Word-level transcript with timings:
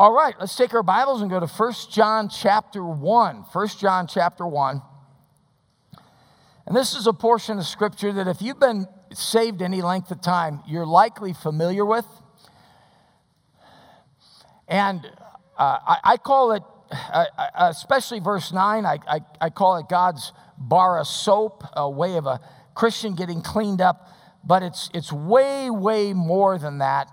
All 0.00 0.14
right, 0.14 0.34
let's 0.40 0.56
take 0.56 0.72
our 0.72 0.82
Bibles 0.82 1.20
and 1.20 1.30
go 1.30 1.38
to 1.38 1.46
1 1.46 1.72
John 1.90 2.30
chapter 2.30 2.82
1. 2.82 3.36
1 3.52 3.68
John 3.78 4.06
chapter 4.06 4.46
1. 4.46 4.80
And 6.66 6.74
this 6.74 6.94
is 6.94 7.06
a 7.06 7.12
portion 7.12 7.58
of 7.58 7.66
scripture 7.66 8.10
that 8.10 8.26
if 8.26 8.40
you've 8.40 8.58
been 8.58 8.86
saved 9.12 9.60
any 9.60 9.82
length 9.82 10.10
of 10.10 10.22
time, 10.22 10.62
you're 10.66 10.86
likely 10.86 11.34
familiar 11.34 11.84
with. 11.84 12.06
And 14.68 15.04
uh, 15.58 15.78
I, 15.86 15.98
I, 16.02 16.16
call 16.16 16.52
it, 16.52 16.62
uh, 16.90 17.26
uh 17.36 17.68
especially 17.68 18.20
verse 18.20 18.54
9, 18.54 18.86
I, 18.86 19.00
I, 19.06 19.20
I, 19.38 19.50
call 19.50 19.76
it 19.76 19.90
God's 19.90 20.32
bar 20.56 20.98
of 20.98 21.08
soap, 21.08 21.62
a 21.74 21.90
way 21.90 22.16
of 22.16 22.24
a 22.24 22.40
Christian 22.74 23.14
getting 23.14 23.42
cleaned 23.42 23.82
up. 23.82 24.08
But 24.42 24.62
it's, 24.62 24.88
it's 24.94 25.12
way, 25.12 25.68
way 25.68 26.14
more 26.14 26.58
than 26.58 26.78
that. 26.78 27.10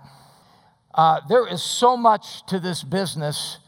Uh, 0.98 1.20
there 1.28 1.46
is 1.46 1.62
so 1.62 1.96
much 1.96 2.44
to 2.44 2.58
this 2.58 2.82
business 2.82 3.58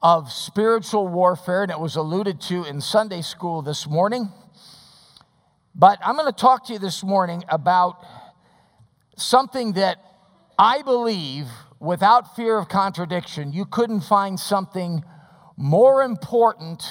of 0.00 0.30
spiritual 0.30 1.08
warfare, 1.08 1.64
and 1.64 1.72
it 1.72 1.80
was 1.80 1.96
alluded 1.96 2.40
to 2.40 2.62
in 2.62 2.80
Sunday 2.80 3.20
school 3.20 3.62
this 3.62 3.88
morning. 3.88 4.28
But 5.74 5.98
I'm 6.04 6.14
going 6.14 6.32
to 6.32 6.40
talk 6.40 6.66
to 6.66 6.74
you 6.74 6.78
this 6.78 7.02
morning 7.02 7.42
about 7.48 8.06
something 9.16 9.72
that 9.72 9.98
I 10.56 10.82
believe, 10.82 11.48
without 11.80 12.36
fear 12.36 12.58
of 12.58 12.68
contradiction, 12.68 13.52
you 13.52 13.64
couldn't 13.64 14.02
find 14.02 14.38
something 14.38 15.02
more 15.56 16.04
important 16.04 16.84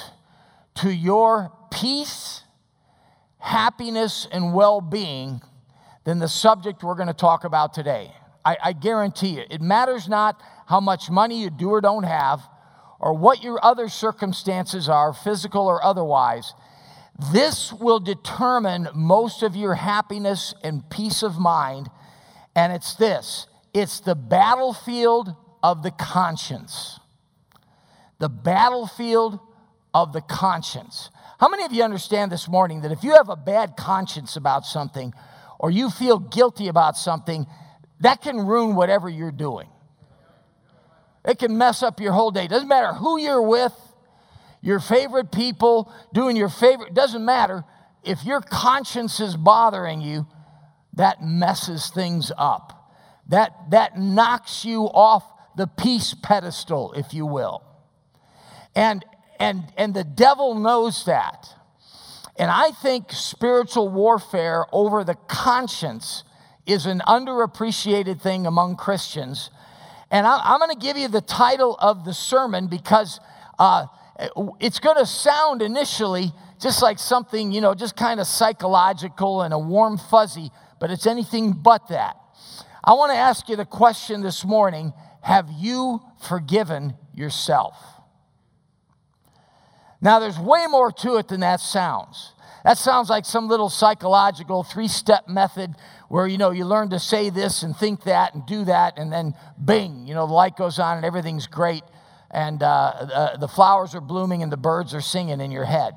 to 0.82 0.94
your 0.94 1.50
peace, 1.72 2.42
happiness, 3.38 4.28
and 4.34 4.54
well 4.54 4.82
being 4.82 5.40
than 6.04 6.20
the 6.20 6.28
subject 6.28 6.84
we're 6.84 6.96
going 6.96 7.08
to 7.08 7.14
talk 7.14 7.46
about 7.46 7.74
today. 7.74 8.12
I, 8.46 8.58
I 8.64 8.74
guarantee 8.74 9.36
you, 9.38 9.44
it 9.50 9.62
matters 9.62 10.08
not 10.08 10.42
how 10.68 10.80
much 10.80 11.10
money 11.10 11.42
you 11.42 11.50
do 11.50 11.70
or 11.70 11.82
don't 11.82 12.04
have, 12.04 12.42
or 13.00 13.14
what 13.14 13.44
your 13.44 13.64
other 13.64 13.90
circumstances 13.90 14.88
are, 14.88 15.14
physical 15.14 15.68
or 15.68 15.84
otherwise. 15.84 16.54
This 17.32 17.72
will 17.74 18.00
determine 18.00 18.88
most 18.96 19.44
of 19.44 19.56
your 19.56 19.76
happiness 19.76 20.54
and 20.64 20.90
peace 20.90 21.22
of 21.22 21.38
mind. 21.38 21.90
And 22.56 22.72
it's 22.74 22.96
this 22.96 23.48
it's 23.74 24.00
the 24.00 24.16
battlefield 24.16 25.36
of 25.62 25.84
the 25.84 25.92
conscience. 25.92 27.00
The 28.20 28.30
battlefield 28.30 29.40
of 29.94 30.14
the 30.14 30.22
conscience. 30.22 31.10
How 31.40 31.50
many 31.50 31.64
of 31.64 31.74
you 31.74 31.84
understand 31.84 32.32
this 32.32 32.48
morning 32.48 32.82
that 32.82 32.92
if 32.92 33.04
you 33.04 33.16
have 33.16 33.30
a 33.30 33.36
bad 33.36 33.76
conscience 33.76 34.36
about 34.36 34.66
something 34.66 35.14
or 35.60 35.72
you 35.72 35.90
feel 35.90 36.20
guilty 36.20 36.68
about 36.68 36.96
something, 36.96 37.46
that 38.04 38.22
can 38.22 38.46
ruin 38.46 38.76
whatever 38.76 39.08
you're 39.10 39.32
doing. 39.32 39.70
It 41.26 41.40
can 41.40 41.58
mess 41.58 41.82
up 41.82 42.02
your 42.02 42.12
whole 42.12 42.32
day. 42.32 42.48
Doesn't 42.48 42.68
matter 42.68 42.94
who 42.94 43.18
you're 43.18 43.42
with, 43.42 43.74
your 44.62 44.82
favorite 44.82 45.32
people, 45.32 45.92
doing 46.14 46.36
your 46.36 46.50
favorite, 46.50 46.94
doesn't 46.94 47.24
matter. 47.24 47.64
If 48.04 48.26
your 48.26 48.42
conscience 48.42 49.22
is 49.22 49.38
bothering 49.38 50.02
you, 50.02 50.28
that 50.94 51.24
messes 51.24 51.90
things 51.90 52.30
up. 52.38 52.94
That, 53.30 53.54
that 53.72 53.98
knocks 53.98 54.66
you 54.66 54.84
off 54.84 55.24
the 55.56 55.68
peace 55.68 56.14
pedestal, 56.14 56.92
if 56.94 57.14
you 57.14 57.26
will. 57.26 57.64
And, 58.76 59.06
and, 59.40 59.64
and 59.78 59.94
the 59.94 60.04
devil 60.04 60.56
knows 60.56 61.06
that. 61.06 61.48
And 62.36 62.52
I 62.52 62.72
think 62.72 63.14
spiritual 63.14 63.88
warfare 63.88 64.66
over 64.74 65.06
the 65.06 65.16
conscience 65.16 66.26
is 66.66 66.86
an 66.86 67.02
underappreciated 67.08 68.22
thing 68.22 68.46
among 68.46 68.76
Christians. 68.76 69.50
And 70.10 70.28
I'm, 70.28 70.60
going 70.60 70.72
to 70.72 70.78
give 70.78 70.98
you 70.98 71.08
the 71.08 71.22
title 71.22 71.76
of 71.80 72.06
the 72.06 72.14
sermon 72.14 72.68
because 72.68 73.20
uh, 73.58 73.88
it's 74.60 74.80
going 74.80 74.98
to 74.98 75.06
sound 75.06 75.62
initially 75.62 76.32
just 76.62 76.82
like 76.82 77.00
something, 77.00 77.52
you 77.52 77.62
know, 77.62 77.74
just 77.74 77.96
kind 77.96 78.20
of 78.20 78.28
psychological 78.28 79.42
and 79.42 79.54
a 79.54 79.60
warm 79.60 79.98
fuzzy, 79.98 80.52
but 80.80 80.92
it's 80.92 81.08
anything 81.08 81.52
but 81.52 81.88
that. 81.90 82.16
I 82.84 82.94
want 82.94 83.12
to 83.12 83.18
ask 83.18 83.50
you 83.50 83.56
the 83.56 83.66
question 83.66 84.22
this 84.22 84.46
morning 84.46 84.94
Have 85.22 85.50
you 85.58 86.02
forgiven 86.28 86.96
yourself? 87.14 87.76
Now, 90.00 90.20
there's 90.20 90.38
way 90.38 90.66
more 90.68 90.92
to 90.92 91.16
it 91.16 91.30
than 91.30 91.40
that 91.40 91.62
sounds. 91.62 92.33
That 92.64 92.78
sounds 92.78 93.10
like 93.10 93.26
some 93.26 93.50
little 93.50 93.70
psychological 93.70 94.64
three 94.64 94.88
step 94.88 95.28
method 95.28 95.76
where, 96.08 96.28
you 96.28 96.38
know, 96.38 96.52
you 96.52 96.66
learn 96.66 96.90
to 96.92 97.00
say 97.00 97.30
this 97.30 97.64
and 97.64 97.76
think 97.76 98.04
that 98.04 98.34
and 98.34 98.46
do 98.46 98.66
that, 98.66 98.98
and 98.98 99.12
then 99.12 99.34
bing, 99.64 100.08
you 100.08 100.14
know, 100.14 100.28
the 100.28 100.34
light 100.34 100.56
goes 100.56 100.80
on 100.80 100.98
and 100.98 101.06
everything's 101.06 101.48
great, 101.48 101.84
and 102.32 102.64
uh, 102.64 102.66
uh, 102.68 103.38
the 103.38 103.48
flowers 103.48 103.96
are 103.96 104.02
blooming 104.02 104.44
and 104.44 104.52
the 104.52 104.58
birds 104.58 104.94
are 104.94 105.02
singing 105.02 105.42
in 105.42 105.52
your 105.52 105.66
head. 105.66 105.94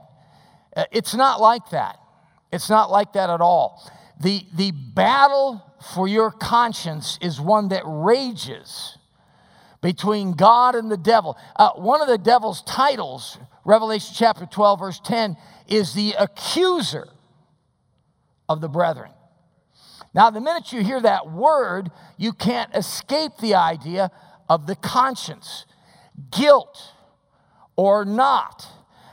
Uh, 0.77 0.84
it's 0.91 1.15
not 1.15 1.41
like 1.41 1.71
that. 1.71 1.99
It's 2.53 2.69
not 2.69 2.91
like 2.91 3.12
that 3.12 3.31
at 3.31 3.41
all. 3.41 3.91
The, 4.21 4.47
the 4.54 4.72
battle 4.72 5.62
for 5.94 6.09
your 6.09 6.31
conscience 6.31 7.19
is 7.21 7.41
one 7.41 7.69
that 7.69 7.83
rages 7.84 8.97
between 9.83 10.33
God 10.33 10.75
and 10.75 10.91
the 10.91 10.97
devil. 10.97 11.37
Uh, 11.54 11.71
one 11.72 12.00
of 12.00 12.09
the 12.09 12.19
devil's 12.19 12.62
titles, 12.62 13.38
Revelation 13.65 14.15
chapter 14.16 14.47
12, 14.47 14.78
verse 14.81 15.00
10, 15.04 15.37
is 15.69 15.94
the 15.94 16.15
accuser 16.19 17.09
of 18.49 18.60
the 18.60 18.69
brethren. 18.69 19.10
Now, 20.15 20.31
the 20.31 20.41
minute 20.41 20.72
you 20.72 20.82
hear 20.82 21.00
that 21.00 21.31
word, 21.31 21.91
you 22.16 22.32
can't 22.32 22.75
escape 22.75 23.32
the 23.41 23.54
idea 23.54 24.10
of 24.49 24.66
the 24.66 24.77
conscience, 24.77 25.66
guilt 26.31 26.93
or 27.77 28.04
not, 28.04 28.66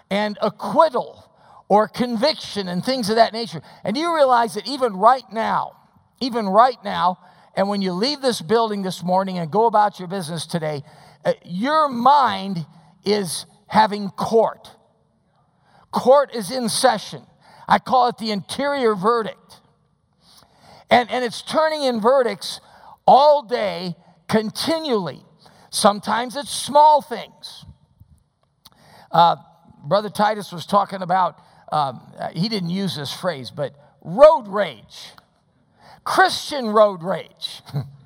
and 0.10 0.38
acquittal 0.42 1.30
or 1.68 1.88
conviction 1.88 2.68
and 2.68 2.86
things 2.86 3.10
of 3.10 3.16
that 3.18 3.34
nature. 3.34 3.62
And 3.84 3.98
you 3.98 4.16
realize 4.16 4.54
that 4.54 4.68
even 4.68 4.96
right 4.96 5.26
now, 5.32 5.74
even 6.22 6.48
right 6.48 6.78
now, 6.84 7.18
and 7.56 7.68
when 7.68 7.82
you 7.82 7.92
leave 7.92 8.22
this 8.22 8.42
building 8.42 8.82
this 8.82 9.04
morning 9.04 9.38
and 9.38 9.52
go 9.52 9.66
about 9.66 10.00
your 10.00 10.08
business 10.08 10.46
today, 10.46 10.84
uh, 11.26 11.34
your 11.44 11.90
mind 11.90 12.66
is 13.04 13.46
having 13.68 14.10
court. 14.10 14.70
Court 15.94 16.34
is 16.36 16.52
in 16.52 16.68
session. 16.68 17.22
I 17.68 17.80
call 17.80 18.10
it 18.10 18.18
the 18.18 18.32
interior 18.32 18.96
verdict. 18.96 19.62
And, 20.90 21.10
and 21.10 21.24
it's 21.24 21.42
turning 21.42 21.84
in 21.84 22.02
verdicts 22.02 22.60
all 23.06 23.44
day, 23.44 23.96
continually. 24.28 25.24
Sometimes 25.70 26.36
it's 26.36 26.52
small 26.52 27.02
things. 27.02 27.66
Uh, 29.12 29.38
Brother 29.86 30.10
Titus 30.10 30.52
was 30.52 30.66
talking 30.66 31.02
about, 31.02 31.40
um, 31.72 32.02
he 32.34 32.50
didn't 32.50 32.70
use 32.70 32.96
this 32.96 33.14
phrase, 33.14 33.52
but 33.52 33.76
road 34.02 34.48
rage, 34.48 35.12
Christian 36.04 36.70
road 36.70 37.04
rage. 37.04 37.62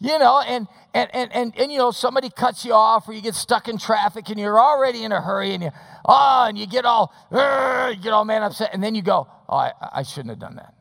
you 0.00 0.18
know, 0.18 0.40
and, 0.40 0.66
and, 0.94 1.10
and, 1.14 1.32
and, 1.32 1.52
and, 1.58 1.70
you 1.70 1.76
know, 1.76 1.90
somebody 1.90 2.30
cuts 2.30 2.64
you 2.64 2.72
off 2.72 3.06
or 3.06 3.12
you 3.12 3.20
get 3.20 3.34
stuck 3.34 3.68
in 3.68 3.76
traffic 3.76 4.30
and 4.30 4.40
you're 4.40 4.58
already 4.58 5.04
in 5.04 5.12
a 5.12 5.20
hurry 5.20 5.52
and 5.52 5.62
you, 5.62 5.70
oh, 6.06 6.46
and 6.48 6.56
you 6.56 6.66
get 6.66 6.86
all, 6.86 7.12
you 7.30 8.02
get 8.02 8.12
all 8.12 8.24
man 8.24 8.42
upset, 8.42 8.70
and 8.72 8.82
then 8.82 8.94
you 8.94 9.02
go, 9.02 9.28
oh, 9.48 9.56
I, 9.56 9.72
I 9.92 10.02
shouldn't 10.02 10.30
have 10.30 10.38
done 10.38 10.56
that. 10.56 10.74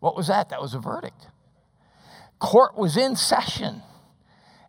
What 0.00 0.16
was 0.16 0.28
that? 0.28 0.48
That 0.48 0.62
was 0.62 0.72
a 0.74 0.78
verdict. 0.78 1.28
Court 2.38 2.76
was 2.76 2.96
in 2.96 3.14
session, 3.16 3.82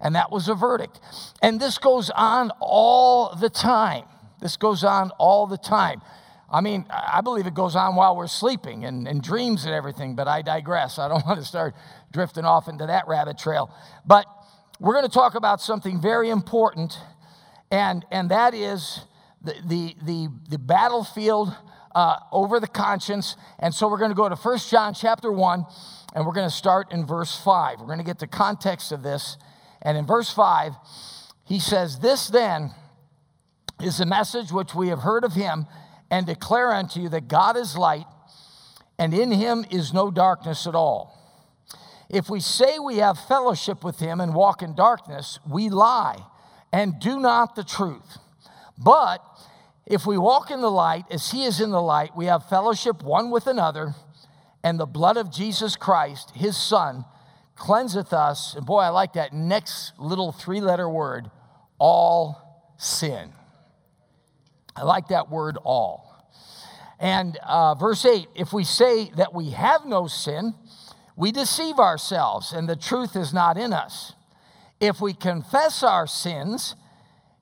and 0.02 0.16
that 0.16 0.32
was 0.32 0.50
a 0.50 0.56
verdict. 0.56 1.00
And 1.42 1.60
this 1.60 1.78
goes 1.78 2.10
on 2.10 2.52
all 2.60 3.36
the 3.36 3.50
time. 3.50 4.06
This 4.42 4.58
goes 4.58 4.84
on 4.84 5.12
all 5.18 5.48
the 5.48 5.58
time. 5.58 6.02
I 6.50 6.62
mean, 6.62 6.86
I 6.90 7.20
believe 7.22 7.46
it 7.46 7.54
goes 7.54 7.76
on 7.76 7.96
while 7.96 8.16
we're 8.16 8.28
sleeping 8.28 8.86
and, 8.86 9.06
and 9.08 9.22
dreams 9.22 9.66
and 9.66 9.74
everything, 9.74 10.16
but 10.16 10.28
I 10.28 10.42
digress. 10.42 10.98
I 10.98 11.10
don't 11.10 11.26
want 11.28 11.40
to 11.40 11.46
start 11.46 11.76
drifting 12.12 12.46
off 12.46 12.68
into 12.68 12.86
that 12.86 13.08
rabbit 13.08 13.38
trail. 13.38 13.72
But 14.06 14.26
we're 14.80 14.94
going 14.94 15.06
to 15.06 15.12
talk 15.12 15.36
about 15.36 15.62
something 15.62 16.02
very 16.02 16.30
important, 16.30 17.00
and, 17.72 18.06
and 18.12 18.30
that 18.32 18.54
is 18.54 19.02
the, 19.42 19.56
the, 19.66 19.96
the, 20.04 20.30
the 20.50 20.60
battlefield 20.60 21.56
uh, 21.96 22.20
over 22.32 22.60
the 22.60 22.68
conscience. 22.68 23.36
And 23.60 23.74
so 23.74 23.88
we're 23.88 23.98
going 23.98 24.12
to 24.12 24.16
go 24.16 24.30
to 24.30 24.36
1 24.36 24.58
John 24.70 24.94
chapter 24.94 25.32
1, 25.32 25.66
and 26.14 26.26
we're 26.26 26.34
going 26.34 26.50
to 26.50 26.56
start 26.56 26.92
in 26.92 27.06
verse 27.06 27.36
5. 27.44 27.80
We're 27.80 27.88
going 27.88 27.98
to 27.98 28.06
get 28.06 28.20
the 28.20 28.28
context 28.28 28.92
of 28.92 29.02
this. 29.02 29.38
And 29.82 29.98
in 29.98 30.06
verse 30.06 30.32
5, 30.32 30.74
he 31.46 31.60
says, 31.60 32.00
This 32.00 32.28
then 32.28 32.72
is 33.82 33.98
the 33.98 34.06
message 34.06 34.52
which 34.52 34.76
we 34.76 34.90
have 34.90 35.00
heard 35.00 35.24
of 35.24 35.34
him 35.34 35.66
and 36.12 36.26
declare 36.26 36.72
unto 36.72 37.00
you 37.00 37.10
that 37.10 37.28
God 37.28 37.58
is 37.58 37.76
light, 37.76 38.06
and 39.00 39.14
in 39.14 39.32
him 39.32 39.66
is 39.72 39.94
no 39.94 40.12
darkness 40.12 40.68
at 40.68 40.76
all. 40.76 41.17
If 42.10 42.30
we 42.30 42.40
say 42.40 42.80
we 42.80 42.98
have 42.98 43.20
fellowship 43.20 43.84
with 43.84 44.00
him 44.00 44.22
and 44.22 44.34
walk 44.34 44.62
in 44.62 44.76
darkness, 44.76 45.40
we 45.50 45.70
lie 45.70 46.24
and 46.72 47.00
do 47.00 47.20
not 47.20 47.56
the 47.56 47.64
truth. 47.64 48.18
But 48.78 49.24
if 49.86 50.06
we 50.06 50.18
walk 50.18 50.52
in 50.52 50.62
the 50.62 50.72
light 50.72 51.06
as 51.10 51.32
he 51.32 51.44
is 51.44 51.60
in 51.60 51.72
the 51.72 51.82
light, 51.82 52.16
we 52.16 52.26
have 52.26 52.48
fellowship 52.50 53.04
one 53.04 53.32
with 53.32 53.48
another, 53.48 53.96
and 54.64 54.80
the 54.80 54.86
blood 54.86 55.18
of 55.18 55.32
Jesus 55.32 55.76
Christ, 55.76 56.32
his 56.36 56.58
son, 56.58 57.06
cleanseth 57.56 58.14
us, 58.14 58.56
and 58.56 58.66
boy, 58.66 58.80
I 58.80 58.90
like 58.90 59.14
that 59.14 59.34
next 59.34 59.94
little 59.98 60.32
three 60.32 60.62
letter 60.62 60.90
word, 60.90 61.32
all 61.80 62.74
sin. 62.78 63.34
I 64.76 64.84
like 64.84 65.08
that 65.08 65.30
word 65.30 65.58
all. 65.64 66.08
And 67.00 67.38
uh, 67.44 67.76
verse 67.76 68.06
8 68.06 68.28
if 68.36 68.54
we 68.54 68.64
say 68.64 69.12
that 69.18 69.34
we 69.34 69.52
have 69.52 69.86
no 69.86 70.08
sin, 70.08 70.54
we 71.18 71.32
deceive 71.32 71.80
ourselves, 71.80 72.54
and 72.54 72.70
the 72.70 72.76
truth 72.76 73.16
is 73.16 73.34
not 73.34 73.58
in 73.58 73.74
us. 73.74 74.14
If 74.80 75.02
we 75.02 75.14
confess 75.14 75.82
our 75.82 76.06
sins, 76.06 76.76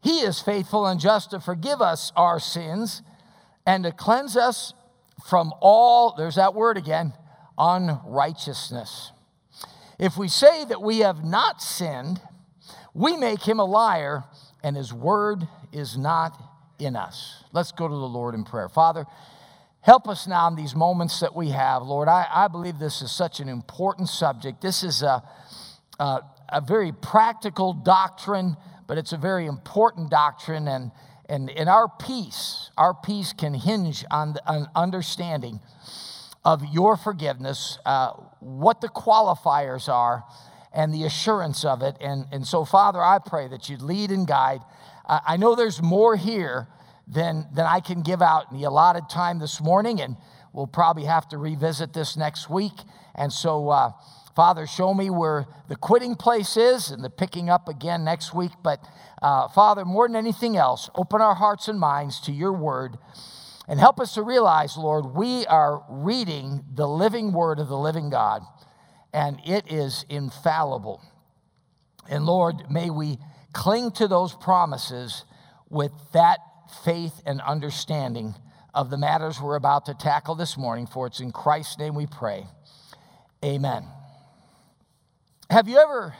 he 0.01 0.19
is 0.19 0.41
faithful 0.41 0.87
and 0.87 0.99
just 0.99 1.31
to 1.31 1.41
forgive 1.41 1.81
us 1.81 2.13
our 2.15 2.39
sins 2.39 3.01
and 3.65 3.83
to 3.83 3.91
cleanse 3.91 4.37
us 4.37 4.73
from 5.27 5.53
all, 5.59 6.15
there's 6.17 6.35
that 6.35 6.55
word 6.55 6.77
again, 6.77 7.13
unrighteousness. 7.57 9.11
If 9.99 10.17
we 10.17 10.29
say 10.29 10.63
that 10.65 10.81
we 10.81 10.99
have 10.99 11.25
not 11.25 11.61
sinned, 11.61 12.21
we 12.93 13.17
make 13.17 13.41
him 13.41 13.59
a 13.59 13.65
liar, 13.65 14.23
and 14.63 14.77
his 14.77 14.93
word 14.93 15.47
is 15.73 15.97
not 15.97 16.41
in 16.79 16.95
us. 16.95 17.43
Let's 17.51 17.71
go 17.73 17.87
to 17.87 17.93
the 17.93 17.99
Lord 17.99 18.35
in 18.35 18.45
prayer. 18.45 18.69
Father, 18.69 19.05
help 19.85 20.07
us 20.07 20.25
now 20.25 20.47
in 20.47 20.55
these 20.55 20.75
moments 20.75 21.19
that 21.19 21.35
we 21.35 21.49
have. 21.49 21.83
Lord, 21.83 22.07
I, 22.07 22.25
I 22.33 22.47
believe 22.47 22.79
this 22.79 23.03
is 23.03 23.11
such 23.11 23.39
an 23.39 23.47
important 23.47 24.09
subject. 24.09 24.59
This 24.59 24.83
is 24.83 25.03
a, 25.03 25.21
a, 25.99 26.21
a 26.49 26.59
very 26.59 26.91
practical 26.91 27.71
doctrine, 27.71 28.57
but 28.87 28.97
it's 28.97 29.13
a 29.13 29.17
very 29.17 29.45
important 29.45 30.09
doctrine. 30.09 30.67
And, 30.67 30.91
and, 31.29 31.51
and 31.51 31.69
our 31.69 31.87
peace, 31.87 32.71
our 32.79 32.95
peace 32.95 33.31
can 33.31 33.53
hinge 33.53 34.03
on, 34.09 34.37
on 34.47 34.67
understanding 34.75 35.59
of 36.43 36.63
your 36.73 36.97
forgiveness, 36.97 37.77
uh, 37.85 38.13
what 38.39 38.81
the 38.81 38.89
qualifiers 38.89 39.87
are, 39.87 40.23
and 40.73 40.95
the 40.95 41.03
assurance 41.03 41.63
of 41.63 41.83
it. 41.83 41.95
And, 42.01 42.25
and 42.31 42.47
so, 42.47 42.65
Father, 42.65 43.03
I 43.03 43.19
pray 43.23 43.47
that 43.49 43.69
you'd 43.69 43.83
lead 43.83 44.09
and 44.09 44.25
guide. 44.25 44.61
I 45.07 45.37
know 45.37 45.53
there's 45.53 45.79
more 45.79 46.15
here 46.15 46.67
than, 47.07 47.47
than 47.53 47.65
I 47.65 47.79
can 47.79 48.01
give 48.01 48.21
out 48.21 48.51
in 48.51 48.57
the 48.57 48.63
allotted 48.63 49.09
time 49.09 49.39
this 49.39 49.61
morning, 49.61 50.01
and 50.01 50.17
we'll 50.53 50.67
probably 50.67 51.05
have 51.05 51.27
to 51.29 51.37
revisit 51.37 51.93
this 51.93 52.17
next 52.17 52.49
week. 52.49 52.73
And 53.13 53.31
so, 53.31 53.69
uh, 53.69 53.91
Father, 54.35 54.67
show 54.67 54.93
me 54.93 55.09
where 55.09 55.45
the 55.69 55.75
quitting 55.75 56.15
place 56.15 56.57
is 56.57 56.91
and 56.91 57.03
the 57.03 57.09
picking 57.09 57.49
up 57.49 57.69
again 57.69 58.03
next 58.03 58.33
week. 58.33 58.51
But, 58.63 58.83
uh, 59.21 59.47
Father, 59.49 59.85
more 59.85 60.07
than 60.07 60.15
anything 60.15 60.57
else, 60.57 60.89
open 60.95 61.21
our 61.21 61.35
hearts 61.35 61.67
and 61.67 61.79
minds 61.79 62.19
to 62.21 62.31
your 62.31 62.51
word. 62.53 62.97
And 63.67 63.79
help 63.79 63.99
us 63.99 64.13
to 64.13 64.21
realize, 64.21 64.77
Lord, 64.77 65.15
we 65.15 65.45
are 65.47 65.83
reading 65.89 66.63
the 66.71 66.87
living 66.87 67.33
word 67.33 67.59
of 67.59 67.67
the 67.67 67.77
living 67.77 68.11
God, 68.11 68.43
and 69.11 69.41
it 69.43 69.71
is 69.71 70.05
infallible. 70.07 71.01
And 72.07 72.25
Lord, 72.25 72.69
may 72.69 72.91
we 72.91 73.17
cling 73.53 73.91
to 73.91 74.07
those 74.07 74.35
promises 74.35 75.23
with 75.69 75.91
that 76.13 76.37
faith 76.83 77.21
and 77.25 77.41
understanding 77.41 78.35
of 78.73 78.89
the 78.89 78.97
matters 78.97 79.39
we're 79.39 79.55
about 79.55 79.85
to 79.85 79.93
tackle 79.93 80.35
this 80.35 80.57
morning, 80.57 80.85
for 80.87 81.07
it's 81.07 81.19
in 81.19 81.31
Christ's 81.31 81.77
name 81.77 81.95
we 81.95 82.07
pray. 82.07 82.45
Amen. 83.43 83.85
Have 85.49 85.67
you 85.67 85.77
ever 85.77 86.15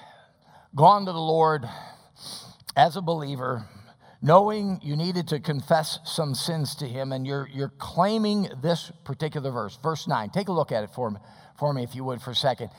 gone 0.76 1.06
to 1.06 1.12
the 1.12 1.18
Lord 1.18 1.68
as 2.76 2.96
a 2.96 3.02
believer 3.02 3.66
knowing 4.26 4.80
you 4.82 4.96
needed 4.96 5.28
to 5.28 5.40
confess 5.40 6.00
some 6.04 6.34
sins 6.34 6.74
to 6.76 6.88
him, 6.88 7.12
and 7.12 7.28
you're, 7.28 7.48
you're 7.54 7.74
claiming 7.78 8.50
this 8.62 8.92
particular 9.04 9.52
verse, 9.52 9.78
verse 9.84 10.08
9. 10.08 10.32
Take 10.32 10.48
a 10.48 10.52
look 10.52 10.72
at 10.72 10.84
it 10.84 10.90
for 10.90 11.12
me, 11.12 11.20
for 11.60 11.72
me, 11.74 11.84
if 11.84 11.94
you 11.94 12.04
would, 12.04 12.20
for 12.22 12.32
a 12.32 12.36
second. 12.36 12.72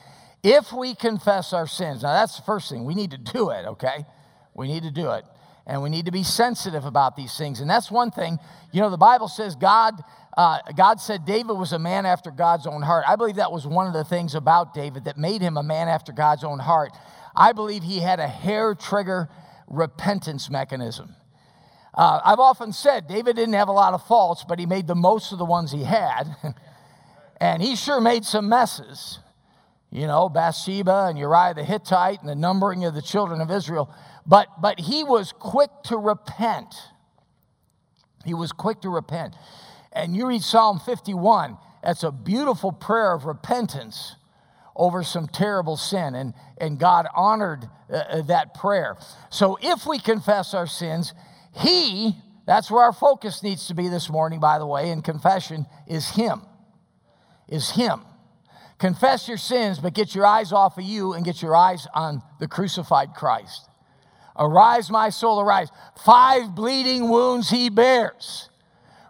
If 0.43 0.73
we 0.73 0.93
confess 0.93 1.53
our 1.53 1.65
sins, 1.65 2.03
now 2.03 2.13
that's 2.13 2.35
the 2.35 2.43
first 2.43 2.69
thing, 2.69 2.83
we 2.83 2.95
need 2.95 3.11
to 3.11 3.17
do 3.17 3.49
it, 3.51 3.65
okay? 3.65 4.05
We 4.53 4.67
need 4.67 4.83
to 4.83 4.91
do 4.91 5.11
it. 5.11 5.23
And 5.67 5.83
we 5.83 5.89
need 5.89 6.05
to 6.05 6.11
be 6.11 6.23
sensitive 6.23 6.85
about 6.85 7.17
these 7.17 7.37
things. 7.37 7.59
And 7.59 7.69
that's 7.69 7.91
one 7.91 8.09
thing, 8.09 8.39
you 8.71 8.81
know, 8.81 8.89
the 8.89 8.97
Bible 8.97 9.27
says 9.27 9.55
God. 9.55 10.01
Uh, 10.35 10.59
God 10.75 11.01
said 11.01 11.25
David 11.25 11.53
was 11.53 11.73
a 11.73 11.79
man 11.79 12.05
after 12.05 12.31
God's 12.31 12.65
own 12.65 12.81
heart. 12.83 13.03
I 13.07 13.15
believe 13.15 13.35
that 13.35 13.51
was 13.51 13.67
one 13.67 13.87
of 13.87 13.93
the 13.93 14.03
things 14.03 14.33
about 14.33 14.73
David 14.73 15.05
that 15.05 15.17
made 15.17 15.41
him 15.41 15.57
a 15.57 15.63
man 15.63 15.89
after 15.89 16.13
God's 16.13 16.43
own 16.43 16.59
heart. 16.59 16.91
I 17.35 17.51
believe 17.51 17.83
he 17.83 17.99
had 17.99 18.19
a 18.19 18.27
hair 18.27 18.75
trigger 18.75 19.29
repentance 19.67 20.49
mechanism. 20.49 21.15
Uh, 21.93 22.21
I've 22.23 22.39
often 22.39 22.71
said 22.71 23.07
David 23.07 23.35
didn't 23.35 23.55
have 23.55 23.67
a 23.67 23.73
lot 23.73 23.93
of 23.93 24.05
faults, 24.05 24.45
but 24.47 24.59
he 24.59 24.65
made 24.65 24.87
the 24.87 24.95
most 24.95 25.31
of 25.31 25.39
the 25.39 25.45
ones 25.45 25.71
he 25.71 25.83
had. 25.83 26.25
and 27.41 27.61
he 27.61 27.75
sure 27.75 27.99
made 27.99 28.23
some 28.23 28.47
messes. 28.47 29.19
You 29.89 30.05
know, 30.05 30.29
Bathsheba 30.29 31.07
and 31.09 31.17
Uriah 31.17 31.53
the 31.55 31.63
Hittite 31.63 32.19
and 32.19 32.29
the 32.29 32.35
numbering 32.35 32.85
of 32.85 32.93
the 32.93 33.01
children 33.01 33.41
of 33.41 33.49
Israel. 33.49 33.89
But, 34.27 34.61
but 34.61 34.79
he 34.79 35.03
was 35.03 35.31
quick 35.31 35.69
to 35.85 35.97
repent. 35.97 36.75
He 38.25 38.33
was 38.33 38.51
quick 38.51 38.81
to 38.81 38.89
repent. 38.89 39.35
And 39.93 40.15
you 40.15 40.27
read 40.27 40.43
Psalm 40.43 40.79
51, 40.79 41.57
that's 41.81 42.03
a 42.03 42.11
beautiful 42.11 42.71
prayer 42.71 43.13
of 43.13 43.25
repentance 43.25 44.15
over 44.75 45.03
some 45.03 45.27
terrible 45.27 45.77
sin. 45.77 46.13
And, 46.13 46.33
and 46.57 46.77
God 46.77 47.07
honored 47.15 47.69
uh, 47.91 48.21
that 48.23 48.53
prayer. 48.53 48.97
So 49.29 49.57
if 49.61 49.85
we 49.85 49.97
confess 49.97 50.53
our 50.53 50.67
sins, 50.67 51.13
he, 51.53 52.15
that's 52.45 52.69
where 52.69 52.83
our 52.83 52.93
focus 52.93 53.43
needs 53.43 53.67
to 53.67 53.73
be 53.73 53.87
this 53.89 54.09
morning, 54.09 54.39
by 54.39 54.59
the 54.59 54.65
way, 54.65 54.89
in 54.89 55.01
confession, 55.01 55.65
is 55.87 56.09
Him. 56.11 56.41
Is 57.47 57.71
Him. 57.71 58.01
Confess 58.77 59.27
your 59.27 59.37
sins, 59.37 59.79
but 59.79 59.93
get 59.93 60.13
your 60.13 60.25
eyes 60.25 60.51
off 60.51 60.77
of 60.77 60.83
you 60.83 61.13
and 61.13 61.25
get 61.25 61.41
your 61.41 61.55
eyes 61.55 61.87
on 61.93 62.21
the 62.39 62.47
crucified 62.47 63.15
Christ. 63.15 63.66
Arise, 64.37 64.89
my 64.89 65.09
soul, 65.09 65.39
arise. 65.39 65.69
Five 66.03 66.55
bleeding 66.55 67.09
wounds 67.09 67.49
He 67.49 67.69
bears 67.69 68.49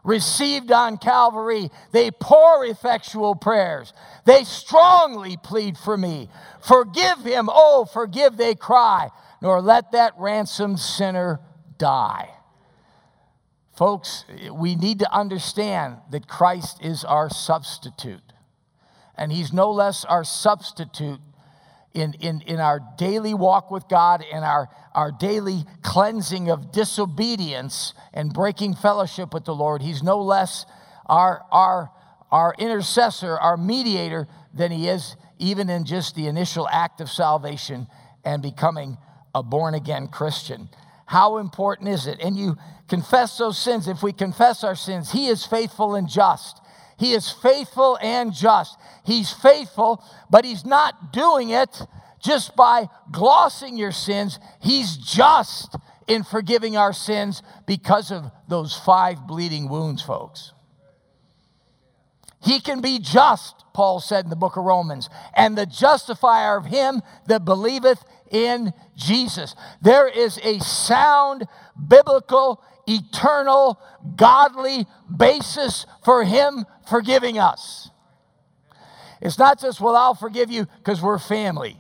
received 0.08 0.72
on 0.72 0.98
Calvary. 0.98 1.70
They 1.92 2.10
pour 2.10 2.66
effectual 2.66 3.36
prayers. 3.36 3.94
They 4.26 4.46
strongly 4.46 5.36
plead 5.36 5.78
for 5.78 5.98
me. 5.98 6.30
Forgive 6.62 7.20
him, 7.20 7.50
oh, 7.52 7.86
forgive, 7.86 8.38
they 8.38 8.56
cry, 8.56 9.10
nor 9.42 9.62
let 9.62 9.92
that 9.92 10.14
ransomed 10.18 10.80
sinner 10.80 11.42
die. 11.78 12.30
Folks, 13.76 14.24
we 14.52 14.76
need 14.76 15.00
to 15.00 15.14
understand 15.14 15.98
that 16.10 16.28
Christ 16.28 16.80
is 16.82 17.04
our 17.04 17.30
substitute. 17.30 18.34
And 19.16 19.32
he's 19.32 19.52
no 19.52 19.70
less 19.70 20.06
our 20.06 20.24
substitute 20.24 21.20
in, 21.98 22.14
in, 22.14 22.42
in 22.42 22.60
our 22.60 22.80
daily 22.98 23.34
walk 23.34 23.72
with 23.72 23.88
God 23.90 24.24
and 24.32 24.46
our, 24.46 24.70
our 24.94 25.12
daily 25.12 25.64
cleansing 25.82 26.50
of 26.50 26.72
disobedience 26.72 27.94
and 28.14 28.32
breaking 28.32 28.76
fellowship 28.76 29.34
with 29.34 29.46
the 29.46 29.56
Lord. 29.56 29.82
He's 29.82 30.04
no 30.04 30.22
less 30.22 30.68
our, 31.08 31.44
our, 31.52 31.90
our 32.32 32.54
intercessor, 32.60 33.38
our 33.40 33.58
mediator, 33.58 34.28
than 34.54 34.72
he 34.72 34.88
is 34.88 35.16
even 35.40 35.70
in 35.70 35.86
just 35.86 36.16
the 36.16 36.28
initial 36.28 36.68
act 36.70 37.02
of 37.02 37.10
salvation 37.10 37.88
and 38.24 38.44
becoming 38.44 38.98
a 39.34 39.42
born 39.42 39.74
again 39.74 40.08
Christian. 40.08 40.70
How 41.08 41.38
important 41.38 41.90
is 41.90 42.06
it? 42.06 42.20
And 42.22 42.36
you 42.36 42.58
confess 42.88 43.38
those 43.38 43.58
sins. 43.58 43.88
If 43.88 44.04
we 44.04 44.14
confess 44.14 44.64
our 44.64 44.76
sins, 44.76 45.12
He 45.12 45.28
is 45.28 45.46
faithful 45.46 45.96
and 45.96 46.08
just. 46.08 46.60
He 47.00 47.14
is 47.14 47.32
faithful 47.32 47.98
and 48.02 48.34
just. 48.34 48.78
He's 49.06 49.32
faithful, 49.32 50.04
but 50.30 50.44
He's 50.44 50.66
not 50.66 51.14
doing 51.14 51.50
it 51.50 51.82
just 52.22 52.56
by 52.56 52.88
glossing 53.12 53.78
your 53.78 53.92
sins. 53.92 54.40
He's 54.62 54.98
just 54.98 55.76
in 56.08 56.24
forgiving 56.24 56.78
our 56.78 56.94
sins 56.94 57.44
because 57.66 58.12
of 58.12 58.32
those 58.48 58.76
five 58.76 59.28
bleeding 59.28 59.70
wounds, 59.70 60.02
folks. 60.02 60.54
He 62.44 62.60
can 62.60 62.82
be 62.82 63.00
just, 63.00 63.66
Paul 63.74 64.00
said 64.00 64.24
in 64.24 64.30
the 64.30 64.36
book 64.36 64.58
of 64.58 64.64
Romans, 64.64 65.10
and 65.36 65.58
the 65.58 65.66
justifier 65.66 66.58
of 66.58 66.66
him 66.66 67.02
that 67.28 67.44
believeth 67.44 68.04
in 68.32 68.74
Jesus. 68.96 69.56
There 69.82 70.08
is 70.08 70.40
a 70.44 70.60
sound, 70.60 71.48
biblical, 71.88 72.64
eternal, 72.88 73.80
godly 74.16 74.86
basis 75.16 75.86
for 76.04 76.24
Him 76.24 76.66
forgiving 76.90 77.38
us. 77.38 77.90
It's 79.22 79.38
not 79.38 79.60
just, 79.60 79.82
well, 79.82 79.96
I'll 79.96 80.16
forgive 80.16 80.52
you 80.52 80.68
because 80.78 81.02
we're 81.02 81.20
family. 81.20 81.78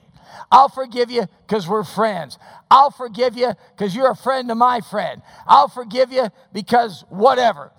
I'll 0.51 0.69
forgive 0.69 1.11
you 1.11 1.27
because 1.47 1.67
we're 1.67 1.83
friends. 1.83 2.37
I'll 2.69 2.91
forgive 2.91 3.37
you 3.37 3.53
because 3.75 3.95
you're 3.95 4.11
a 4.11 4.15
friend 4.15 4.49
of 4.51 4.57
my 4.57 4.81
friend. 4.81 5.21
I'll 5.45 5.67
forgive 5.67 6.11
you 6.11 6.29
because 6.53 7.03
whatever. 7.09 7.71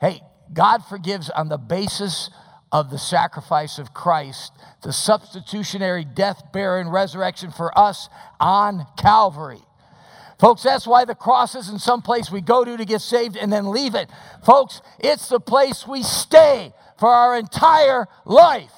Hey, 0.00 0.20
God 0.52 0.84
forgives 0.84 1.30
on 1.30 1.48
the 1.48 1.58
basis 1.58 2.30
of 2.70 2.90
the 2.90 2.98
sacrifice 2.98 3.78
of 3.78 3.92
Christ, 3.92 4.52
the 4.82 4.92
substitutionary 4.92 6.04
death, 6.04 6.42
burial, 6.52 6.80
and 6.80 6.92
resurrection 6.92 7.50
for 7.50 7.76
us 7.78 8.08
on 8.40 8.86
Calvary. 8.96 9.60
Folks, 10.40 10.62
that's 10.62 10.86
why 10.86 11.04
the 11.04 11.14
cross 11.14 11.54
isn't 11.54 11.80
some 11.80 12.02
place 12.02 12.30
we 12.30 12.40
go 12.40 12.64
to 12.64 12.76
to 12.76 12.84
get 12.84 13.00
saved 13.00 13.36
and 13.36 13.52
then 13.52 13.70
leave 13.70 13.94
it. 13.94 14.10
Folks, 14.44 14.82
it's 14.98 15.28
the 15.28 15.38
place 15.38 15.86
we 15.86 16.02
stay 16.02 16.72
for 16.98 17.08
our 17.10 17.36
entire 17.36 18.08
life. 18.24 18.72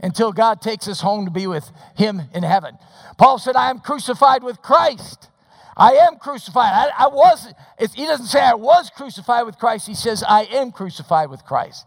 Until 0.00 0.32
God 0.32 0.60
takes 0.60 0.88
us 0.88 1.00
home 1.00 1.24
to 1.24 1.30
be 1.30 1.46
with 1.46 1.70
Him 1.96 2.22
in 2.34 2.42
heaven. 2.42 2.76
Paul 3.18 3.38
said, 3.38 3.56
I 3.56 3.70
am 3.70 3.80
crucified 3.80 4.42
with 4.42 4.60
Christ. 4.62 5.28
I 5.76 5.92
am 5.92 6.16
crucified. 6.18 6.72
I, 6.72 7.04
I 7.04 7.08
was, 7.08 7.52
he 7.94 8.06
doesn't 8.06 8.26
say 8.26 8.40
I 8.40 8.54
was 8.54 8.90
crucified 8.90 9.46
with 9.46 9.58
Christ. 9.58 9.86
He 9.86 9.94
says, 9.94 10.22
I 10.26 10.42
am 10.44 10.70
crucified 10.70 11.30
with 11.30 11.44
Christ. 11.44 11.86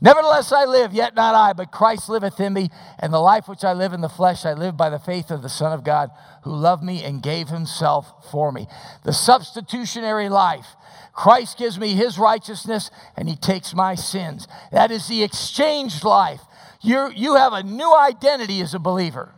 Nevertheless, 0.00 0.52
I 0.52 0.64
live, 0.64 0.92
yet 0.92 1.14
not 1.14 1.34
I, 1.34 1.52
but 1.54 1.70
Christ 1.70 2.08
liveth 2.08 2.38
in 2.40 2.52
me. 2.52 2.68
And 2.98 3.12
the 3.12 3.20
life 3.20 3.48
which 3.48 3.64
I 3.64 3.72
live 3.72 3.92
in 3.92 4.00
the 4.00 4.08
flesh, 4.08 4.44
I 4.44 4.52
live 4.52 4.76
by 4.76 4.90
the 4.90 4.98
faith 4.98 5.30
of 5.30 5.42
the 5.42 5.48
Son 5.48 5.72
of 5.72 5.84
God, 5.84 6.10
who 6.42 6.54
loved 6.54 6.82
me 6.82 7.02
and 7.02 7.22
gave 7.22 7.48
himself 7.48 8.30
for 8.30 8.52
me. 8.52 8.66
The 9.04 9.12
substitutionary 9.12 10.28
life. 10.28 10.66
Christ 11.14 11.56
gives 11.56 11.78
me 11.78 11.94
his 11.94 12.18
righteousness 12.18 12.90
and 13.16 13.28
he 13.28 13.36
takes 13.36 13.72
my 13.72 13.94
sins. 13.94 14.48
That 14.72 14.90
is 14.90 15.06
the 15.06 15.22
exchanged 15.22 16.04
life. 16.04 16.40
You 16.84 17.10
you 17.14 17.36
have 17.36 17.52
a 17.52 17.62
new 17.62 17.94
identity 17.94 18.60
as 18.60 18.74
a 18.74 18.78
believer. 18.78 19.34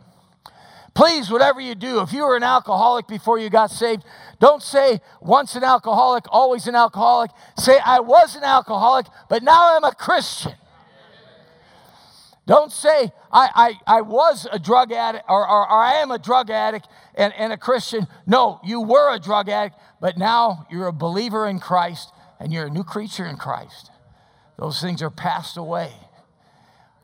Please, 0.97 1.29
whatever 1.29 1.61
you 1.61 1.75
do, 1.75 1.99
if 1.99 2.11
you 2.11 2.23
were 2.23 2.35
an 2.35 2.41
alcoholic 2.41 3.07
before 3.07 3.37
you 3.37 3.51
got 3.51 3.69
saved, 3.69 4.03
don't 4.39 4.63
say 4.63 4.99
once 5.21 5.55
an 5.55 5.63
alcoholic, 5.63 6.25
always 6.29 6.65
an 6.65 6.73
alcoholic. 6.73 7.29
Say, 7.55 7.77
I 7.85 7.99
was 7.99 8.35
an 8.35 8.43
alcoholic, 8.43 9.05
but 9.29 9.43
now 9.43 9.75
I'm 9.75 9.83
a 9.83 9.93
Christian. 9.93 10.53
Don't 12.47 12.71
say, 12.71 13.11
I, 13.31 13.75
I, 13.87 13.97
I 13.97 14.01
was 14.01 14.47
a 14.51 14.57
drug 14.57 14.91
addict 14.91 15.25
or, 15.29 15.47
or, 15.47 15.69
or 15.69 15.83
I 15.83 15.95
am 16.01 16.09
a 16.09 16.17
drug 16.17 16.49
addict 16.49 16.87
and, 17.13 17.31
and 17.33 17.53
a 17.53 17.57
Christian. 17.57 18.07
No, 18.25 18.59
you 18.63 18.81
were 18.81 19.13
a 19.13 19.19
drug 19.19 19.49
addict, 19.49 19.75
but 20.01 20.17
now 20.17 20.65
you're 20.71 20.87
a 20.87 20.93
believer 20.93 21.45
in 21.45 21.59
Christ 21.59 22.11
and 22.39 22.51
you're 22.51 22.65
a 22.65 22.71
new 22.71 22.83
creature 22.83 23.25
in 23.25 23.35
Christ. 23.35 23.91
Those 24.57 24.81
things 24.81 25.03
are 25.03 25.11
passed 25.11 25.57
away. 25.57 25.91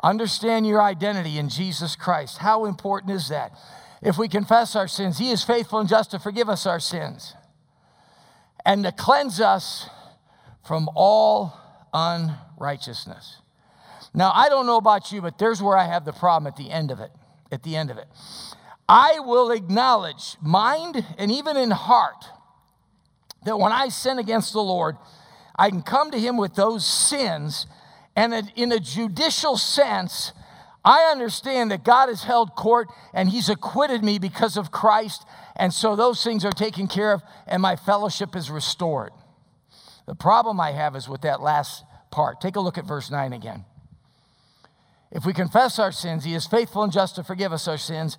Understand 0.03 0.67
your 0.67 0.81
identity 0.81 1.37
in 1.37 1.47
Jesus 1.49 1.95
Christ. 1.95 2.39
How 2.39 2.65
important 2.65 3.13
is 3.13 3.29
that? 3.29 3.57
If 4.01 4.17
we 4.17 4.27
confess 4.27 4.75
our 4.75 4.87
sins, 4.87 5.17
He 5.17 5.31
is 5.31 5.43
faithful 5.43 5.79
and 5.79 5.87
just 5.87 6.11
to 6.11 6.19
forgive 6.19 6.49
us 6.49 6.65
our 6.65 6.79
sins 6.79 7.33
and 8.65 8.83
to 8.83 8.91
cleanse 8.91 9.39
us 9.39 9.89
from 10.65 10.89
all 10.93 11.57
unrighteousness. 11.93 13.37
Now, 14.13 14.31
I 14.33 14.49
don't 14.49 14.65
know 14.65 14.77
about 14.77 15.11
you, 15.11 15.21
but 15.21 15.37
there's 15.37 15.61
where 15.61 15.77
I 15.77 15.85
have 15.85 16.05
the 16.05 16.13
problem 16.13 16.47
at 16.47 16.57
the 16.57 16.69
end 16.69 16.91
of 16.91 16.99
it. 16.99 17.11
At 17.51 17.63
the 17.63 17.75
end 17.75 17.89
of 17.89 17.97
it. 17.97 18.07
I 18.87 19.19
will 19.19 19.51
acknowledge, 19.51 20.35
mind 20.41 21.05
and 21.17 21.31
even 21.31 21.55
in 21.55 21.71
heart, 21.71 22.25
that 23.45 23.57
when 23.57 23.71
I 23.71 23.89
sin 23.89 24.19
against 24.19 24.53
the 24.53 24.61
Lord, 24.61 24.97
I 25.55 25.69
can 25.69 25.81
come 25.81 26.11
to 26.11 26.19
Him 26.19 26.37
with 26.37 26.55
those 26.55 26.85
sins, 26.85 27.67
and 28.15 28.51
in 28.55 28.71
a 28.71 28.79
judicial 28.79 29.57
sense, 29.57 30.33
I 30.85 31.03
understand 31.11 31.71
that 31.71 31.83
God 31.83 32.09
has 32.09 32.23
held 32.23 32.55
court 32.55 32.89
and 33.13 33.29
He's 33.29 33.49
acquitted 33.49 34.03
me 34.03 34.19
because 34.19 34.57
of 34.57 34.71
Christ. 34.71 35.25
And 35.55 35.73
so 35.73 35.95
those 35.95 36.23
things 36.23 36.43
are 36.45 36.51
taken 36.51 36.87
care 36.87 37.13
of 37.13 37.23
and 37.47 37.61
my 37.61 37.75
fellowship 37.75 38.35
is 38.35 38.51
restored. 38.51 39.11
The 40.05 40.15
problem 40.15 40.59
I 40.59 40.71
have 40.71 40.95
is 40.95 41.07
with 41.07 41.21
that 41.21 41.41
last 41.41 41.83
part. 42.11 42.41
Take 42.41 42.55
a 42.55 42.59
look 42.59 42.77
at 42.77 42.85
verse 42.85 43.09
9 43.09 43.33
again. 43.33 43.65
If 45.11 45.25
we 45.25 45.33
confess 45.33 45.79
our 45.79 45.91
sins, 45.91 46.25
He 46.25 46.33
is 46.33 46.45
faithful 46.45 46.83
and 46.83 46.91
just 46.91 47.15
to 47.15 47.23
forgive 47.23 47.53
us 47.53 47.67
our 47.67 47.77
sins 47.77 48.17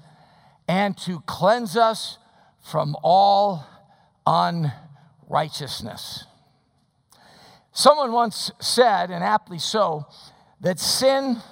and 0.66 0.96
to 0.98 1.20
cleanse 1.26 1.76
us 1.76 2.18
from 2.62 2.96
all 3.02 3.66
unrighteousness. 4.26 6.24
Someone 7.74 8.12
once 8.12 8.52
said, 8.60 9.10
and 9.10 9.24
aptly 9.24 9.58
so, 9.58 10.06
that 10.60 10.78
sin 10.78 11.42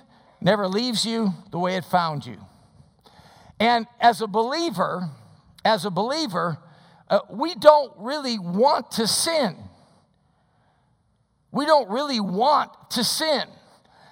never 0.41 0.69
leaves 0.69 1.05
you 1.05 1.35
the 1.51 1.59
way 1.59 1.75
it 1.75 1.85
found 1.85 2.25
you. 2.25 2.39
And 3.59 3.87
as 4.01 4.21
a 4.21 4.29
believer, 4.29 5.11
as 5.65 5.85
a 5.85 5.91
believer, 5.91 6.59
uh, 7.11 7.21
we 7.29 7.57
don't 7.57 7.93
really 7.99 8.39
want 8.39 8.93
to 8.93 9.07
sin. 9.09 9.57
We 11.51 11.67
don't 11.67 11.91
really 11.91 12.21
want 12.21 12.71
to 12.91 13.03
sin. 13.03 13.43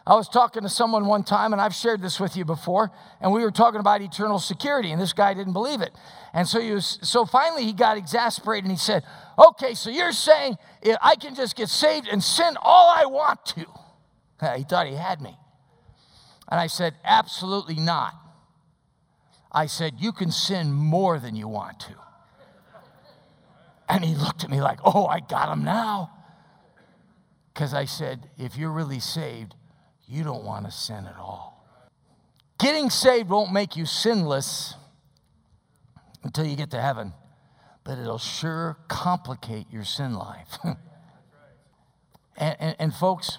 I 0.07 0.15
was 0.15 0.29
talking 0.29 0.63
to 0.63 0.69
someone 0.69 1.07
one 1.07 1.25
time, 1.25 1.53
and 1.53 1.61
I've 1.61 1.75
shared 1.75 2.01
this 2.01 2.19
with 2.19 2.37
you 2.37 2.45
before, 2.45 2.91
and 3.21 3.33
we 3.33 3.43
were 3.43 3.51
talking 3.51 3.81
about 3.81 4.01
eternal 4.01 4.39
security, 4.39 4.93
and 4.93 5.01
this 5.01 5.13
guy 5.13 5.35
didn't 5.35 5.53
believe 5.53 5.83
it. 5.83 5.93
And 6.33 6.47
so 6.47 6.61
he 6.61 6.73
was, 6.73 6.99
so 7.03 7.27
finally 7.27 7.65
he 7.65 7.73
got 7.73 7.97
exasperated 7.97 8.65
and 8.65 8.73
he 8.73 8.79
said, 8.79 9.05
Okay, 9.39 9.75
so 9.75 9.91
you're 9.91 10.13
saying 10.13 10.57
I 11.03 11.17
can 11.17 11.35
just 11.35 11.57
get 11.57 11.69
saved 11.69 12.09
and 12.09 12.23
sin 12.23 12.57
all 12.63 12.89
I 12.89 13.07
want 13.07 13.45
to. 13.47 13.67
He 14.57 14.65
thought 14.65 14.87
he 14.87 14.95
had 14.95 15.21
me. 15.21 15.37
And 16.49 16.59
I 16.59 16.67
said, 16.67 16.95
Absolutely 17.05 17.75
not. 17.75 18.15
I 19.53 19.67
said, 19.67 19.95
You 19.99 20.13
can 20.13 20.31
sin 20.31 20.73
more 20.73 21.19
than 21.19 21.37
you 21.37 21.47
want 21.47 21.81
to. 21.81 21.95
And 23.89 24.05
he 24.05 24.15
looked 24.15 24.45
at 24.45 24.51
me 24.51 24.63
like, 24.63 24.79
Oh, 24.85 25.07
I 25.07 25.21
got 25.21 25.53
him 25.53 25.65
now. 25.65 26.11
Because 27.53 27.75
I 27.75 27.85
said, 27.85 28.31
If 28.39 28.57
you're 28.57 28.73
really 28.73 29.01
saved, 29.01 29.55
you 30.11 30.25
don't 30.25 30.45
want 30.45 30.67
to 30.67 30.73
sin 30.73 31.07
at 31.07 31.17
all. 31.17 31.65
Getting 32.59 32.91
saved 32.91 33.31
won't 33.31 33.53
make 33.53 33.77
you 33.77 33.87
sinless 33.87 34.75
until 36.25 36.45
you 36.45 36.57
get 36.57 36.71
to 36.73 36.81
heaven, 36.81 37.13
but 37.85 37.99
it'll 37.99 38.19
sure 38.19 38.77
complicate 38.89 39.67
your 39.71 39.85
sin 39.85 40.15
life. 40.15 40.59
and, 42.37 42.57
and, 42.59 42.77
and 42.79 42.95
folks, 42.95 43.39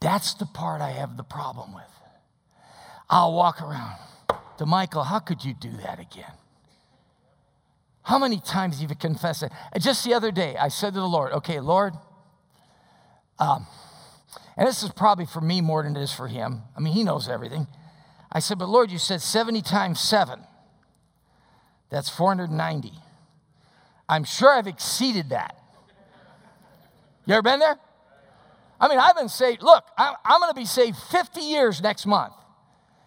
that's 0.00 0.34
the 0.34 0.46
part 0.46 0.80
I 0.80 0.90
have 0.90 1.16
the 1.16 1.24
problem 1.24 1.74
with. 1.74 1.84
I'll 3.10 3.34
walk 3.34 3.60
around 3.60 3.98
to 4.58 4.66
Michael, 4.66 5.02
how 5.02 5.18
could 5.18 5.44
you 5.44 5.52
do 5.52 5.70
that 5.82 5.98
again? 5.98 6.32
How 8.02 8.18
many 8.18 8.38
times 8.38 8.80
have 8.80 8.88
you 8.88 8.96
confessed 8.96 9.42
it? 9.42 9.52
Just 9.80 10.04
the 10.04 10.14
other 10.14 10.30
day, 10.30 10.56
I 10.56 10.68
said 10.68 10.94
to 10.94 11.00
the 11.00 11.08
Lord, 11.08 11.32
okay, 11.32 11.58
Lord, 11.60 11.92
um, 13.38 13.66
and 14.56 14.66
this 14.66 14.82
is 14.82 14.90
probably 14.90 15.26
for 15.26 15.40
me 15.40 15.60
more 15.60 15.82
than 15.82 15.96
it 15.96 16.02
is 16.02 16.12
for 16.12 16.28
him. 16.28 16.62
I 16.76 16.80
mean, 16.80 16.94
he 16.94 17.04
knows 17.04 17.28
everything. 17.28 17.66
I 18.32 18.40
said, 18.40 18.58
but 18.58 18.68
Lord, 18.68 18.90
you 18.90 18.98
said 18.98 19.20
70 19.20 19.62
times 19.62 20.00
7. 20.00 20.40
That's 21.90 22.08
490. 22.08 22.92
I'm 24.08 24.24
sure 24.24 24.52
I've 24.52 24.66
exceeded 24.66 25.30
that. 25.30 25.56
You 27.26 27.34
ever 27.34 27.42
been 27.42 27.58
there? 27.58 27.76
I 28.80 28.88
mean, 28.88 28.98
I've 28.98 29.16
been 29.16 29.28
saved. 29.28 29.62
Look, 29.62 29.84
I'm, 29.96 30.14
I'm 30.24 30.40
going 30.40 30.52
to 30.52 30.58
be 30.58 30.66
saved 30.66 30.96
50 30.96 31.40
years 31.40 31.80
next 31.82 32.06
month. 32.06 32.34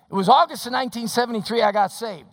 It 0.10 0.16
was 0.16 0.28
August 0.28 0.66
of 0.66 0.74
1973 0.74 1.62
I 1.62 1.72
got 1.72 1.92
saved. 1.92 2.28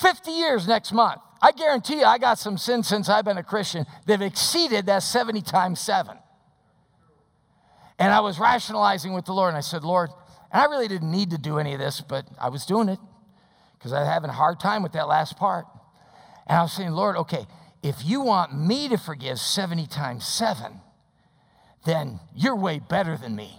50 0.00 0.30
years 0.30 0.66
next 0.66 0.92
month. 0.92 1.20
I 1.42 1.52
guarantee 1.52 1.98
you, 1.98 2.04
I 2.04 2.18
got 2.18 2.38
some 2.38 2.56
sins 2.56 2.88
since 2.88 3.08
I've 3.08 3.24
been 3.24 3.36
a 3.38 3.42
Christian 3.42 3.84
that 4.06 4.20
have 4.20 4.22
exceeded 4.22 4.86
that 4.86 5.02
70 5.02 5.42
times 5.42 5.80
7. 5.80 6.16
And 7.98 8.12
I 8.12 8.20
was 8.20 8.38
rationalizing 8.38 9.12
with 9.12 9.24
the 9.24 9.32
Lord, 9.32 9.48
and 9.48 9.56
I 9.56 9.60
said, 9.60 9.84
Lord, 9.84 10.10
and 10.52 10.62
I 10.62 10.66
really 10.66 10.88
didn't 10.88 11.10
need 11.10 11.30
to 11.30 11.38
do 11.38 11.58
any 11.58 11.74
of 11.74 11.80
this, 11.80 12.00
but 12.00 12.26
I 12.40 12.48
was 12.48 12.66
doing 12.66 12.88
it 12.88 12.98
because 13.78 13.92
I 13.92 14.00
was 14.00 14.08
having 14.08 14.30
a 14.30 14.34
hard 14.34 14.60
time 14.60 14.82
with 14.82 14.92
that 14.92 15.08
last 15.08 15.36
part. 15.36 15.66
And 16.46 16.58
I 16.58 16.62
was 16.62 16.72
saying, 16.72 16.90
Lord, 16.90 17.16
okay, 17.16 17.46
if 17.82 18.04
you 18.04 18.20
want 18.20 18.58
me 18.58 18.88
to 18.88 18.96
forgive 18.96 19.38
70 19.38 19.86
times 19.86 20.26
7, 20.26 20.80
then 21.84 22.20
you're 22.34 22.56
way 22.56 22.78
better 22.78 23.16
than 23.16 23.36
me. 23.36 23.58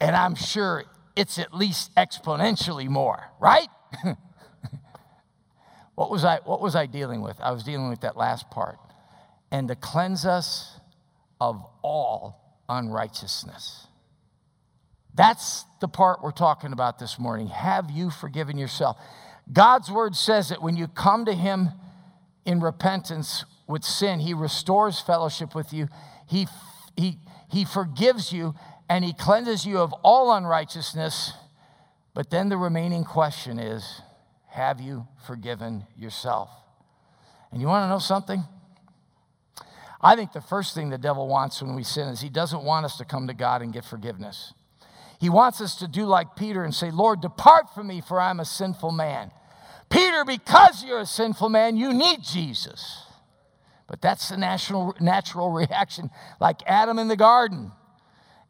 And 0.00 0.16
I'm 0.16 0.34
sure 0.34 0.84
it's 1.14 1.38
at 1.38 1.54
least 1.54 1.94
exponentially 1.94 2.88
more, 2.88 3.30
right? 3.40 3.68
what 5.94 6.10
was 6.10 6.24
I 6.24 6.40
what 6.44 6.60
was 6.60 6.74
I 6.74 6.86
dealing 6.86 7.20
with? 7.20 7.40
I 7.40 7.52
was 7.52 7.62
dealing 7.62 7.88
with 7.88 8.00
that 8.00 8.16
last 8.16 8.50
part. 8.50 8.78
And 9.52 9.68
to 9.68 9.76
cleanse 9.76 10.26
us 10.26 10.80
of 11.40 11.64
all 11.82 12.41
unrighteousness. 12.76 13.86
That's 15.14 15.64
the 15.80 15.88
part 15.88 16.22
we're 16.22 16.30
talking 16.30 16.72
about 16.72 16.98
this 16.98 17.18
morning. 17.18 17.48
Have 17.48 17.90
you 17.90 18.10
forgiven 18.10 18.56
yourself? 18.56 18.96
God's 19.52 19.90
word 19.90 20.16
says 20.16 20.48
that 20.48 20.62
when 20.62 20.76
you 20.76 20.88
come 20.88 21.24
to 21.26 21.34
him 21.34 21.70
in 22.44 22.60
repentance 22.60 23.44
with 23.68 23.84
sin, 23.84 24.20
he 24.20 24.34
restores 24.34 25.00
fellowship 25.00 25.54
with 25.54 25.72
you 25.72 25.88
he, 26.26 26.46
he, 26.96 27.18
he 27.50 27.64
forgives 27.64 28.32
you 28.32 28.54
and 28.88 29.04
He 29.04 29.12
cleanses 29.12 29.64
you 29.64 29.78
of 29.78 29.92
all 30.02 30.32
unrighteousness. 30.32 31.32
But 32.14 32.30
then 32.30 32.48
the 32.48 32.56
remaining 32.56 33.04
question 33.04 33.58
is 33.58 34.02
have 34.48 34.80
you 34.80 35.06
forgiven 35.26 35.86
yourself? 35.96 36.50
And 37.50 37.60
you 37.60 37.66
want 37.66 37.84
to 37.84 37.88
know 37.88 37.98
something? 37.98 38.44
I 40.02 40.16
think 40.16 40.32
the 40.32 40.40
first 40.40 40.74
thing 40.74 40.90
the 40.90 40.98
devil 40.98 41.28
wants 41.28 41.62
when 41.62 41.76
we 41.76 41.84
sin 41.84 42.08
is 42.08 42.20
he 42.20 42.28
doesn't 42.28 42.64
want 42.64 42.84
us 42.84 42.96
to 42.96 43.04
come 43.04 43.28
to 43.28 43.34
God 43.34 43.62
and 43.62 43.72
get 43.72 43.84
forgiveness. 43.84 44.52
He 45.20 45.28
wants 45.28 45.60
us 45.60 45.76
to 45.76 45.86
do 45.86 46.04
like 46.04 46.34
Peter 46.34 46.64
and 46.64 46.74
say, 46.74 46.90
Lord, 46.90 47.20
depart 47.20 47.72
from 47.72 47.86
me, 47.86 48.00
for 48.00 48.20
I'm 48.20 48.40
a 48.40 48.44
sinful 48.44 48.90
man. 48.90 49.30
Peter, 49.88 50.24
because 50.24 50.82
you're 50.82 51.00
a 51.00 51.06
sinful 51.06 51.48
man, 51.48 51.76
you 51.76 51.92
need 51.92 52.22
Jesus. 52.24 53.04
But 53.86 54.00
that's 54.00 54.30
the 54.30 54.36
natural, 54.36 54.96
natural 55.00 55.50
reaction, 55.52 56.10
like 56.40 56.62
Adam 56.66 56.98
in 56.98 57.06
the 57.06 57.16
garden. 57.16 57.70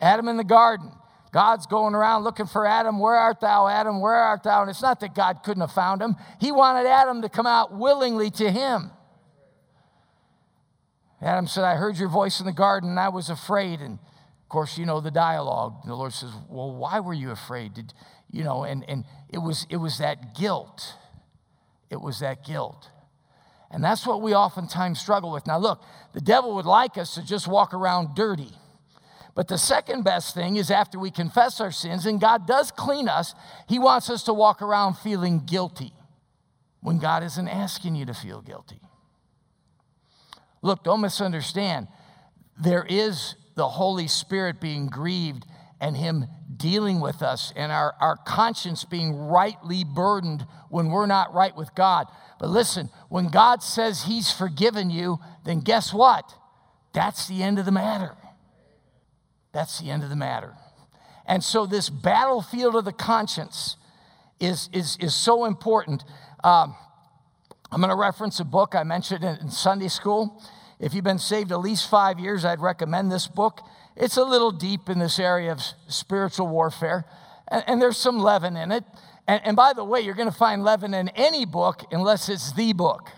Adam 0.01 0.29
in 0.29 0.39
the 0.39 0.45
garden. 0.45 0.91
God's 1.33 1.67
going 1.67 1.95
around 1.95 2.25
looking 2.25 2.47
for 2.47 2.67
Adam. 2.67 2.99
Where 2.99 3.15
art 3.15 3.41
thou, 3.41 3.67
Adam? 3.67 4.01
Where 4.01 4.15
art 4.15 4.43
thou? 4.43 4.63
And 4.63 4.71
it's 4.71 4.83
not 4.83 5.01
that 5.01 5.15
God 5.15 5.43
couldn't 5.43 5.63
have 5.63 5.73
found 5.73 6.01
him. 6.01 6.17
He 6.41 6.53
wanted 6.53 6.87
Adam 6.87 7.23
to 7.23 7.29
come 7.29 7.47
out 7.47 7.77
willingly 7.77 8.31
to 8.33 8.51
him. 8.51 8.91
Adam 11.23 11.47
said, 11.47 11.65
I 11.65 11.77
heard 11.77 11.97
your 11.97 12.09
voice 12.09 12.41
in 12.41 12.47
the 12.47 12.53
garden 12.53 12.91
and 12.91 13.01
I 13.01 13.09
was 13.09 13.31
afraid. 13.31 13.81
And 13.81 13.95
of 13.95 14.49
course, 14.49 14.77
you 14.77 14.85
know 14.85 15.01
the 15.01 15.11
dialogue. 15.11 15.85
The 15.87 15.95
Lord 15.95 16.13
says, 16.13 16.31
Well, 16.49 16.75
why 16.75 17.01
were 17.01 17.15
you 17.15 17.31
afraid? 17.31 17.75
Did, 17.75 17.95
you 18.31 18.43
know, 18.43 18.65
and, 18.65 18.85
and 18.89 19.05
it 19.29 19.39
was 19.39 19.67
it 19.71 19.77
was 19.77 19.99
that 19.99 20.35
guilt. 20.35 20.95
It 21.91 22.01
was 22.01 22.21
that 22.21 22.45
guilt. 22.45 22.89
And 23.71 23.83
that's 23.83 24.07
what 24.07 24.21
we 24.21 24.35
oftentimes 24.35 25.01
struggle 25.01 25.31
with. 25.33 25.47
Now, 25.47 25.59
look, 25.59 25.83
the 26.13 26.21
devil 26.21 26.55
would 26.57 26.67
like 26.67 26.99
us 26.99 27.15
to 27.15 27.25
just 27.25 27.47
walk 27.47 27.73
around 27.73 28.15
dirty. 28.15 28.51
But 29.35 29.49
the 29.49 29.57
second 29.57 30.03
best 30.03 30.35
thing 30.35 30.57
is 30.57 30.71
after 30.71 30.99
we 30.99 31.11
confess 31.11 31.59
our 31.59 31.73
sins 31.73 32.05
and 32.05 32.21
God 32.21 32.47
does 32.47 32.71
clean 32.71 33.09
us, 33.09 33.35
He 33.69 33.79
wants 33.79 34.11
us 34.11 34.25
to 34.25 34.35
walk 34.35 34.61
around 34.61 34.95
feeling 34.95 35.45
guilty 35.47 35.93
when 36.81 36.99
God 36.99 37.23
isn't 37.23 37.49
asking 37.49 37.95
you 37.95 38.05
to 38.07 38.15
feel 38.15 38.43
guilty. 38.43 38.81
Look, 40.63 40.85
don't 40.85 41.01
misunderstand. 41.01 41.89
There 42.61 42.87
is 42.89 43.35
the 43.57 43.69
Holy 43.69 44.09
Spirit 44.09 44.61
being 44.61 44.87
grieved 44.87 45.45
and 45.81 45.97
Him 45.97 46.27
dealing 46.57 47.01
with 47.01 47.23
us 47.23 47.53
and 47.57 47.73
our, 47.73 47.95
our 48.01 48.17
conscience 48.17 48.85
being 48.85 49.15
rightly 49.15 49.85
burdened 49.85 50.47
when 50.69 50.91
we're 50.91 51.07
not 51.07 51.35
right 51.35 51.55
with 51.57 51.75
God. 51.75 52.07
But 52.39 52.51
listen, 52.51 52.89
when 53.09 53.29
God 53.29 53.63
says 53.63 54.05
He's 54.05 54.31
forgiven 54.31 54.91
you, 54.91 55.19
then 55.45 55.61
guess 55.61 55.93
what? 55.93 56.33
That's 56.93 57.27
the 57.27 57.43
end 57.43 57.59
of 57.59 57.65
the 57.65 57.73
matter. 57.73 58.17
That's 59.53 59.81
the 59.81 59.91
end 59.91 60.05
of 60.05 60.11
the 60.11 60.17
matter. 60.17 60.55
And 61.27 61.43
so, 61.43 61.67
this 61.67 61.89
battlefield 61.89 62.75
of 62.75 62.85
the 62.85 62.93
conscience 62.93 63.77
is, 64.41 64.69
is, 64.73 64.97
is 65.01 65.15
so 65.15 65.45
important. 65.45 66.05
Um, 66.43 66.75
I'm 67.73 67.81
going 67.81 67.89
to 67.89 67.97
reference 67.97 68.39
a 68.39 68.45
book 68.45 68.75
I 68.75 68.83
mentioned 68.83 69.25
in, 69.25 69.49
Sunday 69.49 69.89
school. 69.89 70.43
If 70.79 70.93
you've 70.93 71.05
been 71.05 71.19
saved 71.19 71.53
at 71.53 71.61
least 71.61 71.89
five 71.89 72.21
years, 72.21 72.45
I'd 72.45 72.61
recommend 72.61 73.11
this 73.11 73.27
book. 73.27 73.63
It's 73.97 74.19
a 74.19 74.25
little 74.25 74.51
deep 74.51 74.91
in 74.91 74.99
this 74.99 75.19
area 75.19 75.51
of 75.53 75.63
spiritual 75.89 76.49
warfare, 76.49 77.07
and, 77.49 77.65
and 77.67 77.81
there's 77.81 77.97
some 77.97 78.19
leaven 78.19 78.59
in 78.59 78.73
it. 78.73 78.85
And, 79.27 79.41
and 79.43 79.57
by 79.57 79.73
the 79.73 79.85
way, 79.85 80.03
you're 80.03 80.15
going 80.15 80.31
to 80.31 80.37
find 80.37 80.63
leaven 80.63 80.93
in 80.93 81.09
any 81.11 81.47
book 81.47 81.83
unless 81.91 82.29
it's 82.29 82.53
the 82.53 82.75
book. 82.75 83.09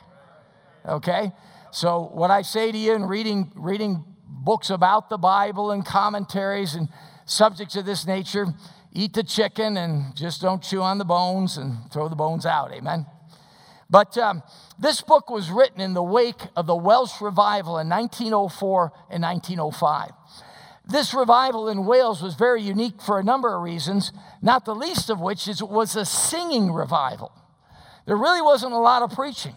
Okay? 0.87 1.33
So, 1.73 2.09
what 2.13 2.31
I 2.31 2.43
say 2.43 2.71
to 2.71 2.79
you 2.79 2.93
in 2.95 3.07
reading, 3.07 3.51
reading 3.57 4.05
books 4.29 4.71
about 4.71 5.11
the 5.11 5.19
Bible 5.19 5.73
and 5.73 5.85
commentaries 5.85 6.77
and 6.77 6.89
subjects 7.25 7.75
of 7.75 7.87
this 7.87 8.07
nature, 8.07 8.47
eat 8.93 9.15
the 9.15 9.25
chicken 9.25 9.77
and 9.77 10.15
just 10.15 10.41
don't 10.41 10.63
chew 10.63 10.81
on 10.81 10.99
the 10.99 11.05
bones 11.05 11.57
and 11.57 11.91
throw 11.91 12.09
the 12.09 12.15
bones 12.15 12.47
out. 12.47 12.73
Amen. 12.73 13.07
But 13.91 14.17
um, 14.19 14.43
this 14.79 15.01
book 15.01 15.31
was 15.31 15.51
written 15.51 15.81
in 15.81 15.95
the 15.95 16.03
wake 16.03 16.43
of 16.57 16.67
the 16.67 16.77
Welsh 16.77 17.21
revival 17.21 17.79
in 17.79 17.89
1904 17.89 18.93
and 19.11 19.23
1905. 19.23 20.11
This 20.87 21.15
revival 21.15 21.69
in 21.69 21.87
Wales 21.87 22.23
was 22.23 22.35
very 22.35 22.63
unique 22.63 23.01
for 23.01 23.19
a 23.19 23.25
number 23.25 23.55
of 23.55 23.63
reasons, 23.63 24.13
not 24.43 24.65
the 24.65 24.75
least 24.75 25.09
of 25.09 25.21
which 25.21 25.49
is 25.49 25.61
it 25.61 25.69
was 25.69 25.97
a 25.97 26.05
singing 26.05 26.73
revival. 26.73 27.33
There 28.07 28.17
really 28.17 28.43
wasn't 28.43 28.73
a 28.73 28.79
lot 28.79 29.03
of 29.03 29.11
preaching. 29.11 29.55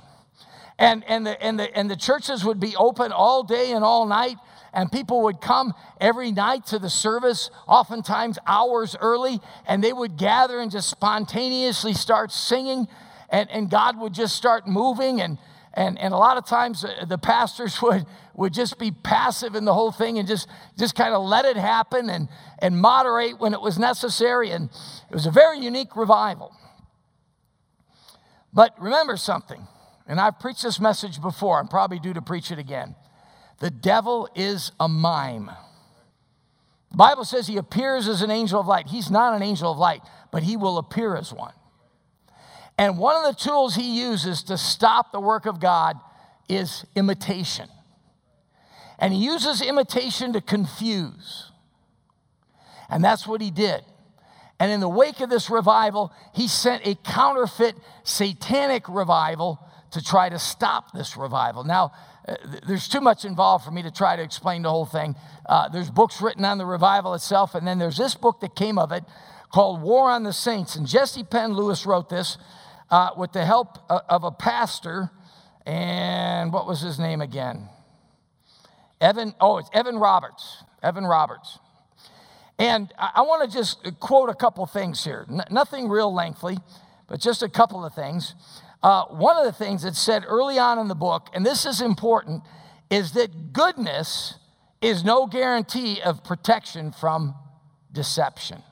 And, 0.79 1.03
and, 1.05 1.25
the, 1.25 1.41
and, 1.43 1.59
the, 1.59 1.75
and 1.75 1.89
the 1.89 1.95
churches 1.95 2.45
would 2.45 2.59
be 2.59 2.75
open 2.75 3.11
all 3.11 3.43
day 3.43 3.71
and 3.71 3.83
all 3.83 4.05
night 4.05 4.37
and 4.73 4.91
people 4.91 5.23
would 5.23 5.41
come 5.41 5.73
every 5.99 6.31
night 6.31 6.67
to 6.67 6.77
the 6.77 6.89
service, 6.89 7.49
oftentimes 7.67 8.37
hours 8.45 8.95
early, 8.99 9.39
and 9.65 9.83
they 9.83 9.91
would 9.91 10.17
gather 10.17 10.59
and 10.59 10.71
just 10.71 10.87
spontaneously 10.87 11.93
start 11.93 12.31
singing, 12.31 12.87
and, 13.29 13.49
and 13.51 13.69
God 13.69 13.99
would 13.99 14.13
just 14.13 14.35
start 14.35 14.67
moving. 14.67 15.21
And, 15.21 15.37
and, 15.73 15.99
and 15.99 16.13
a 16.13 16.17
lot 16.17 16.37
of 16.37 16.45
times 16.45 16.83
uh, 16.83 17.05
the 17.05 17.17
pastors 17.17 17.81
would, 17.81 18.05
would 18.33 18.53
just 18.53 18.79
be 18.79 18.91
passive 18.91 19.55
in 19.55 19.65
the 19.65 19.73
whole 19.73 19.91
thing 19.91 20.17
and 20.17 20.27
just, 20.27 20.47
just 20.77 20.95
kind 20.95 21.13
of 21.13 21.23
let 21.23 21.45
it 21.45 21.57
happen 21.57 22.09
and, 22.09 22.29
and 22.59 22.79
moderate 22.79 23.39
when 23.39 23.53
it 23.53 23.61
was 23.61 23.77
necessary. 23.77 24.51
And 24.51 24.69
it 25.09 25.13
was 25.13 25.25
a 25.25 25.31
very 25.31 25.59
unique 25.59 25.95
revival. 25.95 26.55
But 28.53 28.79
remember 28.81 29.17
something, 29.17 29.67
and 30.07 30.19
I've 30.19 30.39
preached 30.39 30.63
this 30.63 30.79
message 30.79 31.21
before, 31.21 31.59
I'm 31.59 31.67
probably 31.67 31.99
due 31.99 32.13
to 32.13 32.21
preach 32.21 32.49
it 32.49 32.57
again. 32.57 32.95
The 33.59 33.69
devil 33.69 34.29
is 34.35 34.71
a 34.79 34.87
mime. 34.87 35.51
The 36.91 36.97
Bible 36.97 37.25
says 37.25 37.47
he 37.47 37.57
appears 37.57 38.07
as 38.07 38.21
an 38.21 38.31
angel 38.31 38.59
of 38.59 38.67
light. 38.67 38.87
He's 38.87 39.11
not 39.11 39.33
an 39.33 39.43
angel 39.43 39.71
of 39.71 39.77
light, 39.77 40.01
but 40.31 40.43
he 40.43 40.55
will 40.55 40.77
appear 40.77 41.15
as 41.15 41.33
one. 41.33 41.53
And 42.77 42.97
one 42.97 43.15
of 43.15 43.23
the 43.23 43.41
tools 43.41 43.75
he 43.75 43.99
uses 43.99 44.43
to 44.43 44.57
stop 44.57 45.11
the 45.11 45.19
work 45.19 45.45
of 45.45 45.59
God 45.59 45.99
is 46.47 46.85
imitation. 46.95 47.67
And 48.99 49.13
he 49.13 49.23
uses 49.23 49.61
imitation 49.61 50.33
to 50.33 50.41
confuse. 50.41 51.51
And 52.89 53.03
that's 53.03 53.27
what 53.27 53.41
he 53.41 53.51
did. 53.51 53.83
And 54.59 54.71
in 54.71 54.79
the 54.79 54.89
wake 54.89 55.19
of 55.19 55.29
this 55.29 55.49
revival, 55.49 56.11
he 56.33 56.47
sent 56.47 56.85
a 56.85 56.95
counterfeit 56.95 57.75
satanic 58.03 58.87
revival 58.89 59.59
to 59.91 60.03
try 60.03 60.29
to 60.29 60.39
stop 60.39 60.93
this 60.93 61.15
revival. 61.15 61.63
Now, 61.63 61.91
uh, 62.27 62.35
there's 62.67 62.87
too 62.87 63.01
much 63.01 63.23
involved 63.23 63.63
for 63.65 63.71
me 63.71 63.83
to 63.83 63.91
try 63.91 64.15
to 64.15 64.21
explain 64.21 64.63
the 64.63 64.69
whole 64.69 64.85
thing. 64.85 65.15
Uh, 65.45 65.69
there's 65.69 65.89
books 65.89 66.21
written 66.21 66.43
on 66.43 66.57
the 66.57 66.65
revival 66.65 67.13
itself, 67.13 67.55
and 67.55 67.65
then 67.65 67.77
there's 67.79 67.97
this 67.97 68.15
book 68.15 68.39
that 68.41 68.55
came 68.55 68.77
of 68.77 68.91
it 68.91 69.03
called 69.53 69.81
War 69.81 70.09
on 70.09 70.23
the 70.23 70.33
Saints. 70.33 70.75
And 70.75 70.87
Jessie 70.87 71.23
Penn-Lewis 71.23 71.85
wrote 71.85 72.09
this 72.09 72.37
uh, 72.89 73.11
with 73.17 73.33
the 73.33 73.45
help 73.45 73.79
uh, 73.89 73.99
of 74.09 74.23
a 74.23 74.31
pastor, 74.31 75.11
and 75.65 76.53
what 76.53 76.67
was 76.67 76.81
his 76.81 76.99
name 76.99 77.21
again? 77.21 77.69
Evan, 79.01 79.33
oh, 79.39 79.57
it's 79.57 79.69
Evan 79.73 79.97
Roberts. 79.97 80.63
Evan 80.81 81.05
Roberts. 81.05 81.59
And 82.59 82.91
I, 82.97 83.21
want 83.21 83.49
to 83.49 83.55
just 83.55 83.99
quote 83.99 84.29
a 84.29 84.33
couple 84.33 84.65
things 84.65 85.03
here. 85.03 85.25
N- 85.29 85.43
nothing 85.51 85.89
real 85.89 86.11
lengthy, 86.13 86.57
but 87.07 87.19
just 87.19 87.43
a 87.43 87.49
couple 87.49 87.85
of 87.85 87.93
things. 87.93 88.33
Uh, 88.81 89.05
one 89.05 89.37
of 89.37 89.45
the 89.45 89.51
things 89.51 89.83
that's 89.83 89.99
said 89.99 90.23
early 90.27 90.57
on 90.57 90.79
in 90.79 90.87
the 90.87 90.95
book, 90.95 91.29
and 91.33 91.45
this 91.45 91.65
is 91.65 91.81
important, 91.81 92.41
is 92.89 93.11
that 93.11 93.53
goodness 93.53 94.35
is 94.81 95.03
no 95.03 95.27
guarantee 95.27 96.01
of 96.01 96.23
protection 96.23 96.91
from 96.91 97.35
deception. 97.91 98.63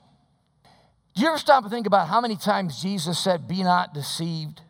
Do 1.16 1.22
you 1.22 1.28
ever 1.28 1.38
stop 1.38 1.62
and 1.62 1.72
think 1.72 1.86
about 1.86 2.08
how 2.08 2.20
many 2.20 2.36
times 2.36 2.82
Jesus 2.82 3.18
said, 3.18 3.48
Be 3.48 3.62
not 3.62 3.94
deceived? 3.94 4.60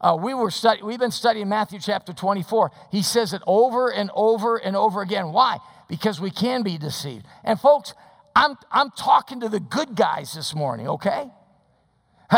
Uh, 0.00 0.16
we 0.18 0.32
were 0.32 0.50
study, 0.50 0.82
we've 0.82 0.98
been 0.98 1.10
studying 1.10 1.48
Matthew 1.48 1.78
chapter 1.78 2.14
24. 2.14 2.70
He 2.90 3.02
says 3.02 3.34
it 3.34 3.42
over 3.46 3.92
and 3.92 4.10
over 4.14 4.56
and 4.56 4.74
over 4.74 5.02
again. 5.02 5.32
Why? 5.32 5.58
Because 5.88 6.20
we 6.20 6.30
can 6.30 6.62
be 6.62 6.78
deceived. 6.78 7.26
And 7.44 7.60
folks, 7.60 7.92
I'm, 8.34 8.56
I'm 8.70 8.90
talking 8.90 9.40
to 9.40 9.50
the 9.50 9.60
good 9.60 9.94
guys 9.94 10.32
this 10.32 10.54
morning, 10.54 10.88
okay? 10.88 11.30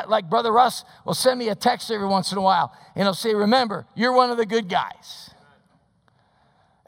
Like 0.09 0.29
Brother 0.29 0.53
Russ 0.53 0.85
will 1.05 1.15
send 1.15 1.39
me 1.39 1.49
a 1.49 1.55
text 1.55 1.91
every 1.93 2.07
once 2.07 2.33
in 2.33 2.39
a 2.39 2.43
while 2.43 2.77
and 2.95 3.05
he'll 3.05 3.15
say, 3.15 3.33
Remember, 3.33 3.87
you're 3.95 4.13
one 4.13 4.31
of 4.31 4.37
the 4.37 4.47
good 4.47 4.69
guys. 4.69 5.31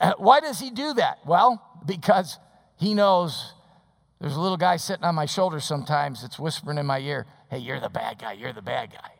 Uh, 0.00 0.14
why 0.18 0.40
does 0.40 0.58
he 0.58 0.70
do 0.70 0.92
that? 0.94 1.18
Well, 1.24 1.62
because 1.86 2.38
he 2.76 2.94
knows 2.94 3.54
there's 4.20 4.36
a 4.36 4.40
little 4.40 4.58
guy 4.58 4.76
sitting 4.76 5.04
on 5.04 5.14
my 5.14 5.26
shoulder 5.26 5.60
sometimes 5.60 6.22
that's 6.22 6.38
whispering 6.38 6.78
in 6.78 6.86
my 6.86 6.98
ear, 6.98 7.26
Hey, 7.50 7.58
you're 7.58 7.80
the 7.80 7.88
bad 7.88 8.18
guy, 8.18 8.32
you're 8.34 8.52
the 8.52 8.62
bad 8.62 8.92
guy. 8.92 9.12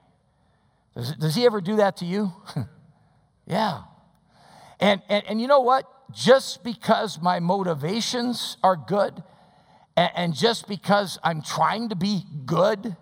Does, 0.95 1.17
does 1.17 1.35
he 1.35 1.47
ever 1.47 1.61
do 1.61 1.77
that 1.77 1.97
to 1.99 2.05
you? 2.05 2.33
yeah. 3.47 3.83
And, 4.79 5.03
and, 5.09 5.25
and 5.27 5.41
you 5.41 5.49
know 5.49 5.61
what? 5.61 5.85
Just 6.13 6.63
because 6.63 7.21
my 7.21 7.41
motivations 7.41 8.57
are 8.63 8.77
good, 8.77 9.23
and, 9.97 10.11
and 10.15 10.35
just 10.35 10.69
because 10.69 11.19
I'm 11.25 11.43
trying 11.43 11.89
to 11.89 11.97
be 11.97 12.23
good, 12.45 12.97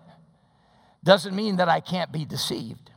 doesn't 1.03 1.35
mean 1.35 1.57
that 1.57 1.69
I 1.69 1.79
can't 1.79 2.11
be 2.11 2.25
deceived. 2.25 2.91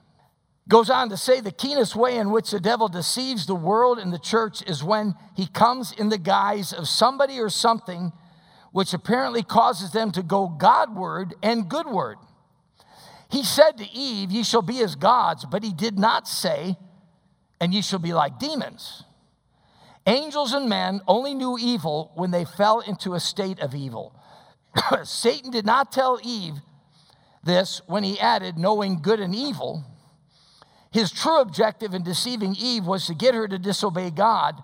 Goes 0.69 0.91
on 0.91 1.09
to 1.11 1.17
say 1.17 1.41
the 1.41 1.51
keenest 1.51 1.97
way 1.97 2.17
in 2.17 2.31
which 2.31 2.51
the 2.51 2.61
devil 2.61 2.89
deceives 2.89 3.47
the 3.47 3.55
world 3.55 3.99
and 3.99 4.13
the 4.13 4.19
church 4.19 4.63
is 4.63 4.83
when 4.83 5.15
he 5.35 5.47
comes 5.47 5.93
in 5.93 6.09
the 6.09 6.19
guise 6.19 6.73
of 6.73 6.89
somebody 6.89 7.41
or 7.41 7.51
something 7.51 8.13
which 8.73 8.95
apparently 8.95 9.43
causes 9.43 9.93
them 9.93 10.11
to 10.13 10.23
go 10.23 10.49
Godward 10.49 11.35
and 11.43 11.69
goodward. 11.69 12.17
He 13.31 13.45
said 13.45 13.79
to 13.79 13.91
Eve, 13.91 14.31
Ye 14.31 14.43
shall 14.43 14.63
be 14.63 14.81
as 14.81 14.95
gods, 14.95 15.45
but 15.45 15.63
he 15.63 15.73
did 15.73 15.99
not 15.99 16.27
say, 16.27 16.77
And 17.61 17.73
ye 17.73 17.83
shall 17.83 17.99
be 17.99 18.13
like 18.13 18.39
demons. 18.39 19.05
Angels 20.07 20.53
and 20.53 20.69
men 20.69 21.01
only 21.07 21.33
knew 21.33 21.57
evil 21.59 22.11
when 22.15 22.31
they 22.31 22.45
fell 22.45 22.81
into 22.81 23.15
a 23.15 23.21
state 23.21 23.61
of 23.61 23.75
evil. 23.75 24.15
Satan 25.05 25.51
did 25.51 25.65
not 25.65 25.93
tell 25.93 26.19
Eve 26.25 26.57
this 27.45 27.81
when 27.87 28.03
he 28.03 28.19
added 28.19 28.59
knowing 28.59 29.01
good 29.01 29.21
and 29.21 29.35
evil. 29.35 29.85
His 30.91 31.11
true 31.11 31.41
objective 31.41 31.95
in 31.95 32.03
deceiving 32.03 32.55
Eve 32.59 32.87
was 32.87 33.07
to 33.07 33.15
get 33.15 33.35
her 33.35 33.49
to 33.49 33.59
disobey 33.59 34.11
God, 34.11 34.63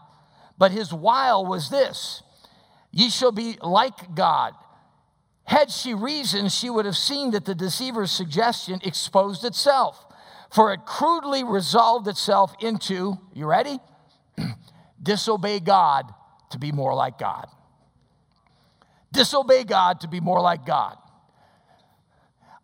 but 0.59 0.73
his 0.73 0.93
wile 0.93 1.47
was 1.47 1.71
this 1.71 2.23
Ye 2.99 3.11
shall 3.11 3.31
be 3.31 3.57
like 3.63 4.17
God. 4.17 4.55
Had 5.45 5.71
she 5.71 5.95
reasoned, 5.95 6.51
she 6.51 6.69
would 6.69 6.85
have 6.85 6.97
seen 6.97 7.31
that 7.31 7.45
the 7.45 7.55
deceiver's 7.55 8.11
suggestion 8.11 8.81
exposed 8.83 9.45
itself, 9.45 10.05
for 10.51 10.73
it 10.73 10.85
crudely 10.85 11.45
resolved 11.45 12.09
itself 12.09 12.57
into, 12.59 13.17
you 13.33 13.47
ready? 13.47 13.79
Disobey 15.03 15.61
God 15.61 16.13
to 16.51 16.59
be 16.59 16.73
more 16.73 16.93
like 16.93 17.21
God. 17.21 17.47
Disobey 19.13 19.63
God 19.63 20.01
to 20.01 20.09
be 20.09 20.19
more 20.19 20.41
like 20.41 20.67
God. 20.67 20.99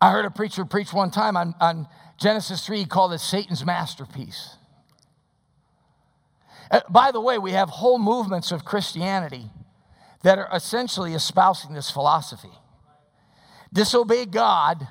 I 0.01 0.11
heard 0.11 0.25
a 0.25 0.33
preacher 0.33 0.65
preach 0.65 0.93
one 0.93 1.13
time 1.13 1.37
on, 1.37 1.55
on 1.61 1.87
Genesis 2.19 2.67
3, 2.67 2.79
he 2.79 2.87
called 2.87 3.13
it 3.13 3.21
Satan's 3.21 3.65
masterpiece. 3.65 4.57
Uh, 6.73 6.81
by 6.91 7.13
the 7.13 7.21
way, 7.21 7.39
we 7.39 7.53
have 7.53 7.69
whole 7.69 8.01
movements 8.01 8.51
of 8.51 8.65
Christianity 8.65 9.49
that 10.25 10.39
are 10.39 10.49
essentially 10.53 11.15
espousing 11.15 11.75
this 11.75 11.91
philosophy 11.91 12.51
disobey 13.73 14.25
God 14.25 14.89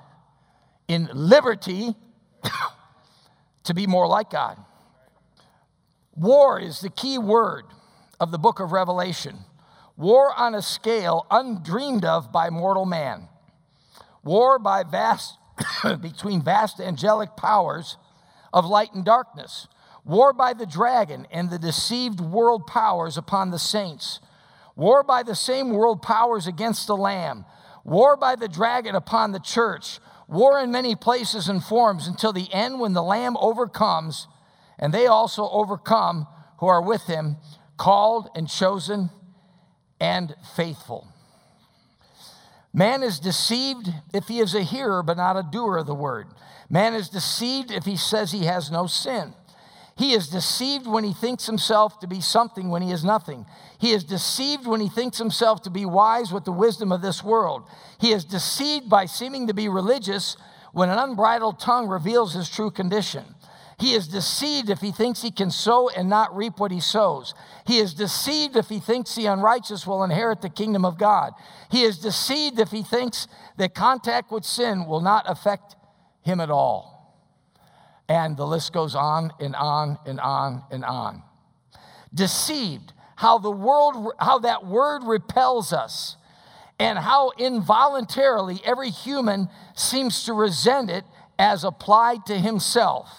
in 0.87 1.09
liberty 1.13 1.95
to 3.63 3.73
be 3.73 3.87
more 3.87 4.07
like 4.07 4.29
God. 4.29 4.57
War 6.15 6.59
is 6.59 6.81
the 6.81 6.89
key 6.89 7.17
word 7.17 7.63
of 8.19 8.31
the 8.31 8.37
book 8.37 8.59
of 8.59 8.71
Revelation. 8.71 9.39
War 9.97 10.31
on 10.37 10.53
a 10.53 10.61
scale 10.61 11.25
undreamed 11.31 12.05
of 12.05 12.31
by 12.31 12.49
mortal 12.49 12.85
man. 12.85 13.27
War 14.23 14.59
by 14.59 14.83
vast 14.83 15.37
between 16.01 16.43
vast 16.43 16.79
angelic 16.79 17.35
powers 17.35 17.97
of 18.53 18.65
light 18.65 18.93
and 18.93 19.03
darkness. 19.03 19.67
War 20.05 20.31
by 20.33 20.53
the 20.53 20.65
dragon 20.67 21.25
and 21.31 21.49
the 21.49 21.57
deceived 21.57 22.19
world 22.19 22.67
powers 22.67 23.17
upon 23.17 23.49
the 23.49 23.59
saints. 23.59 24.19
War 24.75 25.03
by 25.03 25.23
the 25.23 25.35
same 25.35 25.69
world 25.69 26.01
powers 26.01 26.47
against 26.47 26.87
the 26.87 26.97
Lamb 26.97 27.45
war 27.83 28.15
by 28.15 28.35
the 28.35 28.47
dragon 28.47 28.95
upon 28.95 29.31
the 29.31 29.39
church, 29.39 29.99
war 30.27 30.59
in 30.59 30.71
many 30.71 30.95
places 30.95 31.49
and 31.49 31.63
forms 31.63 32.07
until 32.07 32.33
the 32.33 32.51
end 32.53 32.79
when 32.79 32.93
the 32.93 33.03
Lamb 33.03 33.37
overcomes, 33.37 34.27
and 34.79 34.93
they 34.93 35.07
also 35.07 35.49
overcome 35.49 36.27
who 36.59 36.67
are 36.67 36.81
with 36.81 37.03
him, 37.03 37.37
called 37.77 38.29
and 38.35 38.47
chosen 38.49 39.09
and 39.99 40.35
faithful. 40.55 41.07
Man 42.73 43.03
is 43.03 43.19
deceived 43.19 43.89
if 44.13 44.27
he 44.27 44.39
is 44.39 44.55
a 44.55 44.63
hearer 44.63 45.03
but 45.03 45.17
not 45.17 45.37
a 45.37 45.43
doer 45.43 45.77
of 45.77 45.85
the 45.85 45.93
word. 45.93 46.27
Man 46.69 46.93
is 46.95 47.09
deceived 47.09 47.69
if 47.69 47.85
he 47.85 47.95
says 47.95 48.31
he 48.31 48.45
has 48.45 48.71
no 48.71 48.87
sin. 48.87 49.35
He 49.95 50.13
is 50.13 50.27
deceived 50.27 50.87
when 50.87 51.03
he 51.03 51.13
thinks 51.13 51.45
himself 51.45 51.99
to 51.99 52.07
be 52.07 52.19
something 52.19 52.69
when 52.69 52.81
he 52.81 52.91
is 52.91 53.03
nothing. 53.03 53.45
He 53.77 53.91
is 53.91 54.03
deceived 54.03 54.65
when 54.65 54.81
he 54.81 54.89
thinks 54.89 55.19
himself 55.19 55.61
to 55.63 55.69
be 55.69 55.85
wise 55.85 56.31
with 56.31 56.45
the 56.45 56.51
wisdom 56.51 56.91
of 56.91 57.01
this 57.01 57.23
world. 57.23 57.63
He 57.99 58.11
is 58.11 58.25
deceived 58.25 58.89
by 58.89 59.05
seeming 59.05 59.47
to 59.47 59.53
be 59.53 59.69
religious 59.69 60.35
when 60.71 60.89
an 60.89 60.97
unbridled 60.97 61.59
tongue 61.59 61.87
reveals 61.87 62.33
his 62.33 62.49
true 62.49 62.71
condition. 62.71 63.23
He 63.79 63.93
is 63.93 64.07
deceived 64.07 64.69
if 64.69 64.81
he 64.81 64.91
thinks 64.91 65.21
he 65.21 65.31
can 65.31 65.51
sow 65.51 65.89
and 65.89 66.09
not 66.09 66.35
reap 66.35 66.59
what 66.59 66.71
he 66.71 66.79
sows. 66.79 67.33
He 67.67 67.79
is 67.79 67.93
deceived 67.93 68.55
if 68.55 68.69
he 68.69 68.79
thinks 68.79 69.13
the 69.13 69.25
unrighteous 69.27 69.85
will 69.85 70.03
inherit 70.03 70.41
the 70.41 70.49
kingdom 70.49 70.85
of 70.85 70.97
God. 70.97 71.33
He 71.69 71.83
is 71.83 71.99
deceived 71.99 72.59
if 72.59 72.71
he 72.71 72.81
thinks 72.81 73.27
that 73.57 73.75
contact 73.75 74.31
with 74.31 74.45
sin 74.45 74.85
will 74.85 75.01
not 75.01 75.29
affect 75.29 75.75
him 76.21 76.39
at 76.39 76.49
all. 76.49 76.92
And 78.13 78.37
the 78.37 78.45
list 78.45 78.73
goes 78.73 78.93
on 78.93 79.31
and 79.39 79.55
on 79.55 79.97
and 80.05 80.19
on 80.19 80.61
and 80.69 80.85
on. 80.85 81.23
Deceived, 82.13 82.93
how 83.15 83.39
the 83.39 83.49
world, 83.49 84.13
how 84.19 84.37
that 84.37 84.67
word 84.67 85.01
repels 85.03 85.73
us, 85.73 86.15
and 86.77 86.99
how 86.99 87.31
involuntarily 87.39 88.61
every 88.63 88.91
human 88.91 89.49
seems 89.75 90.25
to 90.25 90.33
resent 90.33 90.91
it 90.91 91.05
as 91.39 91.63
applied 91.63 92.27
to 92.27 92.37
himself, 92.37 93.09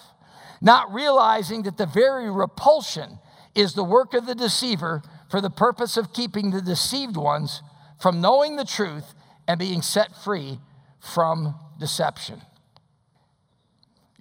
not 0.61 0.93
realizing 0.93 1.63
that 1.63 1.75
the 1.75 1.85
very 1.85 2.31
repulsion 2.31 3.19
is 3.53 3.73
the 3.73 3.83
work 3.83 4.13
of 4.13 4.25
the 4.25 4.35
deceiver 4.35 5.01
for 5.29 5.41
the 5.41 5.49
purpose 5.49 5.97
of 5.97 6.13
keeping 6.13 6.51
the 6.51 6.61
deceived 6.61 7.17
ones 7.17 7.61
from 7.99 8.21
knowing 8.21 8.55
the 8.55 8.63
truth 8.63 9.13
and 9.45 9.59
being 9.59 9.81
set 9.81 10.15
free 10.23 10.57
from 11.01 11.53
deception. 11.81 12.41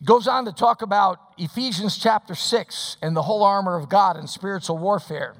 Goes 0.04 0.28
on 0.28 0.44
to 0.44 0.52
talk 0.52 0.82
about 0.82 1.18
Ephesians 1.38 1.96
chapter 1.96 2.34
6 2.34 2.98
and 3.00 3.16
the 3.16 3.22
whole 3.22 3.42
armor 3.42 3.74
of 3.76 3.88
God 3.88 4.16
and 4.16 4.28
spiritual 4.28 4.76
warfare. 4.76 5.34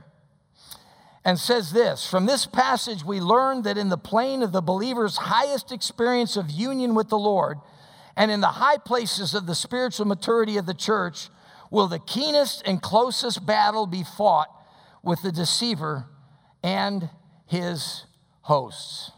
And 1.22 1.38
says 1.38 1.72
this 1.72 2.07
From 2.07 2.24
this 2.24 2.46
passage, 2.46 3.05
we 3.05 3.20
learn 3.20 3.62
that 3.62 3.77
in 3.77 3.90
the 3.90 3.98
plane 3.98 4.42
of 4.42 4.53
the 4.53 4.62
believer's 4.62 5.18
highest 5.18 5.70
experience 5.70 6.37
of 6.37 6.50
union 6.50 6.94
with 6.94 7.11
the 7.11 7.18
Lord, 7.18 7.59
and 8.16 8.31
in 8.31 8.40
the 8.40 8.46
high 8.46 8.79
places 8.79 9.35
of 9.35 9.46
the 9.46 9.55
spiritual 9.55 10.07
maturity 10.07 10.57
of 10.57 10.64
the 10.64 10.74
church, 10.74 11.29
will 11.70 11.88
the 11.88 11.98
keenest 11.98 12.62
and 12.64 12.81
closest 12.81 13.44
battle 13.44 13.87
be 13.87 14.03
fought 14.03 14.48
with 15.03 15.20
the 15.22 15.33
deceiver 15.33 16.07
and 16.62 17.11
his 17.46 18.05
hosts. 18.42 19.11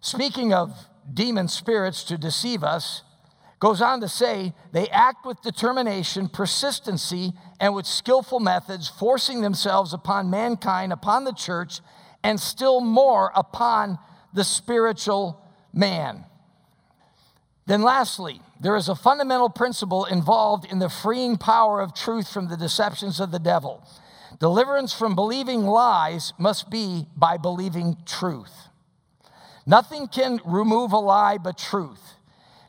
Speaking 0.00 0.52
of 0.52 0.86
demon 1.12 1.48
spirits 1.48 2.04
to 2.04 2.16
deceive 2.16 2.62
us, 2.62 3.02
Goes 3.58 3.82
on 3.82 4.00
to 4.02 4.08
say, 4.08 4.54
they 4.72 4.88
act 4.88 5.26
with 5.26 5.42
determination, 5.42 6.28
persistency, 6.28 7.32
and 7.58 7.74
with 7.74 7.86
skillful 7.86 8.38
methods, 8.38 8.88
forcing 8.88 9.40
themselves 9.40 9.92
upon 9.92 10.30
mankind, 10.30 10.92
upon 10.92 11.24
the 11.24 11.32
church, 11.32 11.80
and 12.22 12.38
still 12.38 12.80
more 12.80 13.32
upon 13.34 13.98
the 14.32 14.44
spiritual 14.44 15.42
man. 15.72 16.24
Then, 17.66 17.82
lastly, 17.82 18.40
there 18.60 18.76
is 18.76 18.88
a 18.88 18.94
fundamental 18.94 19.50
principle 19.50 20.04
involved 20.04 20.64
in 20.70 20.78
the 20.78 20.88
freeing 20.88 21.36
power 21.36 21.80
of 21.80 21.94
truth 21.94 22.32
from 22.32 22.48
the 22.48 22.56
deceptions 22.56 23.18
of 23.18 23.30
the 23.32 23.38
devil. 23.38 23.82
Deliverance 24.38 24.92
from 24.92 25.16
believing 25.16 25.62
lies 25.62 26.32
must 26.38 26.70
be 26.70 27.06
by 27.16 27.36
believing 27.36 27.96
truth. 28.06 28.68
Nothing 29.66 30.06
can 30.06 30.40
remove 30.44 30.92
a 30.92 30.98
lie 30.98 31.38
but 31.38 31.58
truth. 31.58 32.14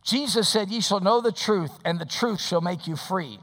Jesus 0.04 0.50
said, 0.50 0.70
Ye 0.70 0.82
shall 0.82 1.00
know 1.00 1.22
the 1.22 1.32
truth, 1.32 1.72
and 1.84 2.00
the 2.00 2.06
truth 2.06 2.42
shall 2.42 2.62
make 2.62 2.88
you 2.88 2.96
free. 2.96 3.40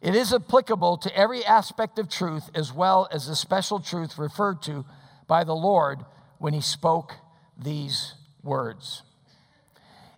It 0.00 0.14
is 0.14 0.32
applicable 0.32 0.98
to 0.98 1.16
every 1.16 1.44
aspect 1.44 1.98
of 1.98 2.08
truth 2.08 2.50
as 2.54 2.72
well 2.72 3.08
as 3.10 3.26
the 3.26 3.36
special 3.36 3.80
truth 3.80 4.18
referred 4.18 4.62
to 4.62 4.84
by 5.26 5.44
the 5.44 5.54
Lord 5.54 6.04
when 6.38 6.52
he 6.52 6.60
spoke 6.60 7.14
these 7.56 8.14
words. 8.42 9.02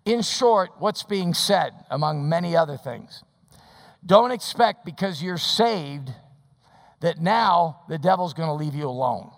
In 0.05 0.23
short, 0.23 0.71
what's 0.79 1.03
being 1.03 1.35
said, 1.35 1.73
among 1.91 2.29
many 2.29 2.57
other 2.57 2.77
things, 2.77 3.23
don't 4.05 4.31
expect 4.31 4.85
because 4.85 5.23
you're 5.23 5.39
saved 5.39 6.11
that 7.01 7.21
now 7.21 7.81
the 7.89 7.99
devil's 7.99 8.35
going 8.35 8.49
to 8.49 8.55
leave 8.55 8.75
you 8.75 8.89
alone. 8.89 9.31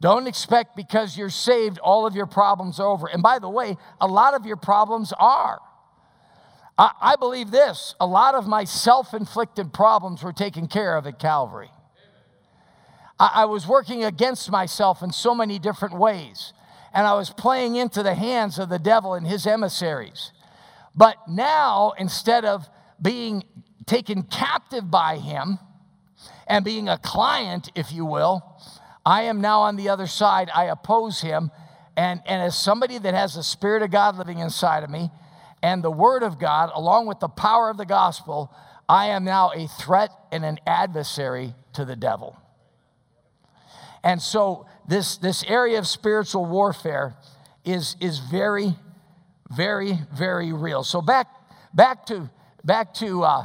Don't 0.00 0.28
expect 0.28 0.76
because 0.76 1.16
you're 1.16 1.30
saved, 1.30 1.78
all 1.78 2.06
of 2.06 2.14
your 2.14 2.26
problems 2.26 2.78
are 2.78 2.86
over. 2.86 3.08
And 3.08 3.22
by 3.22 3.38
the 3.38 3.48
way, 3.48 3.76
a 4.00 4.06
lot 4.06 4.34
of 4.34 4.46
your 4.46 4.56
problems 4.56 5.12
are. 5.18 5.60
I, 6.78 6.92
I 7.00 7.16
believe 7.16 7.50
this 7.50 7.94
a 8.00 8.06
lot 8.06 8.34
of 8.34 8.46
my 8.46 8.64
self 8.64 9.12
inflicted 9.12 9.72
problems 9.72 10.22
were 10.22 10.32
taken 10.32 10.68
care 10.68 10.96
of 10.96 11.06
at 11.06 11.18
Calvary. 11.18 11.70
I, 13.18 13.30
I 13.34 13.44
was 13.46 13.66
working 13.66 14.04
against 14.04 14.50
myself 14.50 15.02
in 15.02 15.12
so 15.12 15.34
many 15.34 15.58
different 15.58 15.98
ways, 15.98 16.52
and 16.94 17.06
I 17.06 17.14
was 17.14 17.30
playing 17.30 17.74
into 17.74 18.02
the 18.04 18.14
hands 18.14 18.58
of 18.58 18.68
the 18.68 18.78
devil 18.78 19.14
and 19.14 19.26
his 19.26 19.46
emissaries. 19.46 20.32
But 20.94 21.16
now, 21.28 21.92
instead 21.98 22.44
of 22.44 22.68
being 23.00 23.42
taken 23.86 24.22
captive 24.22 24.90
by 24.90 25.16
him 25.16 25.58
and 26.46 26.64
being 26.64 26.88
a 26.88 26.98
client, 26.98 27.70
if 27.74 27.92
you 27.92 28.04
will, 28.04 28.42
I 29.08 29.22
am 29.22 29.40
now 29.40 29.62
on 29.62 29.76
the 29.76 29.88
other 29.88 30.06
side. 30.06 30.50
I 30.54 30.64
oppose 30.64 31.22
him. 31.22 31.50
And, 31.96 32.20
and 32.26 32.42
as 32.42 32.58
somebody 32.58 32.98
that 32.98 33.14
has 33.14 33.36
the 33.36 33.42
Spirit 33.42 33.82
of 33.82 33.90
God 33.90 34.18
living 34.18 34.38
inside 34.38 34.84
of 34.84 34.90
me 34.90 35.10
and 35.62 35.82
the 35.82 35.90
Word 35.90 36.22
of 36.22 36.38
God, 36.38 36.70
along 36.74 37.06
with 37.06 37.18
the 37.18 37.28
power 37.28 37.70
of 37.70 37.78
the 37.78 37.86
gospel, 37.86 38.52
I 38.86 39.06
am 39.06 39.24
now 39.24 39.50
a 39.52 39.66
threat 39.66 40.10
and 40.30 40.44
an 40.44 40.58
adversary 40.66 41.54
to 41.72 41.86
the 41.86 41.96
devil. 41.96 42.36
And 44.04 44.20
so 44.20 44.66
this, 44.86 45.16
this 45.16 45.42
area 45.44 45.78
of 45.78 45.86
spiritual 45.86 46.44
warfare 46.44 47.16
is, 47.64 47.96
is 48.02 48.18
very, 48.18 48.74
very, 49.50 50.00
very 50.14 50.52
real. 50.52 50.84
So 50.84 51.00
back, 51.00 51.28
back 51.72 52.04
to, 52.06 52.28
back 52.62 52.92
to 52.96 53.24
uh, 53.24 53.44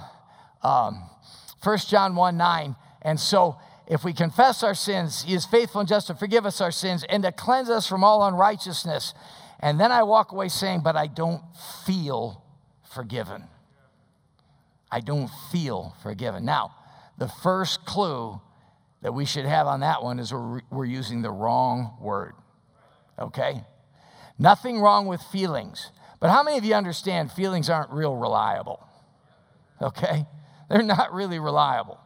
um, 0.61 1.09
1 1.63 1.77
John 1.87 2.17
1 2.17 2.35
9. 2.35 2.75
And 3.01 3.17
so 3.17 3.59
if 3.87 4.03
we 4.03 4.13
confess 4.13 4.63
our 4.63 4.75
sins, 4.75 5.23
He 5.23 5.33
is 5.33 5.45
faithful 5.45 5.81
and 5.81 5.87
just 5.87 6.07
to 6.07 6.15
forgive 6.15 6.45
us 6.45 6.61
our 6.61 6.71
sins 6.71 7.05
and 7.09 7.23
to 7.23 7.31
cleanse 7.31 7.69
us 7.69 7.87
from 7.87 8.03
all 8.03 8.25
unrighteousness. 8.25 9.13
And 9.59 9.79
then 9.79 9.91
I 9.91 10.03
walk 10.03 10.31
away 10.31 10.49
saying, 10.49 10.81
But 10.83 10.95
I 10.95 11.07
don't 11.07 11.41
feel 11.85 12.43
forgiven. 12.93 13.45
I 14.91 14.99
don't 14.99 15.29
feel 15.51 15.95
forgiven. 16.03 16.45
Now, 16.45 16.75
the 17.17 17.27
first 17.27 17.85
clue 17.85 18.39
that 19.01 19.13
we 19.13 19.25
should 19.25 19.45
have 19.45 19.67
on 19.67 19.81
that 19.81 20.03
one 20.03 20.19
is 20.19 20.33
we're, 20.33 20.61
we're 20.71 20.85
using 20.85 21.21
the 21.21 21.31
wrong 21.31 21.97
word. 21.99 22.33
Okay? 23.19 23.63
Nothing 24.39 24.79
wrong 24.79 25.07
with 25.07 25.21
feelings. 25.21 25.91
But 26.19 26.29
how 26.29 26.41
many 26.41 26.57
of 26.57 26.63
you 26.63 26.73
understand 26.73 27.31
feelings 27.31 27.69
aren't 27.69 27.91
real 27.91 28.15
reliable? 28.15 28.85
Okay? 29.81 30.25
They're 30.69 30.81
not 30.81 31.13
really 31.13 31.39
reliable. 31.39 31.99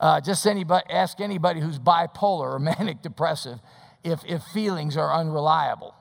Uh, 0.00 0.20
just 0.20 0.46
anybody, 0.46 0.84
ask 0.90 1.20
anybody 1.20 1.60
who's 1.60 1.78
bipolar 1.78 2.54
or 2.54 2.58
manic 2.78 3.02
depressive 3.02 3.58
if, 4.02 4.20
if 4.26 4.42
feelings 4.42 4.96
are 4.96 5.12
unreliable. 5.12 5.94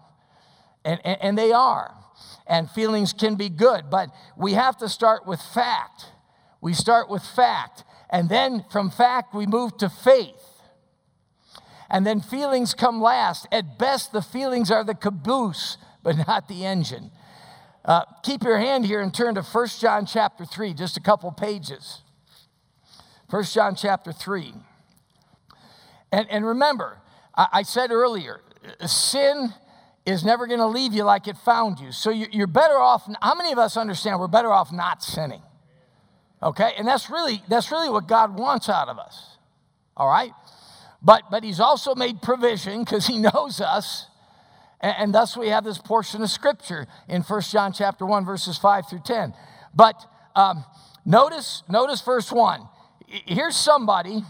And, 0.86 1.00
and, 1.06 1.18
and 1.22 1.38
they 1.38 1.52
are. 1.52 1.96
And 2.46 2.70
feelings 2.70 3.14
can 3.14 3.36
be 3.36 3.50
good, 3.50 3.90
but 3.90 4.10
we 4.38 4.54
have 4.54 4.78
to 4.78 4.90
start 4.90 5.26
with 5.26 5.42
fact. 5.42 6.08
We 6.62 6.74
start 6.74 7.10
with 7.10 7.24
fact. 7.24 7.84
And 8.10 8.30
then 8.30 8.66
from 8.70 8.92
fact, 8.92 9.34
we 9.34 9.46
move 9.46 9.78
to 9.78 9.90
faith. 9.90 10.62
And 11.90 12.06
then 12.06 12.22
feelings 12.22 12.74
come 12.74 13.02
last. 13.02 13.48
At 13.52 13.78
best, 13.78 14.12
the 14.12 14.22
feelings 14.22 14.72
are 14.72 14.84
the 14.84 14.96
caboose, 14.96 15.78
but 16.02 16.18
not 16.28 16.48
the 16.48 16.66
engine. 16.66 17.12
Uh, 17.86 18.04
keep 18.24 18.44
your 18.44 18.58
hand 18.58 18.86
here 18.86 19.02
and 19.02 19.14
turn 19.14 19.36
to 19.36 19.42
1 19.42 19.68
John 19.80 20.06
chapter 20.06 20.46
3, 20.46 20.74
just 20.74 20.98
a 20.98 21.02
couple 21.02 21.32
pages. 21.32 22.02
1 23.34 23.44
John 23.46 23.74
chapter 23.74 24.12
3. 24.12 24.54
And, 26.12 26.30
and 26.30 26.46
remember, 26.46 27.00
I, 27.36 27.48
I 27.52 27.64
said 27.64 27.90
earlier, 27.90 28.42
sin 28.86 29.52
is 30.06 30.24
never 30.24 30.46
going 30.46 30.60
to 30.60 30.68
leave 30.68 30.94
you 30.94 31.04
like 31.04 31.28
it 31.28 31.38
found 31.38 31.80
you. 31.80 31.92
So 31.92 32.12
you, 32.12 32.28
you're 32.32 32.46
better 32.46 32.78
off. 32.78 33.10
How 33.24 33.34
many 33.34 33.52
of 33.52 33.58
us 33.58 33.76
understand 33.76 34.20
we're 34.20 34.28
better 34.28 34.54
off 34.54 34.72
not 34.72 35.02
sinning? 35.02 35.42
Okay, 36.44 36.74
and 36.78 36.88
that's 36.88 37.10
really 37.10 37.42
that's 37.48 37.72
really 37.72 37.90
what 37.90 38.08
God 38.08 38.38
wants 38.38 38.70
out 38.70 38.88
of 38.88 39.00
us. 39.00 39.38
All 39.98 40.10
right, 40.10 40.34
but 41.02 41.24
but 41.32 41.44
He's 41.44 41.60
also 41.60 41.96
made 41.96 42.22
provision 42.22 42.84
because 42.84 43.08
He 43.08 43.18
knows 43.34 43.62
us, 43.62 44.08
and, 44.80 44.96
and, 45.00 45.16
thus 45.16 45.36
we 45.36 45.48
have 45.48 45.64
this 45.64 45.80
portion 45.80 46.22
of 46.22 46.30
Scripture 46.30 46.86
in 47.08 47.22
1 47.24 47.42
John 47.44 47.72
chapter 47.74 48.06
one 48.06 48.26
verses 48.26 48.60
five 48.60 48.88
through 48.90 49.04
ten. 49.06 49.34
But 49.74 49.96
um, 50.36 50.66
notice 51.04 51.64
notice 51.70 52.02
verse 52.02 52.30
one. 52.32 52.68
Here's 53.26 53.56
somebody. 53.56 54.24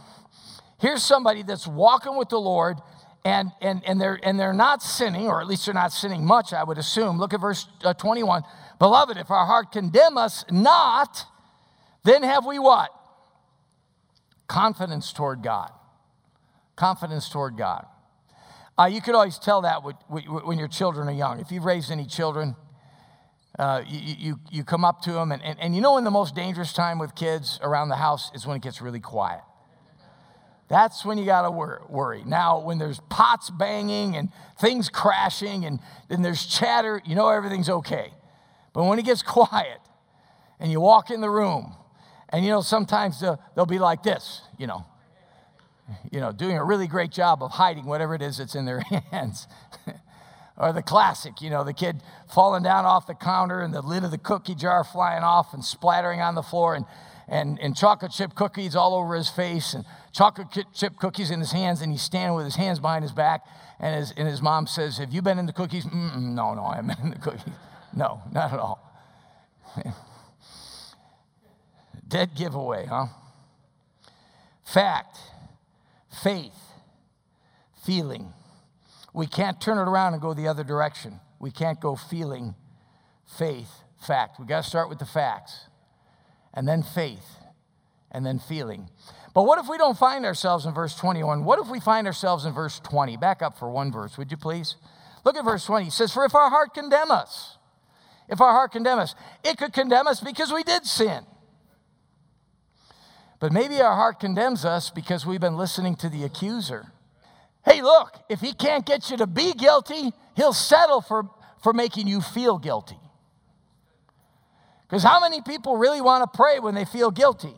Here's 0.79 1.03
somebody 1.03 1.43
that's 1.43 1.65
walking 1.65 2.17
with 2.17 2.29
the 2.29 2.39
Lord 2.39 2.77
and, 3.25 3.51
and, 3.61 3.81
and, 3.85 4.01
they're, 4.01 4.19
and 4.21 4.37
they're 4.37 4.53
not 4.53 4.81
sinning, 4.83 5.27
or 5.27 5.39
at 5.39 5.47
least 5.47 5.65
they're 5.65 5.73
not 5.73 5.93
sinning 5.93 6.25
much, 6.25 6.51
I 6.51 6.63
would 6.63 6.77
assume. 6.77 7.17
Look 7.17 7.33
at 7.33 7.39
verse 7.39 7.67
uh, 7.83 7.93
21. 7.93 8.43
Beloved, 8.79 9.15
if 9.17 9.31
our 9.31 9.45
heart 9.45 9.71
condemn 9.71 10.17
us 10.17 10.43
not, 10.51 11.25
then 12.03 12.23
have 12.23 12.45
we 12.45 12.59
what? 12.59 12.89
Confidence 14.47 15.13
toward 15.13 15.41
God. 15.41 15.71
Confidence 16.75 17.29
toward 17.29 17.57
God. 17.57 17.85
Uh, 18.77 18.85
you 18.85 18.99
could 19.01 19.15
always 19.15 19.37
tell 19.37 19.61
that 19.61 19.83
when 20.09 20.57
your 20.57 20.67
children 20.67 21.07
are 21.07 21.13
young. 21.13 21.39
If 21.39 21.51
you've 21.51 21.63
raised 21.63 21.91
any 21.91 22.05
children, 22.05 22.55
uh, 23.59 23.83
you, 23.87 24.15
you, 24.17 24.39
you 24.51 24.63
come 24.63 24.83
up 24.83 25.01
to 25.01 25.11
them, 25.11 25.31
and, 25.31 25.41
and, 25.43 25.59
and 25.59 25.75
you 25.75 25.81
know 25.81 25.93
when 25.93 26.03
the 26.03 26.11
most 26.11 26.35
dangerous 26.35 26.73
time 26.73 26.97
with 26.97 27.13
kids 27.13 27.59
around 27.61 27.89
the 27.89 27.95
house 27.95 28.31
is 28.33 28.47
when 28.47 28.57
it 28.57 28.63
gets 28.63 28.81
really 28.81 28.99
quiet. 28.99 29.41
That's 30.69 31.05
when 31.05 31.19
you 31.19 31.25
got 31.25 31.43
to 31.43 31.51
worry. 31.51 32.23
Now, 32.25 32.59
when 32.59 32.79
there's 32.79 32.99
pots 33.09 33.51
banging 33.51 34.15
and 34.15 34.29
things 34.59 34.89
crashing 34.89 35.65
and 35.65 35.79
then 36.09 36.23
there's 36.23 36.47
chatter, 36.47 36.99
you 37.05 37.15
know 37.15 37.29
everything's 37.29 37.69
okay. 37.69 38.11
But 38.73 38.85
when 38.85 38.97
it 38.97 39.05
gets 39.05 39.21
quiet 39.23 39.79
and 40.59 40.71
you 40.71 40.79
walk 40.79 41.11
in 41.11 41.21
the 41.21 41.29
room, 41.29 41.75
and 42.29 42.43
you 42.43 42.49
know, 42.49 42.61
sometimes 42.61 43.19
they'll, 43.19 43.39
they'll 43.55 43.67
be 43.67 43.77
like 43.77 44.01
this, 44.01 44.41
you 44.57 44.65
know, 44.65 44.85
you 46.11 46.19
know, 46.19 46.31
doing 46.31 46.57
a 46.57 46.63
really 46.63 46.87
great 46.87 47.11
job 47.11 47.43
of 47.43 47.51
hiding 47.51 47.85
whatever 47.85 48.15
it 48.15 48.23
is 48.23 48.37
that's 48.37 48.55
in 48.55 48.65
their 48.65 48.79
hands. 49.11 49.47
Or 50.57 50.71
the 50.71 50.83
classic, 50.83 51.41
you 51.41 51.49
know, 51.49 51.63
the 51.63 51.73
kid 51.73 52.01
falling 52.31 52.63
down 52.63 52.85
off 52.85 53.07
the 53.07 53.15
counter 53.15 53.61
and 53.61 53.73
the 53.73 53.81
lid 53.81 54.03
of 54.03 54.11
the 54.11 54.17
cookie 54.17 54.55
jar 54.55 54.83
flying 54.83 55.23
off 55.23 55.53
and 55.53 55.65
splattering 55.65 56.21
on 56.21 56.35
the 56.35 56.43
floor 56.43 56.75
and, 56.75 56.85
and, 57.27 57.59
and 57.59 57.75
chocolate 57.75 58.11
chip 58.11 58.35
cookies 58.35 58.75
all 58.75 58.93
over 58.93 59.15
his 59.15 59.29
face 59.29 59.73
and 59.73 59.83
chocolate 60.13 60.47
chip 60.73 60.97
cookies 60.97 61.31
in 61.31 61.39
his 61.39 61.51
hands, 61.51 61.81
and 61.81 61.91
he's 61.91 62.01
standing 62.01 62.35
with 62.35 62.45
his 62.45 62.55
hands 62.55 62.79
behind 62.79 63.03
his 63.03 63.11
back. 63.11 63.45
And 63.79 63.95
his, 63.95 64.13
and 64.15 64.27
his 64.27 64.41
mom 64.41 64.67
says, 64.67 64.97
Have 64.99 65.11
you 65.11 65.21
been 65.21 65.39
in 65.39 65.45
the 65.45 65.53
cookies? 65.53 65.85
Mm-mm, 65.85 66.33
no, 66.33 66.53
no, 66.53 66.63
I 66.63 66.75
haven't 66.75 66.95
been 66.95 67.05
in 67.05 67.11
the 67.11 67.19
cookies. 67.19 67.43
No, 67.95 68.23
not 68.31 68.51
at 68.51 68.59
all. 68.59 68.79
Dead 72.07 72.31
giveaway, 72.35 72.87
huh? 72.87 73.05
Fact, 74.65 75.15
faith, 76.23 76.57
feeling. 77.85 78.33
We 79.13 79.27
can't 79.27 79.61
turn 79.61 79.77
it 79.77 79.89
around 79.89 80.13
and 80.13 80.21
go 80.21 80.33
the 80.33 80.47
other 80.47 80.63
direction. 80.63 81.19
We 81.39 81.51
can't 81.51 81.79
go 81.79 81.95
feeling, 81.95 82.55
faith, 83.25 83.69
fact. 84.05 84.39
We 84.39 84.45
got 84.45 84.63
to 84.63 84.69
start 84.69 84.89
with 84.89 84.99
the 84.99 85.05
facts, 85.05 85.67
and 86.53 86.67
then 86.67 86.83
faith, 86.83 87.37
and 88.11 88.25
then 88.25 88.39
feeling. 88.39 88.89
But 89.33 89.43
what 89.43 89.59
if 89.59 89.67
we 89.67 89.77
don't 89.77 89.97
find 89.97 90.25
ourselves 90.25 90.65
in 90.65 90.73
verse 90.73 90.95
21? 90.95 91.43
What 91.43 91.59
if 91.59 91.67
we 91.67 91.79
find 91.79 92.07
ourselves 92.07 92.45
in 92.45 92.53
verse 92.53 92.79
20? 92.79 93.17
Back 93.17 93.41
up 93.41 93.57
for 93.57 93.69
one 93.69 93.91
verse, 93.91 94.17
would 94.17 94.31
you 94.31 94.37
please? 94.37 94.75
Look 95.23 95.35
at 95.35 95.45
verse 95.45 95.65
20. 95.65 95.87
It 95.87 95.93
says, 95.93 96.11
For 96.11 96.25
if 96.25 96.35
our 96.35 96.49
heart 96.49 96.73
condemn 96.73 97.11
us, 97.11 97.57
if 98.29 98.41
our 98.41 98.51
heart 98.51 98.71
condemn 98.71 98.99
us, 98.99 99.15
it 99.43 99.57
could 99.57 99.73
condemn 99.73 100.07
us 100.07 100.19
because 100.19 100.51
we 100.51 100.63
did 100.63 100.85
sin. 100.85 101.25
But 103.39 103.51
maybe 103.51 103.81
our 103.81 103.95
heart 103.95 104.19
condemns 104.19 104.63
us 104.63 104.89
because 104.89 105.25
we've 105.25 105.41
been 105.41 105.57
listening 105.57 105.95
to 105.97 106.09
the 106.09 106.23
accuser. 106.23 106.93
Hey, 107.65 107.81
look, 107.81 108.17
if 108.29 108.41
he 108.41 108.53
can't 108.53 108.85
get 108.85 109.09
you 109.09 109.17
to 109.17 109.27
be 109.27 109.53
guilty, 109.53 110.11
he'll 110.35 110.53
settle 110.53 111.01
for, 111.01 111.29
for 111.61 111.73
making 111.73 112.07
you 112.07 112.19
feel 112.19 112.57
guilty. 112.57 112.97
Because 114.83 115.03
how 115.03 115.19
many 115.19 115.41
people 115.41 115.77
really 115.77 116.01
want 116.01 116.23
to 116.23 116.37
pray 116.37 116.59
when 116.59 116.75
they 116.75 116.85
feel 116.85 117.09
guilty? 117.09 117.53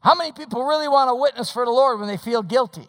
How 0.00 0.14
many 0.14 0.32
people 0.32 0.64
really 0.64 0.88
want 0.88 1.10
to 1.10 1.14
witness 1.14 1.50
for 1.50 1.64
the 1.64 1.72
Lord 1.72 1.98
when 1.98 2.08
they 2.08 2.16
feel 2.16 2.42
guilty? 2.42 2.86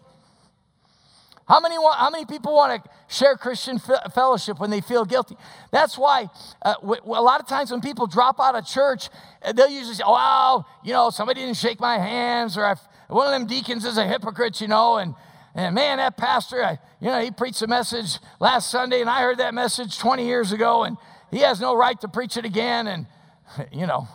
How 1.47 1.59
many, 1.59 1.79
want, 1.79 1.97
how 1.97 2.11
many 2.11 2.25
people 2.25 2.53
want 2.53 2.83
to 2.83 2.89
share 3.07 3.35
Christian 3.35 3.79
fellowship 4.13 4.59
when 4.59 4.69
they 4.69 4.81
feel 4.81 5.03
guilty? 5.03 5.35
That's 5.71 5.97
why 5.97 6.29
uh, 6.61 6.75
a 6.83 7.21
lot 7.21 7.41
of 7.41 7.47
times 7.47 7.71
when 7.71 7.81
people 7.81 8.05
drop 8.05 8.39
out 8.39 8.53
of 8.53 8.67
church, 8.67 9.09
uh, 9.41 9.51
they'll 9.53 9.67
usually 9.67 9.95
say, 9.95 10.03
oh, 10.05 10.11
wow, 10.11 10.65
you 10.83 10.93
know, 10.93 11.09
somebody 11.09 11.41
didn't 11.41 11.57
shake 11.57 11.79
my 11.79 11.97
hands, 11.97 12.55
or 12.55 12.75
one 13.07 13.25
of 13.25 13.33
them 13.33 13.47
deacons 13.47 13.83
is 13.83 13.97
a 13.97 14.05
hypocrite, 14.05 14.61
you 14.61 14.67
know, 14.67 14.97
and, 14.97 15.15
and 15.55 15.75
man, 15.75 15.97
that 15.97 16.17
pastor, 16.17 16.63
I, 16.63 16.79
you 17.01 17.07
know, 17.07 17.19
he 17.19 17.31
preached 17.31 17.61
a 17.61 17.67
message 17.67 18.19
last 18.39 18.69
Sunday, 18.69 19.01
and 19.01 19.09
I 19.09 19.21
heard 19.21 19.39
that 19.39 19.53
message 19.53 19.97
20 19.97 20.25
years 20.25 20.51
ago, 20.51 20.83
and 20.83 20.97
he 21.31 21.39
has 21.39 21.59
no 21.59 21.75
right 21.75 21.99
to 22.01 22.07
preach 22.07 22.37
it 22.37 22.45
again, 22.45 22.87
and, 22.87 23.07
you 23.71 23.87
know, 23.87 24.07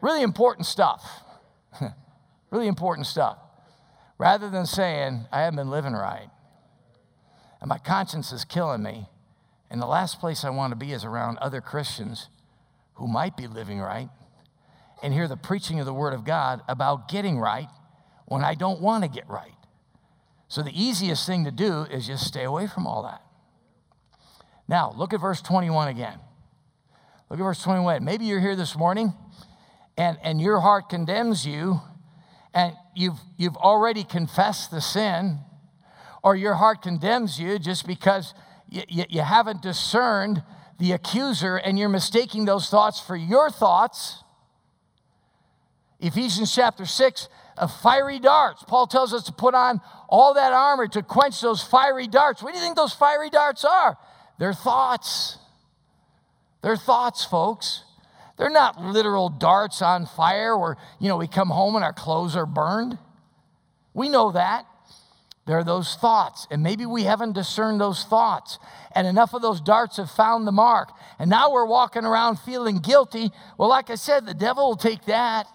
really 0.00 0.22
important 0.22 0.66
stuff. 0.66 1.22
Really 2.52 2.68
important 2.68 3.06
stuff. 3.06 3.38
Rather 4.18 4.50
than 4.50 4.66
saying, 4.66 5.24
I 5.32 5.40
haven't 5.40 5.56
been 5.56 5.70
living 5.70 5.94
right, 5.94 6.28
and 7.62 7.68
my 7.68 7.78
conscience 7.78 8.30
is 8.30 8.44
killing 8.44 8.82
me, 8.82 9.08
and 9.70 9.80
the 9.80 9.86
last 9.86 10.20
place 10.20 10.44
I 10.44 10.50
want 10.50 10.72
to 10.72 10.76
be 10.76 10.92
is 10.92 11.02
around 11.02 11.38
other 11.38 11.62
Christians 11.62 12.28
who 12.96 13.08
might 13.08 13.38
be 13.38 13.46
living 13.46 13.80
right 13.80 14.10
and 15.02 15.14
hear 15.14 15.26
the 15.26 15.36
preaching 15.36 15.80
of 15.80 15.86
the 15.86 15.94
Word 15.94 16.12
of 16.12 16.26
God 16.26 16.60
about 16.68 17.08
getting 17.08 17.38
right 17.38 17.68
when 18.26 18.44
I 18.44 18.54
don't 18.54 18.82
want 18.82 19.02
to 19.02 19.08
get 19.08 19.26
right. 19.30 19.56
So 20.52 20.60
the 20.62 20.78
easiest 20.78 21.26
thing 21.26 21.46
to 21.46 21.50
do 21.50 21.86
is 21.90 22.06
just 22.06 22.26
stay 22.26 22.44
away 22.44 22.66
from 22.66 22.86
all 22.86 23.04
that. 23.04 23.22
Now, 24.68 24.92
look 24.94 25.14
at 25.14 25.20
verse 25.22 25.40
21 25.40 25.88
again. 25.88 26.18
Look 27.30 27.40
at 27.40 27.42
verse 27.42 27.62
21. 27.62 28.04
Maybe 28.04 28.26
you're 28.26 28.38
here 28.38 28.54
this 28.54 28.76
morning 28.76 29.14
and, 29.96 30.18
and 30.22 30.42
your 30.42 30.60
heart 30.60 30.90
condemns 30.90 31.46
you 31.46 31.80
and 32.52 32.74
you've, 32.94 33.18
you've 33.38 33.56
already 33.56 34.04
confessed 34.04 34.70
the 34.70 34.82
sin, 34.82 35.38
or 36.22 36.36
your 36.36 36.52
heart 36.52 36.82
condemns 36.82 37.40
you 37.40 37.58
just 37.58 37.86
because 37.86 38.34
you, 38.68 38.82
you, 38.88 39.04
you 39.08 39.20
haven't 39.22 39.62
discerned 39.62 40.42
the 40.78 40.92
accuser 40.92 41.56
and 41.56 41.78
you're 41.78 41.88
mistaking 41.88 42.44
those 42.44 42.68
thoughts 42.68 43.00
for 43.00 43.16
your 43.16 43.48
thoughts. 43.48 44.22
Ephesians 45.98 46.54
chapter 46.54 46.84
6, 46.84 47.30
a 47.56 47.68
fiery 47.68 48.18
darts. 48.18 48.62
Paul 48.66 48.86
tells 48.86 49.12
us 49.12 49.24
to 49.24 49.32
put 49.32 49.54
on 49.54 49.80
all 50.08 50.34
that 50.34 50.52
armor 50.52 50.88
to 50.88 51.02
quench 51.02 51.40
those 51.40 51.62
fiery 51.62 52.06
darts. 52.06 52.42
What 52.42 52.52
do 52.52 52.58
you 52.58 52.64
think 52.64 52.76
those 52.76 52.94
fiery 52.94 53.30
darts 53.30 53.64
are? 53.64 53.96
They're 54.38 54.54
thoughts. 54.54 55.38
They're 56.62 56.76
thoughts, 56.76 57.24
folks. 57.24 57.84
They're 58.38 58.50
not 58.50 58.80
literal 58.80 59.28
darts 59.28 59.82
on 59.82 60.06
fire 60.06 60.56
where, 60.56 60.76
you 60.98 61.08
know, 61.08 61.16
we 61.16 61.28
come 61.28 61.50
home 61.50 61.76
and 61.76 61.84
our 61.84 61.92
clothes 61.92 62.34
are 62.36 62.46
burned. 62.46 62.98
We 63.94 64.08
know 64.08 64.32
that. 64.32 64.66
There 65.44 65.58
are 65.58 65.64
those 65.64 65.96
thoughts, 65.96 66.46
and 66.52 66.62
maybe 66.62 66.86
we 66.86 67.02
haven't 67.02 67.32
discerned 67.32 67.80
those 67.80 68.04
thoughts, 68.04 68.60
and 68.94 69.08
enough 69.08 69.34
of 69.34 69.42
those 69.42 69.60
darts 69.60 69.96
have 69.96 70.08
found 70.08 70.46
the 70.46 70.52
mark, 70.52 70.90
and 71.18 71.28
now 71.28 71.50
we're 71.50 71.66
walking 71.66 72.04
around 72.04 72.38
feeling 72.38 72.78
guilty. 72.78 73.30
Well, 73.58 73.68
like 73.68 73.90
I 73.90 73.96
said, 73.96 74.24
the 74.24 74.34
devil 74.34 74.68
will 74.68 74.76
take 74.76 75.04
that. 75.06 75.48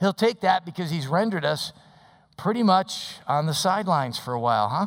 He'll 0.00 0.12
take 0.12 0.40
that 0.40 0.64
because 0.64 0.90
he's 0.90 1.06
rendered 1.06 1.44
us 1.44 1.72
pretty 2.36 2.62
much 2.62 3.16
on 3.26 3.46
the 3.46 3.54
sidelines 3.54 4.18
for 4.18 4.32
a 4.32 4.40
while, 4.40 4.68
huh? 4.68 4.86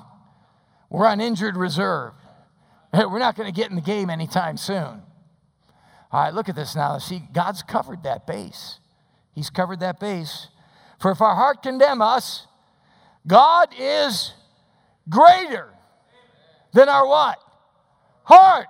We're 0.90 1.08
on 1.08 1.22
injured 1.22 1.58
reserve. 1.58 2.14
We're 2.94 3.20
not 3.20 3.36
going 3.36 3.52
to 3.52 3.56
get 3.56 3.70
in 3.70 3.76
the 3.76 3.82
game 3.82 4.10
anytime 4.10 4.58
soon. 4.58 5.04
All 6.12 6.24
right, 6.24 6.34
look 6.34 6.50
at 6.50 6.56
this 6.56 6.76
now. 6.76 6.98
See, 6.98 7.24
God's 7.34 7.64
covered 7.64 8.04
that 8.04 8.28
base. 8.28 8.80
He's 9.34 9.50
covered 9.50 9.80
that 9.80 10.00
base. 10.00 10.48
For 11.00 11.12
if 11.12 11.22
our 11.22 11.36
heart 11.36 11.64
condemn 11.64 12.02
us, 12.02 12.48
God 13.26 13.70
is 13.78 14.34
greater 15.10 15.70
than 16.74 16.90
our 16.90 17.08
what? 17.08 17.40
Heart. 18.24 18.68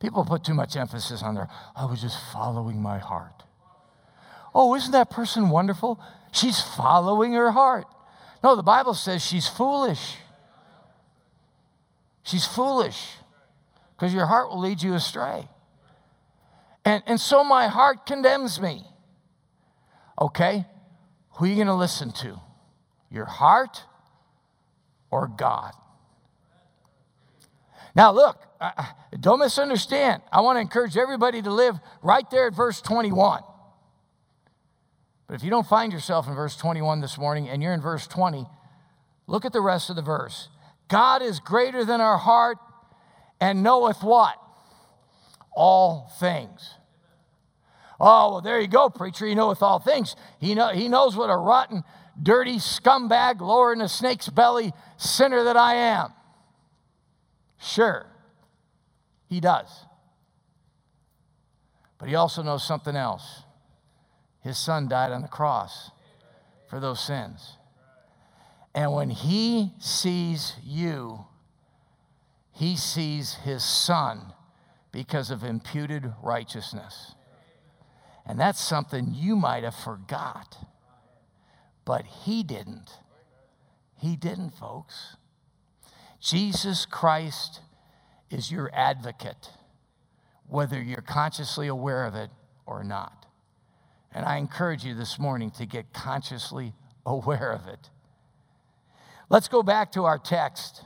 People 0.00 0.24
put 0.24 0.44
too 0.44 0.54
much 0.54 0.76
emphasis 0.76 1.22
on 1.22 1.34
their, 1.34 1.48
I 1.76 1.84
was 1.84 2.00
just 2.00 2.18
following 2.32 2.80
my 2.80 2.98
heart. 2.98 3.43
Oh, 4.54 4.74
isn't 4.74 4.92
that 4.92 5.10
person 5.10 5.50
wonderful? 5.50 6.00
She's 6.32 6.60
following 6.60 7.32
her 7.32 7.50
heart. 7.50 7.86
No, 8.42 8.56
the 8.56 8.62
Bible 8.62 8.94
says 8.94 9.24
she's 9.24 9.48
foolish. 9.48 10.16
She's 12.22 12.46
foolish 12.46 13.16
because 13.94 14.14
your 14.14 14.26
heart 14.26 14.50
will 14.50 14.60
lead 14.60 14.82
you 14.82 14.94
astray. 14.94 15.48
And, 16.84 17.02
and 17.06 17.20
so 17.20 17.42
my 17.42 17.68
heart 17.68 18.06
condemns 18.06 18.60
me. 18.60 18.84
Okay, 20.20 20.64
who 21.30 21.44
are 21.44 21.48
you 21.48 21.54
going 21.56 21.66
to 21.66 21.74
listen 21.74 22.12
to? 22.12 22.40
Your 23.10 23.24
heart 23.24 23.82
or 25.10 25.26
God? 25.26 25.72
Now, 27.96 28.12
look, 28.12 28.42
don't 29.18 29.38
misunderstand. 29.38 30.22
I 30.32 30.40
want 30.40 30.56
to 30.56 30.60
encourage 30.60 30.96
everybody 30.96 31.42
to 31.42 31.50
live 31.50 31.76
right 32.02 32.28
there 32.30 32.48
at 32.48 32.54
verse 32.54 32.80
21. 32.80 33.42
But 35.26 35.34
if 35.34 35.42
you 35.42 35.50
don't 35.50 35.66
find 35.66 35.92
yourself 35.92 36.28
in 36.28 36.34
verse 36.34 36.56
21 36.56 37.00
this 37.00 37.16
morning 37.16 37.48
and 37.48 37.62
you're 37.62 37.72
in 37.72 37.80
verse 37.80 38.06
20, 38.06 38.46
look 39.26 39.44
at 39.44 39.52
the 39.52 39.60
rest 39.60 39.90
of 39.90 39.96
the 39.96 40.02
verse. 40.02 40.48
God 40.88 41.22
is 41.22 41.40
greater 41.40 41.84
than 41.84 42.00
our 42.00 42.18
heart 42.18 42.58
and 43.40 43.62
knoweth 43.62 44.02
what? 44.02 44.36
All 45.56 46.12
things. 46.20 46.74
Oh, 47.98 48.32
well, 48.32 48.40
there 48.40 48.60
you 48.60 48.68
go, 48.68 48.90
preacher. 48.90 49.26
He 49.26 49.34
knoweth 49.34 49.62
all 49.62 49.78
things. 49.78 50.16
He, 50.40 50.54
know, 50.54 50.68
he 50.68 50.88
knows 50.88 51.16
what 51.16 51.30
a 51.30 51.36
rotten, 51.36 51.84
dirty 52.20 52.56
scumbag, 52.56 53.40
lower 53.40 53.72
in 53.72 53.80
a 53.80 53.88
snake's 53.88 54.28
belly 54.28 54.72
sinner 54.96 55.44
that 55.44 55.56
I 55.56 55.74
am. 55.74 56.12
Sure, 57.58 58.06
he 59.28 59.40
does. 59.40 59.70
But 61.98 62.08
he 62.08 62.14
also 62.14 62.42
knows 62.42 62.66
something 62.66 62.94
else. 62.94 63.43
His 64.44 64.58
son 64.58 64.88
died 64.88 65.10
on 65.10 65.22
the 65.22 65.28
cross 65.28 65.90
for 66.68 66.78
those 66.78 67.00
sins. 67.00 67.56
And 68.74 68.92
when 68.92 69.08
he 69.08 69.72
sees 69.78 70.54
you, 70.62 71.24
he 72.52 72.76
sees 72.76 73.34
his 73.44 73.64
son 73.64 74.34
because 74.92 75.30
of 75.30 75.42
imputed 75.42 76.12
righteousness. 76.22 77.14
And 78.26 78.38
that's 78.38 78.60
something 78.60 79.14
you 79.14 79.34
might 79.34 79.64
have 79.64 79.74
forgot. 79.74 80.58
But 81.86 82.04
he 82.04 82.42
didn't. 82.42 82.90
He 83.96 84.14
didn't, 84.14 84.50
folks. 84.50 85.16
Jesus 86.20 86.84
Christ 86.84 87.60
is 88.30 88.50
your 88.50 88.70
advocate, 88.74 89.50
whether 90.48 90.82
you're 90.82 91.00
consciously 91.00 91.66
aware 91.66 92.04
of 92.04 92.14
it 92.14 92.30
or 92.66 92.84
not. 92.84 93.23
And 94.14 94.24
I 94.24 94.36
encourage 94.36 94.84
you 94.84 94.94
this 94.94 95.18
morning 95.18 95.50
to 95.52 95.66
get 95.66 95.92
consciously 95.92 96.72
aware 97.06 97.52
of 97.52 97.66
it. 97.66 97.90
Let's 99.28 99.48
go 99.48 99.62
back 99.62 99.92
to 99.92 100.04
our 100.04 100.18
text. 100.18 100.84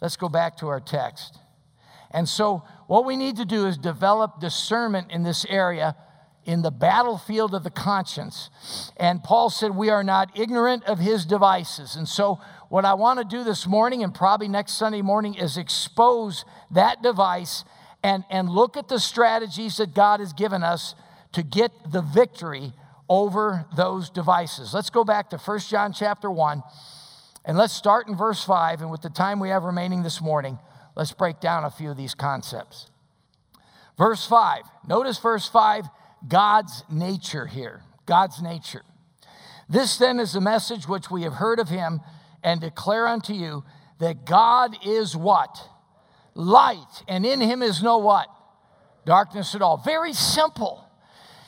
Let's 0.00 0.16
go 0.16 0.28
back 0.28 0.56
to 0.58 0.68
our 0.68 0.80
text. 0.80 1.38
And 2.12 2.28
so, 2.28 2.62
what 2.86 3.04
we 3.04 3.16
need 3.16 3.36
to 3.36 3.44
do 3.44 3.66
is 3.66 3.78
develop 3.78 4.40
discernment 4.40 5.10
in 5.10 5.22
this 5.22 5.44
area 5.48 5.96
in 6.44 6.62
the 6.62 6.70
battlefield 6.70 7.54
of 7.54 7.62
the 7.62 7.70
conscience. 7.70 8.50
And 8.96 9.22
Paul 9.22 9.50
said, 9.50 9.76
We 9.76 9.90
are 9.90 10.02
not 10.02 10.36
ignorant 10.38 10.84
of 10.84 10.98
his 10.98 11.24
devices. 11.24 11.96
And 11.96 12.08
so, 12.08 12.40
what 12.68 12.84
I 12.84 12.94
want 12.94 13.18
to 13.18 13.24
do 13.24 13.44
this 13.44 13.66
morning 13.66 14.02
and 14.02 14.14
probably 14.14 14.48
next 14.48 14.72
Sunday 14.72 15.02
morning 15.02 15.34
is 15.34 15.56
expose 15.56 16.44
that 16.70 17.02
device 17.02 17.64
and, 18.02 18.24
and 18.30 18.48
look 18.48 18.76
at 18.76 18.88
the 18.88 18.98
strategies 18.98 19.76
that 19.76 19.94
God 19.94 20.20
has 20.20 20.32
given 20.32 20.62
us 20.62 20.94
to 21.32 21.42
get 21.42 21.70
the 21.90 22.02
victory 22.02 22.72
over 23.08 23.66
those 23.76 24.10
devices. 24.10 24.72
Let's 24.72 24.90
go 24.90 25.04
back 25.04 25.30
to 25.30 25.38
1 25.38 25.58
John 25.60 25.92
chapter 25.92 26.30
1 26.30 26.62
and 27.44 27.56
let's 27.56 27.72
start 27.72 28.06
in 28.08 28.16
verse 28.16 28.44
5. 28.44 28.82
And 28.82 28.90
with 28.90 29.02
the 29.02 29.10
time 29.10 29.40
we 29.40 29.48
have 29.48 29.64
remaining 29.64 30.02
this 30.02 30.20
morning, 30.20 30.58
let's 30.96 31.12
break 31.12 31.40
down 31.40 31.64
a 31.64 31.70
few 31.70 31.90
of 31.90 31.96
these 31.96 32.14
concepts. 32.14 32.90
Verse 33.98 34.26
5. 34.26 34.62
Notice 34.86 35.18
verse 35.18 35.48
5 35.48 35.86
God's 36.28 36.84
nature 36.90 37.46
here. 37.46 37.82
God's 38.06 38.42
nature. 38.42 38.82
This 39.68 39.96
then 39.96 40.18
is 40.20 40.32
the 40.32 40.40
message 40.40 40.86
which 40.88 41.10
we 41.10 41.22
have 41.22 41.34
heard 41.34 41.60
of 41.60 41.68
him 41.68 42.00
and 42.42 42.60
declare 42.60 43.06
unto 43.06 43.32
you 43.32 43.64
that 43.98 44.24
God 44.24 44.76
is 44.84 45.16
what? 45.16 45.68
Light, 46.34 47.04
and 47.06 47.24
in 47.24 47.40
him 47.40 47.62
is 47.62 47.82
no 47.82 47.98
what? 47.98 48.26
Darkness 49.04 49.54
at 49.54 49.62
all. 49.62 49.76
Very 49.76 50.12
simple. 50.12 50.84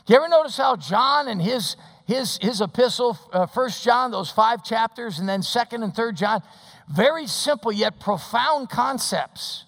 You 0.06 0.16
ever 0.16 0.28
notice 0.28 0.56
how 0.56 0.76
John 0.76 1.28
and 1.28 1.40
his 1.40 1.76
his, 2.06 2.38
his 2.42 2.60
epistle, 2.60 3.18
uh, 3.32 3.46
First 3.46 3.84
John, 3.84 4.10
those 4.10 4.30
five 4.30 4.64
chapters, 4.64 5.18
and 5.18 5.28
then 5.28 5.42
Second 5.42 5.82
and 5.82 5.94
Third 5.94 6.16
John, 6.16 6.42
very 6.92 7.26
simple 7.26 7.72
yet 7.72 8.00
profound 8.00 8.68
concepts. 8.70 9.64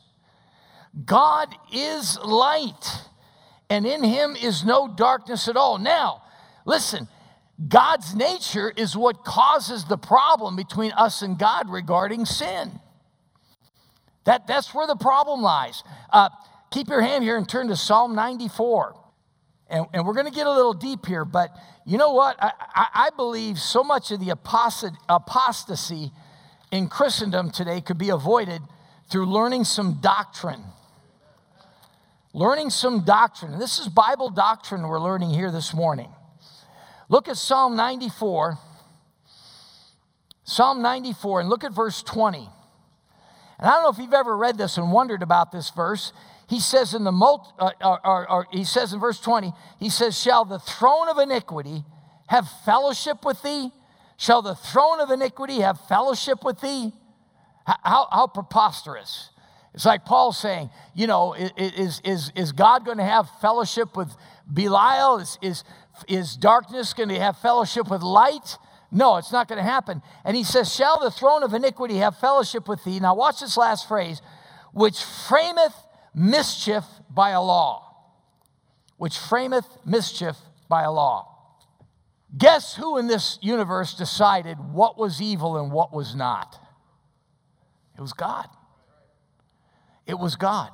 God 1.04 1.54
is 1.72 2.18
light, 2.18 3.02
and 3.70 3.86
in 3.86 4.02
him 4.04 4.36
is 4.36 4.64
no 4.64 4.88
darkness 4.88 5.48
at 5.48 5.56
all. 5.56 5.78
Now, 5.78 6.22
listen, 6.64 7.08
God's 7.68 8.14
nature 8.14 8.72
is 8.76 8.96
what 8.96 9.24
causes 9.24 9.84
the 9.84 9.98
problem 9.98 10.56
between 10.56 10.92
us 10.92 11.22
and 11.22 11.38
God 11.38 11.70
regarding 11.70 12.26
sin. 12.26 12.80
That, 14.24 14.46
that's 14.46 14.74
where 14.74 14.86
the 14.86 14.96
problem 14.96 15.40
lies. 15.40 15.84
Uh, 16.10 16.30
keep 16.70 16.88
your 16.88 17.02
hand 17.02 17.22
here 17.22 17.36
and 17.36 17.48
turn 17.48 17.68
to 17.68 17.76
Psalm 17.76 18.14
94. 18.14 18.96
And, 19.68 19.86
and 19.92 20.06
we're 20.06 20.14
going 20.14 20.26
to 20.26 20.32
get 20.32 20.46
a 20.46 20.52
little 20.52 20.74
deep 20.74 21.06
here, 21.06 21.24
but 21.24 21.50
you 21.86 21.98
know 21.98 22.12
what? 22.12 22.36
I, 22.40 22.52
I, 22.74 23.10
believe 23.16 23.58
so 23.58 23.82
much 23.82 24.10
of 24.10 24.20
the 24.20 24.30
apostasy 24.30 26.12
in 26.70 26.88
Christendom 26.88 27.50
today 27.50 27.80
could 27.80 27.98
be 27.98 28.10
avoided 28.10 28.60
through 29.10 29.26
learning 29.26 29.64
some 29.64 30.00
doctrine. 30.00 30.62
Learning 32.32 32.68
some 32.68 33.04
doctrine. 33.04 33.58
This 33.58 33.78
is 33.78 33.88
Bible 33.88 34.28
doctrine 34.28 34.82
we're 34.82 35.00
learning 35.00 35.30
here 35.30 35.50
this 35.50 35.72
morning. 35.72 36.10
Look 37.08 37.28
at 37.28 37.36
Psalm 37.36 37.76
94. 37.76 38.58
Psalm 40.44 40.82
94, 40.82 41.40
and 41.40 41.48
look 41.48 41.64
at 41.64 41.72
verse 41.72 42.02
20. 42.02 42.38
And 43.58 43.68
I 43.68 43.72
don't 43.72 43.82
know 43.82 43.90
if 43.90 43.98
you've 43.98 44.12
ever 44.12 44.36
read 44.36 44.58
this 44.58 44.76
and 44.76 44.92
wondered 44.92 45.22
about 45.22 45.52
this 45.52 45.70
verse. 45.70 46.12
He 46.48 46.60
says 46.60 46.94
in 46.94 47.04
the 47.04 47.12
multi, 47.12 47.50
uh, 47.58 47.70
or, 47.82 48.06
or, 48.06 48.30
or 48.30 48.46
he 48.50 48.64
says 48.64 48.92
in 48.92 49.00
verse 49.00 49.20
20, 49.20 49.52
he 49.78 49.88
says, 49.88 50.18
Shall 50.20 50.44
the 50.44 50.58
throne 50.58 51.08
of 51.08 51.18
iniquity 51.18 51.84
have 52.28 52.48
fellowship 52.64 53.24
with 53.24 53.42
thee? 53.42 53.70
Shall 54.16 54.42
the 54.42 54.54
throne 54.54 55.00
of 55.00 55.10
iniquity 55.10 55.60
have 55.60 55.80
fellowship 55.88 56.44
with 56.44 56.60
thee? 56.60 56.92
How, 57.66 58.08
how 58.10 58.26
preposterous. 58.26 59.30
It's 59.72 59.86
like 59.86 60.04
Paul 60.04 60.32
saying, 60.32 60.70
you 60.94 61.06
know, 61.06 61.34
is, 61.34 62.00
is, 62.04 62.32
is 62.36 62.52
God 62.52 62.84
going 62.84 62.98
to 62.98 63.04
have 63.04 63.28
fellowship 63.40 63.96
with 63.96 64.14
Belial? 64.52 65.18
Is, 65.18 65.38
is, 65.42 65.64
is 66.06 66.36
darkness 66.36 66.92
going 66.92 67.08
to 67.08 67.18
have 67.18 67.38
fellowship 67.38 67.90
with 67.90 68.02
light? 68.02 68.58
No, 68.92 69.16
it's 69.16 69.32
not 69.32 69.48
going 69.48 69.56
to 69.56 69.68
happen. 69.68 70.02
And 70.24 70.36
he 70.36 70.44
says, 70.44 70.72
Shall 70.72 71.00
the 71.00 71.10
throne 71.10 71.42
of 71.42 71.54
iniquity 71.54 71.96
have 71.96 72.16
fellowship 72.18 72.68
with 72.68 72.84
thee? 72.84 73.00
Now, 73.00 73.16
watch 73.16 73.40
this 73.40 73.56
last 73.56 73.88
phrase, 73.88 74.22
which 74.72 74.94
frameth 74.94 75.74
mischief 76.14 76.84
by 77.10 77.30
a 77.30 77.42
law, 77.42 77.82
which 78.96 79.14
frameth 79.14 79.66
mischief 79.84 80.36
by 80.68 80.82
a 80.82 80.92
law. 80.92 81.30
Guess 82.36 82.74
who 82.76 82.98
in 82.98 83.06
this 83.06 83.38
universe 83.42 83.94
decided 83.94 84.58
what 84.58 84.98
was 84.98 85.20
evil 85.20 85.56
and 85.56 85.70
what 85.70 85.92
was 85.92 86.14
not? 86.14 86.58
It 87.96 88.00
was 88.00 88.12
God. 88.12 88.48
It 90.06 90.18
was 90.18 90.36
God. 90.36 90.70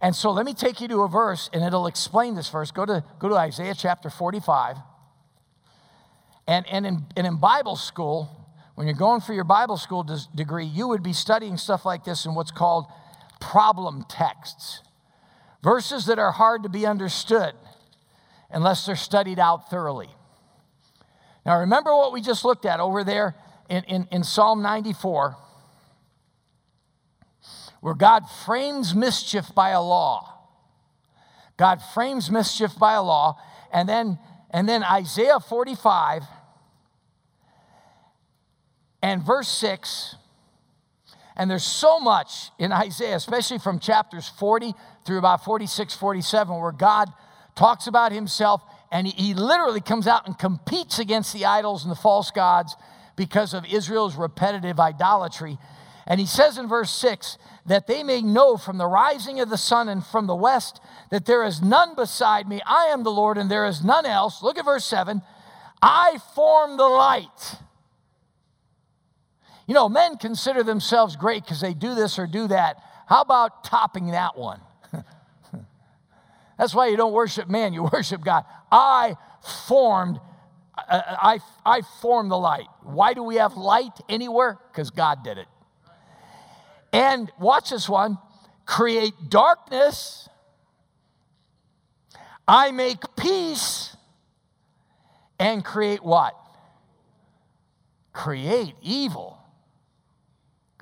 And 0.00 0.14
so 0.14 0.30
let 0.30 0.44
me 0.46 0.54
take 0.54 0.80
you 0.80 0.88
to 0.88 1.02
a 1.02 1.08
verse 1.08 1.50
and 1.52 1.64
it'll 1.64 1.86
explain 1.86 2.34
this 2.34 2.48
verse. 2.48 2.70
Go 2.70 2.86
to, 2.86 3.02
go 3.18 3.28
to 3.28 3.34
Isaiah 3.36 3.74
chapter 3.74 4.10
45. 4.10 4.76
And, 6.46 6.66
and, 6.68 6.86
in, 6.86 7.06
and 7.16 7.26
in 7.26 7.36
Bible 7.36 7.76
school, 7.76 8.28
when 8.74 8.86
you're 8.86 8.96
going 8.96 9.20
for 9.20 9.32
your 9.32 9.44
Bible 9.44 9.76
school 9.76 10.06
degree, 10.34 10.66
you 10.66 10.88
would 10.88 11.02
be 11.02 11.12
studying 11.12 11.56
stuff 11.56 11.84
like 11.84 12.04
this 12.04 12.26
in 12.26 12.34
what's 12.34 12.50
called 12.50 12.86
problem 13.50 14.04
texts. 14.08 14.80
Verses 15.62 16.06
that 16.06 16.18
are 16.18 16.32
hard 16.32 16.62
to 16.62 16.68
be 16.68 16.86
understood 16.86 17.54
unless 18.50 18.86
they're 18.86 18.96
studied 18.96 19.38
out 19.38 19.70
thoroughly. 19.70 20.08
Now, 21.44 21.60
remember 21.60 21.94
what 21.94 22.12
we 22.12 22.20
just 22.22 22.44
looked 22.44 22.64
at 22.64 22.80
over 22.80 23.04
there 23.04 23.34
in, 23.68 23.84
in, 23.84 24.08
in 24.10 24.24
Psalm 24.24 24.62
94. 24.62 25.36
where 27.80 27.94
God 27.94 28.24
frames 28.46 28.94
mischief 28.94 29.54
by 29.54 29.70
a 29.70 29.82
law. 29.82 30.38
God 31.58 31.82
frames 31.92 32.30
mischief 32.30 32.78
by 32.78 32.94
a 32.94 33.02
law. 33.02 33.38
And 33.70 33.86
then, 33.86 34.18
and 34.50 34.66
then 34.66 34.82
Isaiah 34.82 35.38
45 35.38 36.22
and 39.02 39.22
verse 39.22 39.48
6. 39.48 40.16
And 41.36 41.50
there's 41.50 41.64
so 41.64 41.98
much 41.98 42.50
in 42.58 42.72
Isaiah, 42.72 43.16
especially 43.16 43.58
from 43.58 43.80
chapters 43.80 44.28
40 44.28 44.72
through 45.04 45.18
about 45.18 45.44
46, 45.44 45.94
47, 45.94 46.60
where 46.60 46.72
God 46.72 47.10
talks 47.56 47.86
about 47.86 48.12
himself 48.12 48.62
and 48.90 49.08
he, 49.08 49.34
literally 49.34 49.80
comes 49.80 50.06
out 50.06 50.26
and 50.26 50.38
competes 50.38 51.00
against 51.00 51.32
the 51.32 51.44
idols 51.44 51.82
and 51.82 51.90
the 51.90 51.96
false 51.96 52.30
gods 52.30 52.76
because 53.16 53.52
of 53.52 53.64
Israel's 53.66 54.14
repetitive 54.14 54.78
idolatry. 54.78 55.58
And 56.06 56.20
he 56.20 56.26
says 56.26 56.58
in 56.58 56.68
verse 56.68 56.90
6 56.92 57.38
that 57.66 57.88
they 57.88 58.04
may 58.04 58.22
know 58.22 58.56
from 58.56 58.78
the 58.78 58.86
rising 58.86 59.40
of 59.40 59.50
the 59.50 59.58
sun 59.58 59.88
and 59.88 60.04
from 60.04 60.28
the 60.28 60.34
west 60.36 60.80
that 61.10 61.26
there 61.26 61.44
is 61.44 61.60
none 61.60 61.96
beside 61.96 62.46
me. 62.46 62.60
I 62.66 62.86
am 62.86 63.02
the 63.02 63.10
Lord 63.10 63.36
and 63.36 63.50
there 63.50 63.66
is 63.66 63.82
none 63.82 64.06
else. 64.06 64.42
Look 64.42 64.58
at 64.58 64.64
verse 64.64 64.84
7. 64.84 65.22
I 65.82 66.18
form 66.34 66.76
the 66.76 66.84
light. 66.84 67.56
You 69.66 69.74
know, 69.74 69.88
men 69.88 70.16
consider 70.18 70.62
themselves 70.62 71.16
great 71.16 71.44
because 71.44 71.60
they 71.60 71.74
do 71.74 71.94
this 71.94 72.18
or 72.18 72.26
do 72.26 72.48
that. 72.48 72.76
How 73.06 73.22
about 73.22 73.64
topping 73.64 74.08
that 74.08 74.36
one? 74.36 74.60
That's 76.58 76.74
why 76.74 76.88
you 76.88 76.96
don't 76.96 77.12
worship 77.12 77.48
man, 77.48 77.72
you 77.72 77.84
worship 77.92 78.22
God. 78.22 78.44
I 78.70 79.16
formed 79.66 80.20
I, 80.76 81.40
I, 81.64 81.76
I 81.78 81.80
formed 82.02 82.30
the 82.30 82.36
light. 82.36 82.66
Why 82.82 83.14
do 83.14 83.22
we 83.22 83.36
have 83.36 83.56
light 83.56 83.92
anywhere? 84.08 84.58
Because 84.72 84.90
God 84.90 85.22
did 85.22 85.38
it. 85.38 85.46
And 86.92 87.30
watch 87.38 87.70
this 87.70 87.88
one 87.88 88.18
create 88.66 89.14
darkness. 89.28 90.28
I 92.46 92.72
make 92.72 92.98
peace 93.16 93.96
and 95.38 95.64
create 95.64 96.02
what? 96.02 96.34
Create 98.12 98.74
evil. 98.82 99.43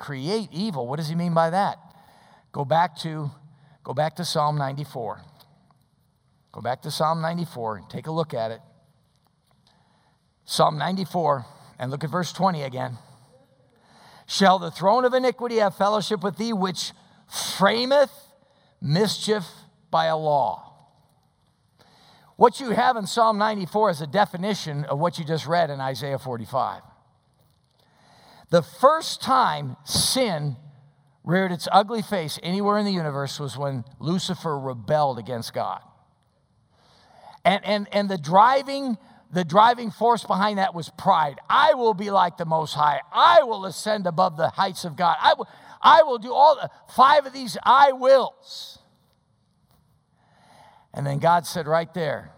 Create 0.03 0.48
evil. 0.50 0.88
What 0.88 0.96
does 0.96 1.09
he 1.09 1.14
mean 1.14 1.32
by 1.32 1.50
that? 1.50 1.78
Go 2.50 2.64
back 2.64 2.96
to 3.03 3.30
go 3.84 3.94
back 3.94 4.16
to 4.16 4.24
Psalm 4.24 4.59
94. 4.59 5.20
Go 6.50 6.61
back 6.61 6.82
to 6.82 6.90
Psalm 6.90 7.22
94 7.22 7.76
and 7.76 7.88
take 7.88 8.09
a 8.09 8.11
look 8.11 8.34
at 8.34 8.50
it. 8.50 8.61
Psalm 10.44 10.76
94 10.76 11.46
and 11.78 11.92
look 11.92 12.03
at 12.03 12.11
verse 12.11 12.32
20 12.32 12.64
again. 12.64 12.98
Shall 14.26 14.59
the 14.59 14.72
throne 14.72 15.05
of 15.05 15.14
iniquity 15.14 15.59
have 15.59 15.76
fellowship 15.76 16.24
with 16.24 16.36
thee, 16.36 16.53
which 16.53 16.90
frameth 17.32 18.11
mischief 18.80 19.46
by 19.92 20.07
a 20.07 20.16
law? 20.16 20.74
What 22.34 22.59
you 22.59 22.70
have 22.70 22.96
in 22.96 23.07
Psalm 23.07 23.38
94 23.38 23.90
is 23.90 24.00
a 24.00 24.09
definition 24.09 24.84
of 24.86 24.98
what 24.98 25.20
you 25.20 25.24
just 25.24 25.46
read 25.46 25.70
in 25.70 25.80
Isaiah 25.80 26.18
45. 26.18 26.82
The 28.53 28.61
first 28.61 29.22
time 29.22 29.78
sin 29.82 30.59
reared 31.24 31.53
its 31.53 31.66
ugly 31.72 32.03
face 32.03 32.38
anywhere 32.42 32.76
in 32.76 32.84
the 32.84 32.92
universe 32.92 33.40
was 33.40 33.57
when 33.57 33.82
Lucifer 33.98 34.59
rebelled 34.59 35.18
against 35.18 35.55
God. 35.55 35.80
And, 37.46 37.64
and, 37.64 37.88
and 37.92 38.11
the 38.11 38.18
driving 38.18 38.98
the 39.32 39.42
driving 39.42 39.90
force 39.90 40.24
behind 40.24 40.59
that 40.59 40.74
was 40.74 40.90
pride. 40.90 41.40
I 41.48 41.72
will 41.72 41.94
be 41.94 42.11
like 42.11 42.36
the 42.36 42.44
Most 42.44 42.74
High. 42.74 43.00
I 43.11 43.44
will 43.44 43.64
ascend 43.64 44.07
above 44.07 44.36
the 44.36 44.50
heights 44.50 44.84
of 44.84 44.94
God. 44.94 45.16
I 45.18 45.32
will, 45.32 45.48
I 45.80 46.03
will 46.03 46.18
do 46.18 46.34
all 46.34 46.55
the 46.57 46.68
five 46.94 47.24
of 47.24 47.32
these 47.32 47.57
I 47.62 47.92
wills. 47.92 48.78
And 50.92 51.07
then 51.07 51.18
God 51.18 51.46
said 51.46 51.66
right 51.66 51.92
there, 51.94 52.32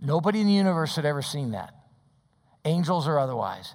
nobody 0.00 0.40
in 0.40 0.46
the 0.46 0.52
universe 0.52 0.94
had 0.94 1.04
ever 1.04 1.22
seen 1.22 1.50
that, 1.50 1.74
angels 2.64 3.08
or 3.08 3.18
otherwise. 3.18 3.74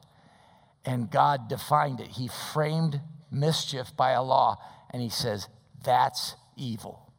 And 0.85 1.11
God 1.11 1.49
defined 1.49 1.99
it. 1.99 2.07
He 2.07 2.27
framed 2.27 3.01
mischief 3.31 3.95
by 3.95 4.11
a 4.11 4.23
law, 4.23 4.57
and 4.91 5.01
He 5.01 5.09
says, 5.09 5.47
that's 5.83 6.35
evil. 6.55 7.11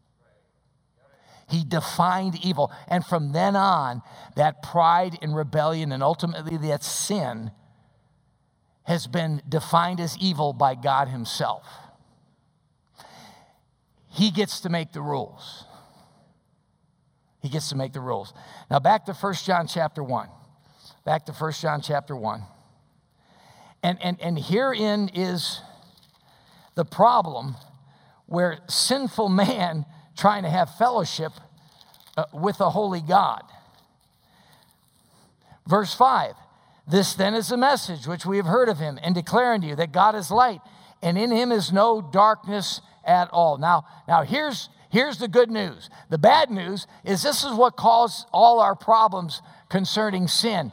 He 1.49 1.65
defined 1.65 2.37
evil. 2.45 2.73
And 2.89 3.05
from 3.05 3.33
then 3.33 3.57
on, 3.57 4.03
that 4.37 4.63
pride 4.63 5.19
and 5.21 5.35
rebellion 5.35 5.91
and 5.91 6.03
ultimately 6.03 6.57
that 6.69 6.85
sin 6.85 7.51
has 8.85 9.07
been 9.07 9.43
defined 9.49 10.01
as 10.01 10.17
evil 10.19 10.53
by 10.53 10.75
God 10.75 11.09
Himself. 11.09 11.67
He 14.09 14.31
gets 14.31 14.61
to 14.61 14.69
make 14.69 14.93
the 14.93 15.03
rules. 15.03 15.65
He 17.43 17.49
gets 17.49 17.69
to 17.71 17.77
make 17.77 17.93
the 17.93 18.01
rules. 18.01 18.35
Now 18.71 18.79
back 18.79 19.07
to 19.07 19.13
1 19.13 19.35
John 19.35 19.67
chapter 19.67 20.03
1. 20.03 20.29
Back 21.05 21.27
to 21.27 21.33
1 21.33 21.53
John 21.53 21.81
chapter 21.81 22.15
1. 22.15 22.43
And, 23.83 23.99
and, 24.03 24.21
and 24.21 24.39
herein 24.39 25.11
is 25.15 25.61
the 26.75 26.85
problem 26.85 27.57
where 28.27 28.59
sinful 28.69 29.29
man 29.45 29.87
trying 30.17 30.43
to 30.43 30.51
have 30.51 30.75
fellowship 30.77 31.33
uh, 32.17 32.25
with 32.33 32.61
a 32.61 32.71
holy 32.71 33.01
God. 33.01 33.43
Verse 35.67 35.95
5 35.95 36.35
This 36.87 37.15
then 37.15 37.35
is 37.35 37.49
the 37.49 37.57
message 37.57 38.07
which 38.07 38.27
we 38.27 38.37
have 38.37 38.47
heard 38.47 38.69
of 38.69 38.79
him 38.79 38.99
and 39.03 39.15
declare 39.15 39.53
unto 39.53 39.69
you 39.69 39.77
that 39.77 39.93
God 39.93 40.15
is 40.15 40.31
light, 40.31 40.61
and 41.03 41.17
in 41.17 41.31
him 41.31 41.53
is 41.53 41.73
no 41.73 42.03
darkness 42.03 42.81
at 43.05 43.31
all. 43.31 43.57
Now, 43.57 43.85
now 44.07 44.23
here's, 44.23 44.69
here's 44.91 45.19
the 45.19 45.29
good 45.29 45.51
news. 45.51 45.89
The 46.11 46.19
bad 46.19 46.51
news 46.51 46.87
is 47.05 47.23
this 47.23 47.45
is 47.45 47.53
what 47.53 47.77
caused 47.77 48.27
all 48.33 48.61
our 48.61 48.75
problems 48.75 49.41
concerning 49.69 50.29
sin, 50.29 50.73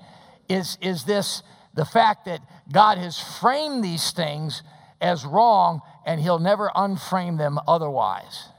is, 0.50 0.78
is 0.82 1.04
this 1.04 1.44
the 1.74 1.86
fact 1.86 2.26
that 2.26 2.42
God 2.72 2.98
has 2.98 3.20
framed 3.20 3.84
these 3.84 4.12
things 4.12 4.64
as 5.00 5.26
wrong 5.26 5.82
and 6.06 6.22
he'll 6.22 6.40
never 6.40 6.70
unframe 6.76 7.38
them 7.38 7.60
otherwise. 7.68 8.50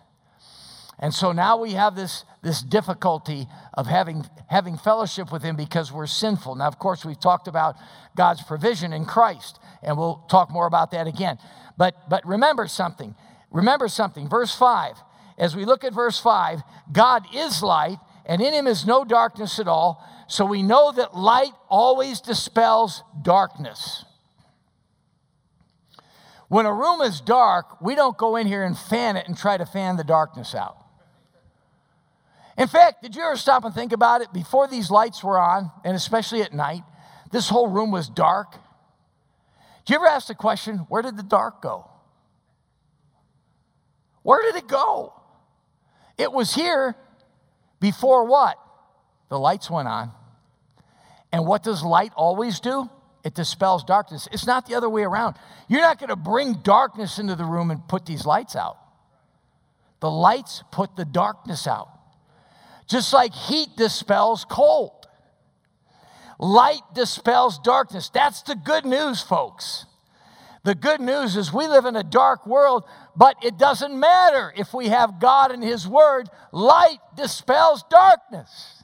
And 1.01 1.15
so 1.15 1.33
now 1.33 1.57
we 1.57 1.73
have 1.73 1.95
this, 1.95 2.25
this 2.43 2.61
difficulty 2.61 3.47
of 3.75 3.87
having, 3.87 4.27
having 4.49 4.77
fellowship 4.77 5.31
with 5.31 5.43
Him 5.43 5.55
because 5.55 5.93
we're 5.93 6.07
sinful. 6.07 6.57
Now, 6.57 6.67
of 6.67 6.79
course, 6.79 7.05
we've 7.05 7.21
talked 7.21 7.47
about 7.47 7.77
God's 8.17 8.43
provision 8.43 8.93
in 8.93 9.05
Christ, 9.05 9.61
and 9.83 9.97
we'll 9.97 10.25
talk 10.29 10.51
more 10.51 10.67
about 10.67 10.91
that 10.91 11.07
again. 11.07 11.39
But, 11.77 12.11
but 12.11 12.27
remember 12.27 12.67
something. 12.67 13.15
Remember 13.53 13.87
something. 13.87 14.29
Verse 14.29 14.55
5. 14.55 14.97
As 15.39 15.55
we 15.55 15.65
look 15.65 15.85
at 15.85 15.95
verse 15.95 16.19
5, 16.19 16.63
God 16.91 17.23
is 17.33 17.63
light, 17.63 17.99
and 18.27 18.43
in 18.43 18.53
Him 18.53 18.67
is 18.67 18.85
no 18.85 19.05
darkness 19.05 19.61
at 19.61 19.69
all. 19.69 20.05
So 20.29 20.45
we 20.45 20.63
know 20.63 20.93
that 20.93 21.17
light 21.17 21.53
always 21.71 22.21
dispels 22.21 23.03
darkness. 23.23 24.05
When 26.49 26.67
a 26.67 26.73
room 26.73 27.01
is 27.01 27.21
dark, 27.21 27.81
we 27.81 27.95
don't 27.95 28.17
go 28.17 28.37
in 28.37 28.47
here 28.47 28.63
and 28.63 28.77
fan 28.77 29.17
it 29.17 29.27
and 29.27 29.37
try 29.37 29.57
to 29.57 29.67
fan 29.67 29.97
the 29.97 30.05
darkness 30.05 30.55
out. 30.55 30.77
In 32.59 32.69
fact, 32.69 33.03
did 33.03 33.17
you 33.17 33.23
ever 33.23 33.37
stop 33.37 33.65
and 33.65 33.75
think 33.75 33.93
about 33.93 34.21
it? 34.21 34.33
Before 34.33 34.69
these 34.69 34.91
lights 34.91 35.25
were 35.25 35.39
on, 35.39 35.71
and 35.85 35.97
especially 35.97 36.43
at 36.43 36.53
night, 36.53 36.83
this 37.33 37.49
whole 37.49 37.69
room 37.69 37.91
was 37.91 38.09
dark. 38.09 38.53
Do 39.87 39.93
you 39.93 39.97
ever 39.97 40.07
ask 40.07 40.27
the 40.27 40.35
question, 40.35 40.79
where 40.89 41.01
did 41.01 41.17
the 41.17 41.23
dark 41.23 41.63
go? 41.63 41.91
Where 44.23 44.43
did 44.43 44.63
it 44.63 44.69
go? 44.69 45.15
It 46.19 46.33
was 46.33 46.55
here 46.55 46.97
before 47.81 48.27
what? 48.27 48.59
The 49.31 49.39
lights 49.39 49.71
went 49.71 49.89
on. 49.89 50.13
And 51.33 51.47
what 51.47 51.63
does 51.63 51.83
light 51.83 52.13
always 52.17 52.61
do? 52.61 52.89
It 53.25 53.35
dispels 53.35 53.85
darkness. 53.85 54.29
It's 54.33 54.47
not 54.47 54.67
the 54.67 54.75
other 54.75 54.89
way 54.89 55.03
around. 55.03 55.37
You're 55.69 55.83
not 55.83 55.99
going 55.99 56.09
to 56.09 56.17
bring 56.17 56.55
darkness 56.63 57.19
into 57.19 57.35
the 57.35 57.45
room 57.45 57.71
and 57.71 57.87
put 57.87 58.07
these 58.07 58.25
lights 58.25 58.57
out. 58.57 58.79
The 60.01 60.11
lights 60.11 60.63
put 60.71 60.97
the 60.97 61.05
darkness 61.05 61.67
out. 61.67 61.91
Just 62.87 63.13
like 63.13 63.35
heat 63.35 63.69
dispels 63.77 64.47
cold, 64.49 65.07
light 66.39 66.81
dispels 66.95 67.59
darkness. 67.59 68.09
That's 68.09 68.43
the 68.43 68.55
good 68.55 68.87
news, 68.87 69.21
folks. 69.21 69.85
The 70.65 70.75
good 70.75 71.01
news 71.01 71.37
is 71.37 71.53
we 71.53 71.67
live 71.67 71.85
in 71.85 71.97
a 71.97 72.03
dark 72.03 72.47
world, 72.47 72.85
but 73.17 73.37
it 73.43 73.59
doesn't 73.59 73.99
matter 73.99 74.53
if 74.57 74.73
we 74.73 74.89
have 74.89 75.21
God 75.21 75.51
and 75.51 75.63
His 75.63 75.87
Word. 75.87 76.29
Light 76.53 76.99
dispels 77.17 77.85
darkness. 77.91 78.78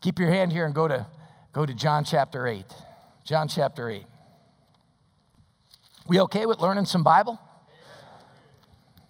Keep 0.00 0.18
your 0.18 0.30
hand 0.30 0.52
here 0.52 0.64
and 0.64 0.74
go 0.74 0.88
to, 0.88 1.06
go 1.52 1.66
to 1.66 1.74
John 1.74 2.04
chapter 2.04 2.46
8. 2.46 2.64
John 3.24 3.48
chapter 3.48 3.90
8. 3.90 4.04
We 6.08 6.20
okay 6.20 6.46
with 6.46 6.58
learning 6.58 6.86
some 6.86 7.04
Bible? 7.04 7.38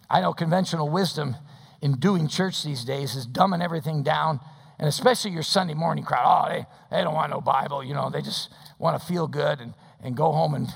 I 0.09 0.19
know 0.19 0.33
conventional 0.33 0.89
wisdom 0.89 1.37
in 1.81 1.93
doing 1.93 2.27
church 2.27 2.63
these 2.63 2.83
days 2.83 3.15
is 3.15 3.25
dumbing 3.25 3.63
everything 3.63 4.03
down, 4.03 4.41
and 4.77 4.87
especially 4.87 5.31
your 5.31 5.43
Sunday 5.43 5.73
morning 5.73 6.03
crowd. 6.03 6.25
Oh, 6.25 6.53
they, 6.53 6.65
they 6.95 7.03
don't 7.03 7.13
want 7.13 7.31
no 7.31 7.39
Bible, 7.39 7.83
you 7.83 7.93
know, 7.93 8.09
they 8.09 8.21
just 8.21 8.49
want 8.77 8.99
to 8.99 9.07
feel 9.07 9.27
good 9.27 9.61
and, 9.61 9.73
and 10.03 10.15
go 10.17 10.31
home 10.31 10.53
and, 10.53 10.67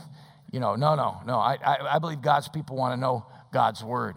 you 0.51 0.61
know, 0.61 0.75
no, 0.75 0.95
no, 0.95 1.21
no. 1.25 1.37
I, 1.37 1.57
I, 1.63 1.95
I 1.95 1.99
believe 1.99 2.21
God's 2.21 2.47
people 2.47 2.77
want 2.77 2.93
to 2.93 2.97
know 2.99 3.25
God's 3.51 3.83
word 3.83 4.15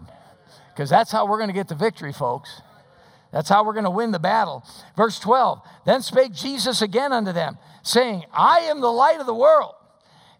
because 0.73 0.89
that's 0.89 1.11
how 1.11 1.27
we're 1.27 1.37
going 1.37 1.49
to 1.49 1.53
get 1.53 1.67
the 1.67 1.75
victory, 1.75 2.13
folks. 2.13 2.61
That's 3.31 3.49
how 3.49 3.63
we're 3.63 3.73
going 3.73 3.85
to 3.85 3.91
win 3.91 4.11
the 4.11 4.19
battle. 4.19 4.63
Verse 4.95 5.19
12 5.19 5.61
Then 5.85 6.01
spake 6.01 6.33
Jesus 6.33 6.81
again 6.81 7.13
unto 7.13 7.31
them, 7.31 7.57
saying, 7.83 8.23
I 8.33 8.61
am 8.61 8.81
the 8.81 8.91
light 8.91 9.19
of 9.19 9.25
the 9.25 9.35
world. 9.35 9.75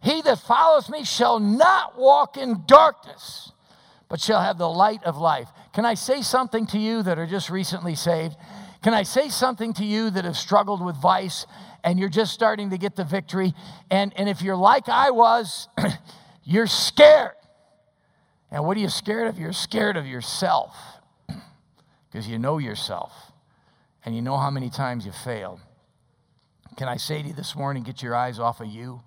He 0.01 0.21
that 0.21 0.39
followeth 0.39 0.89
me 0.89 1.03
shall 1.03 1.39
not 1.39 1.97
walk 1.97 2.37
in 2.37 2.63
darkness, 2.65 3.51
but 4.07 4.19
shall 4.19 4.41
have 4.41 4.57
the 4.57 4.69
light 4.69 5.03
of 5.03 5.17
life. 5.17 5.49
Can 5.73 5.85
I 5.85 5.93
say 5.93 6.21
something 6.21 6.65
to 6.67 6.79
you 6.79 7.03
that 7.03 7.19
are 7.19 7.27
just 7.27 7.49
recently 7.49 7.95
saved? 7.95 8.35
Can 8.81 8.93
I 8.93 9.03
say 9.03 9.29
something 9.29 9.73
to 9.73 9.85
you 9.85 10.09
that 10.09 10.23
have 10.23 10.37
struggled 10.37 10.83
with 10.83 10.95
vice 10.95 11.45
and 11.83 11.99
you're 11.99 12.09
just 12.09 12.33
starting 12.33 12.69
to 12.69 12.77
get 12.77 12.95
the 12.95 13.03
victory? 13.03 13.53
And, 13.91 14.13
and 14.15 14.29
if 14.29 14.41
you're 14.41 14.55
like 14.55 14.87
I 14.87 15.11
was, 15.11 15.67
you're 16.43 16.65
scared. 16.65 17.33
And 18.51 18.65
what 18.65 18.77
are 18.77 18.79
you 18.79 18.89
scared 18.89 19.27
of? 19.27 19.37
You're 19.37 19.53
scared 19.53 19.97
of 19.97 20.07
yourself 20.07 20.75
because 22.11 22.27
you 22.27 22.39
know 22.39 22.57
yourself 22.57 23.31
and 24.05 24.15
you 24.15 24.21
know 24.21 24.37
how 24.37 24.49
many 24.49 24.69
times 24.69 25.05
you 25.05 25.11
failed. 25.11 25.59
Can 26.77 26.87
I 26.87 26.97
say 26.97 27.21
to 27.21 27.27
you 27.27 27.33
this 27.33 27.55
morning, 27.55 27.83
get 27.83 28.01
your 28.01 28.15
eyes 28.15 28.39
off 28.39 28.61
of 28.61 28.67
you 28.67 29.01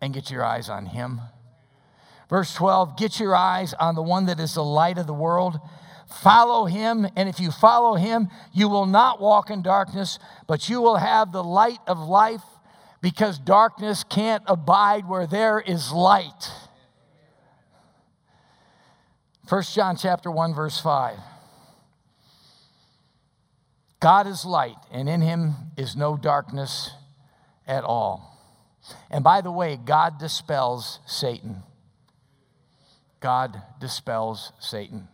and 0.00 0.14
get 0.14 0.30
your 0.30 0.44
eyes 0.44 0.68
on 0.68 0.86
Him? 0.86 1.20
Verse 2.32 2.54
12, 2.54 2.96
get 2.96 3.20
your 3.20 3.36
eyes 3.36 3.74
on 3.74 3.94
the 3.94 4.02
one 4.02 4.26
that 4.26 4.40
is 4.40 4.54
the 4.54 4.64
light 4.64 4.96
of 4.96 5.06
the 5.06 5.12
world. 5.12 5.60
Follow 6.22 6.64
him, 6.64 7.06
and 7.16 7.28
if 7.28 7.38
you 7.40 7.50
follow 7.50 7.94
him, 7.94 8.28
you 8.52 8.68
will 8.68 8.86
not 8.86 9.20
walk 9.20 9.50
in 9.50 9.62
darkness, 9.62 10.18
but 10.46 10.68
you 10.68 10.80
will 10.80 10.96
have 10.96 11.30
the 11.32 11.44
light 11.44 11.80
of 11.86 11.98
life 11.98 12.42
because 13.02 13.38
darkness 13.38 14.02
can't 14.04 14.42
abide 14.46 15.06
where 15.06 15.26
there 15.26 15.60
is 15.60 15.92
light. 15.92 16.50
1 19.48 19.62
John 19.74 19.96
chapter 19.96 20.30
1 20.30 20.54
verse 20.54 20.80
5. 20.80 21.18
God 24.02 24.26
is 24.26 24.44
light, 24.44 24.78
and 24.90 25.08
in 25.08 25.20
him 25.20 25.54
is 25.76 25.94
no 25.94 26.16
darkness 26.16 26.90
at 27.68 27.84
all. 27.84 28.36
And 29.12 29.22
by 29.22 29.40
the 29.40 29.52
way, 29.52 29.78
God 29.82 30.18
dispels 30.18 30.98
Satan. 31.06 31.62
God 33.20 33.62
dispels 33.80 34.52
Satan. 34.58 35.06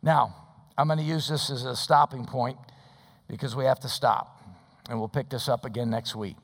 Now, 0.00 0.32
I'm 0.78 0.86
going 0.86 1.00
to 1.00 1.04
use 1.04 1.26
this 1.26 1.50
as 1.50 1.64
a 1.64 1.74
stopping 1.74 2.24
point 2.24 2.56
because 3.26 3.56
we 3.56 3.64
have 3.64 3.80
to 3.80 3.88
stop. 3.88 4.40
And 4.88 5.00
we'll 5.00 5.08
pick 5.08 5.28
this 5.28 5.48
up 5.48 5.64
again 5.64 5.90
next 5.90 6.14
week. 6.14 6.36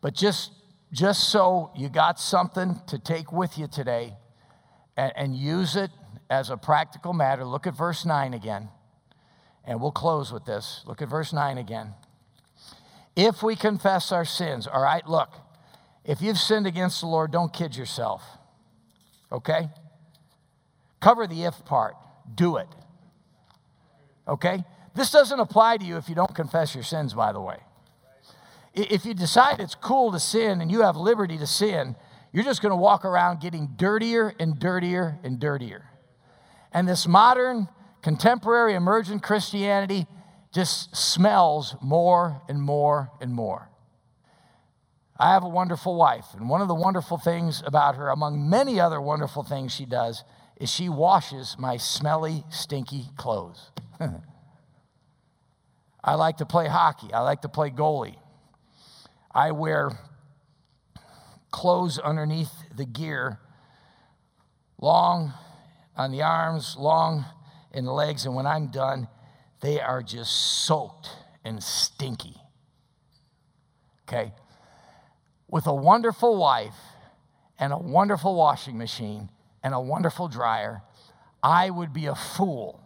But 0.00 0.16
just, 0.16 0.50
just 0.92 1.28
so 1.28 1.70
you 1.76 1.88
got 1.88 2.18
something 2.18 2.80
to 2.88 2.98
take 2.98 3.30
with 3.30 3.56
you 3.56 3.68
today 3.68 4.14
and, 4.96 5.12
and 5.14 5.36
use 5.36 5.76
it 5.76 5.90
as 6.28 6.50
a 6.50 6.56
practical 6.56 7.12
matter, 7.12 7.44
look 7.44 7.68
at 7.68 7.76
verse 7.76 8.04
9 8.04 8.34
again. 8.34 8.70
And 9.70 9.80
we'll 9.80 9.92
close 9.92 10.32
with 10.32 10.44
this. 10.44 10.82
Look 10.84 11.00
at 11.00 11.08
verse 11.08 11.32
9 11.32 11.56
again. 11.56 11.94
If 13.14 13.40
we 13.40 13.54
confess 13.54 14.10
our 14.10 14.24
sins, 14.24 14.66
all 14.66 14.82
right, 14.82 15.06
look, 15.06 15.30
if 16.04 16.20
you've 16.20 16.38
sinned 16.38 16.66
against 16.66 17.00
the 17.00 17.06
Lord, 17.06 17.30
don't 17.30 17.52
kid 17.52 17.76
yourself. 17.76 18.20
Okay? 19.30 19.68
Cover 20.98 21.28
the 21.28 21.44
if 21.44 21.64
part, 21.64 21.94
do 22.34 22.56
it. 22.56 22.66
Okay? 24.26 24.64
This 24.96 25.12
doesn't 25.12 25.38
apply 25.38 25.76
to 25.76 25.84
you 25.84 25.98
if 25.98 26.08
you 26.08 26.16
don't 26.16 26.34
confess 26.34 26.74
your 26.74 26.82
sins, 26.82 27.14
by 27.14 27.30
the 27.30 27.40
way. 27.40 27.58
If 28.74 29.04
you 29.04 29.14
decide 29.14 29.60
it's 29.60 29.76
cool 29.76 30.10
to 30.10 30.18
sin 30.18 30.60
and 30.60 30.68
you 30.68 30.80
have 30.80 30.96
liberty 30.96 31.38
to 31.38 31.46
sin, 31.46 31.94
you're 32.32 32.42
just 32.42 32.60
going 32.60 32.70
to 32.70 32.76
walk 32.76 33.04
around 33.04 33.40
getting 33.40 33.68
dirtier 33.76 34.34
and 34.40 34.58
dirtier 34.58 35.20
and 35.22 35.38
dirtier. 35.38 35.84
And 36.72 36.88
this 36.88 37.06
modern 37.06 37.68
contemporary 38.02 38.74
emergent 38.74 39.22
Christianity 39.22 40.06
just 40.52 40.94
smells 40.96 41.76
more 41.80 42.42
and 42.48 42.60
more 42.60 43.10
and 43.20 43.32
more. 43.32 43.68
I 45.18 45.32
have 45.34 45.44
a 45.44 45.48
wonderful 45.48 45.96
wife, 45.96 46.26
and 46.32 46.48
one 46.48 46.62
of 46.62 46.68
the 46.68 46.74
wonderful 46.74 47.18
things 47.18 47.62
about 47.66 47.96
her, 47.96 48.08
among 48.08 48.48
many 48.48 48.80
other 48.80 49.00
wonderful 49.00 49.42
things 49.42 49.72
she 49.72 49.84
does, 49.84 50.24
is 50.56 50.70
she 50.70 50.88
washes 50.88 51.56
my 51.58 51.76
smelly, 51.76 52.44
stinky 52.48 53.08
clothes. 53.16 53.70
I 56.02 56.14
like 56.14 56.38
to 56.38 56.46
play 56.46 56.68
hockey, 56.68 57.12
I 57.12 57.20
like 57.20 57.42
to 57.42 57.50
play 57.50 57.70
goalie. 57.70 58.16
I 59.32 59.52
wear 59.52 59.90
clothes 61.50 61.98
underneath 61.98 62.52
the 62.74 62.86
gear, 62.86 63.38
long 64.80 65.34
on 65.96 66.12
the 66.12 66.22
arms, 66.22 66.76
long 66.78 67.26
the 67.84 67.92
legs, 67.92 68.26
and 68.26 68.34
when 68.34 68.46
I'm 68.46 68.68
done, 68.68 69.08
they 69.60 69.80
are 69.80 70.02
just 70.02 70.32
soaked 70.64 71.08
and 71.44 71.62
stinky. 71.62 72.36
Okay? 74.08 74.32
With 75.48 75.66
a 75.66 75.74
wonderful 75.74 76.36
wife 76.36 76.74
and 77.58 77.72
a 77.72 77.78
wonderful 77.78 78.34
washing 78.34 78.78
machine 78.78 79.30
and 79.62 79.74
a 79.74 79.80
wonderful 79.80 80.28
dryer, 80.28 80.82
I 81.42 81.70
would 81.70 81.92
be 81.92 82.06
a 82.06 82.14
fool 82.14 82.80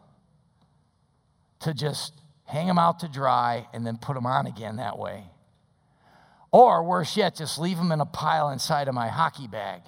to 1.61 1.73
just 1.73 2.13
hang 2.45 2.67
them 2.67 2.79
out 2.79 3.01
to 3.01 3.09
dry 3.09 3.67
and 3.73 3.87
then 3.87 3.97
put 3.97 4.15
them 4.15 4.27
on 4.27 4.47
again 4.47 4.77
that 4.77 4.99
way. 4.99 5.25
Or 6.53 6.85
worse 6.85 7.17
yet, 7.17 7.35
just 7.35 7.59
leave 7.59 7.79
them 7.79 7.91
in 7.91 8.01
a 8.01 8.07
pile 8.07 8.51
inside 8.51 8.87
of 8.87 8.95
my 8.95 9.09
hockey 9.09 9.49
bag 9.49 9.83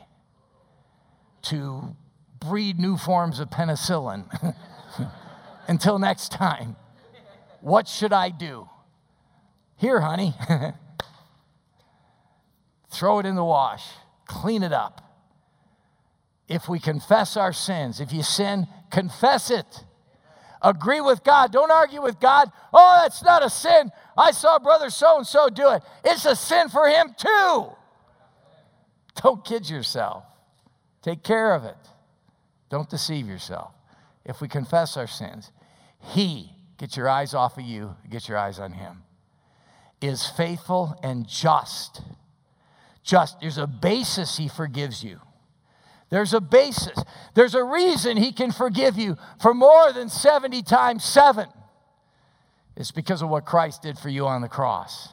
to 1.42 1.94
breed 2.40 2.78
new 2.78 2.96
forms 2.96 3.38
of 3.38 3.50
penicillin. 3.50 4.24
Until 5.68 5.98
next 5.98 6.30
time, 6.32 6.76
what 7.60 7.88
should 7.88 8.12
I 8.12 8.30
do? 8.30 8.68
Here, 9.76 10.00
honey. 10.00 10.34
Throw 12.90 13.18
it 13.18 13.26
in 13.26 13.34
the 13.34 13.44
wash, 13.44 13.84
clean 14.26 14.62
it 14.62 14.72
up. 14.72 15.02
If 16.48 16.68
we 16.68 16.78
confess 16.78 17.36
our 17.36 17.52
sins, 17.52 18.00
if 18.00 18.12
you 18.12 18.22
sin, 18.22 18.68
confess 18.90 19.50
it. 19.50 19.84
Agree 20.62 21.00
with 21.00 21.22
God. 21.22 21.52
Don't 21.52 21.70
argue 21.70 22.00
with 22.00 22.18
God. 22.20 22.50
Oh, 22.72 23.00
that's 23.02 23.22
not 23.22 23.44
a 23.44 23.50
sin. 23.50 23.90
I 24.16 24.30
saw 24.30 24.58
brother 24.58 24.88
so 24.90 25.18
and 25.18 25.26
so 25.26 25.48
do 25.48 25.70
it. 25.72 25.82
It's 26.04 26.24
a 26.24 26.34
sin 26.34 26.68
for 26.68 26.88
him 26.88 27.14
too. 27.18 27.66
Don't 29.22 29.44
kid 29.44 29.68
yourself. 29.68 30.24
Take 31.02 31.22
care 31.22 31.54
of 31.54 31.64
it. 31.64 31.76
Don't 32.70 32.88
deceive 32.88 33.26
yourself. 33.26 33.72
If 34.24 34.40
we 34.40 34.48
confess 34.48 34.96
our 34.96 35.06
sins, 35.06 35.52
he, 36.06 36.52
get 36.78 36.96
your 36.96 37.08
eyes 37.08 37.34
off 37.34 37.58
of 37.58 37.64
you, 37.64 37.96
get 38.08 38.28
your 38.28 38.38
eyes 38.38 38.58
on 38.58 38.72
Him, 38.72 39.02
is 40.00 40.26
faithful 40.26 40.98
and 41.02 41.26
just. 41.26 42.00
Just, 43.02 43.40
there's 43.40 43.58
a 43.58 43.66
basis 43.66 44.36
He 44.36 44.48
forgives 44.48 45.02
you. 45.02 45.20
There's 46.10 46.32
a 46.32 46.40
basis. 46.40 47.02
There's 47.34 47.54
a 47.54 47.64
reason 47.64 48.16
He 48.16 48.32
can 48.32 48.52
forgive 48.52 48.96
you 48.96 49.16
for 49.40 49.52
more 49.52 49.92
than 49.92 50.08
70 50.08 50.62
times 50.62 51.04
seven. 51.04 51.48
It's 52.76 52.92
because 52.92 53.22
of 53.22 53.28
what 53.28 53.44
Christ 53.44 53.82
did 53.82 53.98
for 53.98 54.08
you 54.08 54.26
on 54.26 54.42
the 54.42 54.48
cross. 54.48 55.08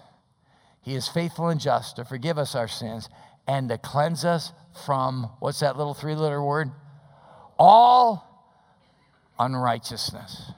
He 0.81 0.95
is 0.95 1.07
faithful 1.07 1.47
and 1.47 1.59
just 1.59 1.95
to 1.95 2.05
forgive 2.05 2.37
us 2.37 2.55
our 2.55 2.67
sins 2.67 3.09
and 3.47 3.69
to 3.69 3.77
cleanse 3.77 4.25
us 4.25 4.51
from, 4.85 5.31
what's 5.39 5.61
that 5.61 5.77
little 5.77 5.93
three 5.93 6.13
letter 6.13 6.43
word? 6.43 6.71
All 7.57 8.29
unrighteousness 9.39 10.51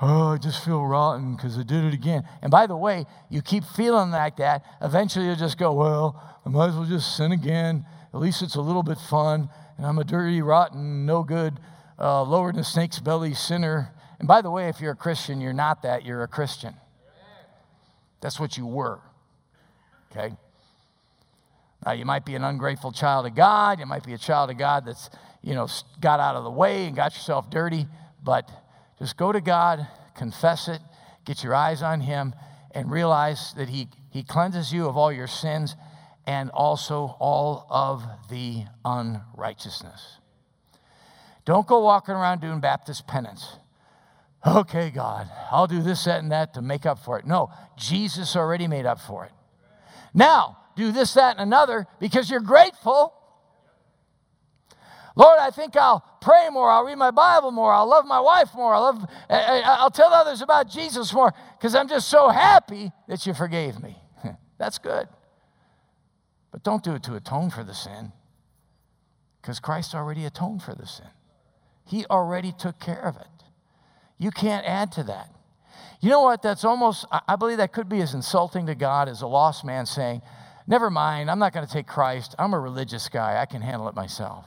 oh, 0.00 0.28
I 0.28 0.38
just 0.38 0.64
feel 0.64 0.84
rotten 0.84 1.36
because 1.36 1.58
I 1.58 1.62
did 1.62 1.84
it 1.84 1.94
again. 1.94 2.24
And 2.42 2.50
by 2.50 2.66
the 2.66 2.76
way, 2.76 3.06
you 3.30 3.42
keep 3.42 3.64
feeling 3.64 4.10
like 4.10 4.36
that, 4.36 4.64
eventually 4.80 5.26
you'll 5.26 5.36
just 5.36 5.58
go, 5.58 5.72
well, 5.72 6.40
I 6.44 6.48
might 6.48 6.68
as 6.68 6.74
well 6.74 6.84
just 6.84 7.16
sin 7.16 7.32
again. 7.32 7.86
At 8.12 8.20
least 8.20 8.42
it's 8.42 8.54
a 8.54 8.60
little 8.60 8.82
bit 8.82 8.98
fun. 8.98 9.48
And 9.76 9.86
I'm 9.86 9.98
a 9.98 10.04
dirty, 10.04 10.40
rotten, 10.42 11.06
no 11.06 11.22
good, 11.22 11.58
uh, 11.98 12.22
lower 12.22 12.52
than 12.52 12.60
a 12.60 12.64
snake's 12.64 12.98
belly 12.98 13.34
sinner. 13.34 13.92
And 14.18 14.28
by 14.28 14.42
the 14.42 14.50
way, 14.50 14.68
if 14.68 14.80
you're 14.80 14.92
a 14.92 14.96
Christian, 14.96 15.40
you're 15.40 15.52
not 15.52 15.82
that, 15.82 16.04
you're 16.04 16.22
a 16.22 16.28
Christian. 16.28 16.74
That's 18.20 18.38
what 18.40 18.56
you 18.56 18.66
were. 18.66 19.00
Okay? 20.10 20.34
Now, 21.84 21.92
you 21.92 22.04
might 22.04 22.24
be 22.24 22.34
an 22.34 22.44
ungrateful 22.44 22.92
child 22.92 23.26
of 23.26 23.34
God. 23.34 23.78
You 23.78 23.86
might 23.86 24.04
be 24.04 24.14
a 24.14 24.18
child 24.18 24.50
of 24.50 24.56
God 24.56 24.86
that's, 24.86 25.10
you 25.42 25.54
know, 25.54 25.68
got 26.00 26.20
out 26.20 26.34
of 26.36 26.44
the 26.44 26.50
way 26.50 26.86
and 26.86 26.96
got 26.96 27.12
yourself 27.14 27.50
dirty. 27.50 27.86
But 28.22 28.48
just 28.98 29.16
go 29.16 29.32
to 29.32 29.40
God, 29.40 29.86
confess 30.16 30.68
it, 30.68 30.80
get 31.24 31.42
your 31.42 31.54
eyes 31.54 31.82
on 31.82 32.00
Him, 32.00 32.34
and 32.70 32.90
realize 32.90 33.54
that 33.56 33.68
He, 33.68 33.88
he 34.10 34.22
cleanses 34.22 34.72
you 34.72 34.86
of 34.86 34.96
all 34.96 35.12
your 35.12 35.26
sins 35.26 35.76
and 36.26 36.50
also 36.50 37.16
all 37.18 37.66
of 37.70 38.04
the 38.30 38.64
unrighteousness. 38.84 40.18
Don't 41.44 41.66
go 41.66 41.80
walking 41.80 42.14
around 42.14 42.40
doing 42.40 42.60
Baptist 42.60 43.06
penance. 43.06 43.56
Okay, 44.46 44.90
God, 44.90 45.28
I'll 45.50 45.66
do 45.66 45.82
this, 45.82 46.04
that, 46.04 46.22
and 46.22 46.32
that 46.32 46.54
to 46.54 46.62
make 46.62 46.86
up 46.86 46.98
for 46.98 47.18
it. 47.18 47.26
No, 47.26 47.50
Jesus 47.76 48.36
already 48.36 48.66
made 48.66 48.86
up 48.86 49.00
for 49.00 49.24
it. 49.24 49.32
Now, 50.12 50.58
do 50.76 50.92
this, 50.92 51.14
that, 51.14 51.32
and 51.32 51.40
another 51.40 51.86
because 51.98 52.30
you're 52.30 52.40
grateful. 52.40 53.14
Lord, 55.16 55.38
I 55.38 55.50
think 55.50 55.76
I'll 55.76 56.04
pray 56.20 56.48
more. 56.50 56.70
I'll 56.70 56.84
read 56.84 56.98
my 56.98 57.12
Bible 57.12 57.52
more. 57.52 57.72
I'll 57.72 57.88
love 57.88 58.04
my 58.04 58.20
wife 58.20 58.52
more. 58.54 58.74
I'll, 58.74 58.82
love, 58.82 59.06
I'll 59.30 59.90
tell 59.90 60.12
others 60.12 60.42
about 60.42 60.68
Jesus 60.68 61.12
more 61.12 61.32
because 61.56 61.74
I'm 61.74 61.88
just 61.88 62.08
so 62.08 62.28
happy 62.28 62.90
that 63.06 63.24
you 63.24 63.32
forgave 63.32 63.80
me. 63.80 63.96
That's 64.58 64.78
good. 64.78 65.08
But 66.50 66.64
don't 66.64 66.82
do 66.82 66.94
it 66.94 67.02
to 67.04 67.14
atone 67.14 67.50
for 67.50 67.62
the 67.62 67.74
sin 67.74 68.12
because 69.40 69.60
Christ 69.60 69.94
already 69.94 70.24
atoned 70.24 70.62
for 70.62 70.74
the 70.74 70.86
sin. 70.86 71.06
He 71.86 72.04
already 72.06 72.52
took 72.52 72.80
care 72.80 73.02
of 73.02 73.16
it. 73.16 73.26
You 74.18 74.30
can't 74.30 74.66
add 74.66 74.90
to 74.92 75.04
that. 75.04 75.30
You 76.00 76.10
know 76.10 76.22
what? 76.22 76.42
That's 76.42 76.64
almost, 76.64 77.06
I 77.10 77.36
believe 77.36 77.58
that 77.58 77.72
could 77.72 77.88
be 77.88 78.00
as 78.00 78.14
insulting 78.14 78.66
to 78.66 78.74
God 78.74 79.08
as 79.08 79.22
a 79.22 79.26
lost 79.26 79.64
man 79.64 79.86
saying, 79.86 80.22
Never 80.66 80.88
mind, 80.90 81.30
I'm 81.30 81.38
not 81.38 81.52
going 81.52 81.66
to 81.66 81.70
take 81.70 81.86
Christ. 81.86 82.34
I'm 82.38 82.54
a 82.54 82.58
religious 82.58 83.08
guy. 83.10 83.40
I 83.40 83.44
can 83.44 83.60
handle 83.60 83.86
it 83.88 83.94
myself. 83.94 84.46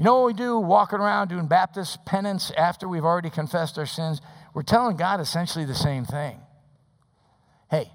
You 0.00 0.04
know 0.04 0.20
what 0.20 0.28
we 0.28 0.32
do 0.32 0.58
walking 0.58 0.98
around 0.98 1.28
doing 1.28 1.46
Baptist 1.46 2.06
penance 2.06 2.50
after 2.56 2.88
we've 2.88 3.04
already 3.04 3.28
confessed 3.28 3.76
our 3.76 3.84
sins? 3.84 4.22
We're 4.54 4.62
telling 4.62 4.96
God 4.96 5.20
essentially 5.20 5.66
the 5.66 5.74
same 5.74 6.06
thing. 6.06 6.40
Hey, 7.70 7.92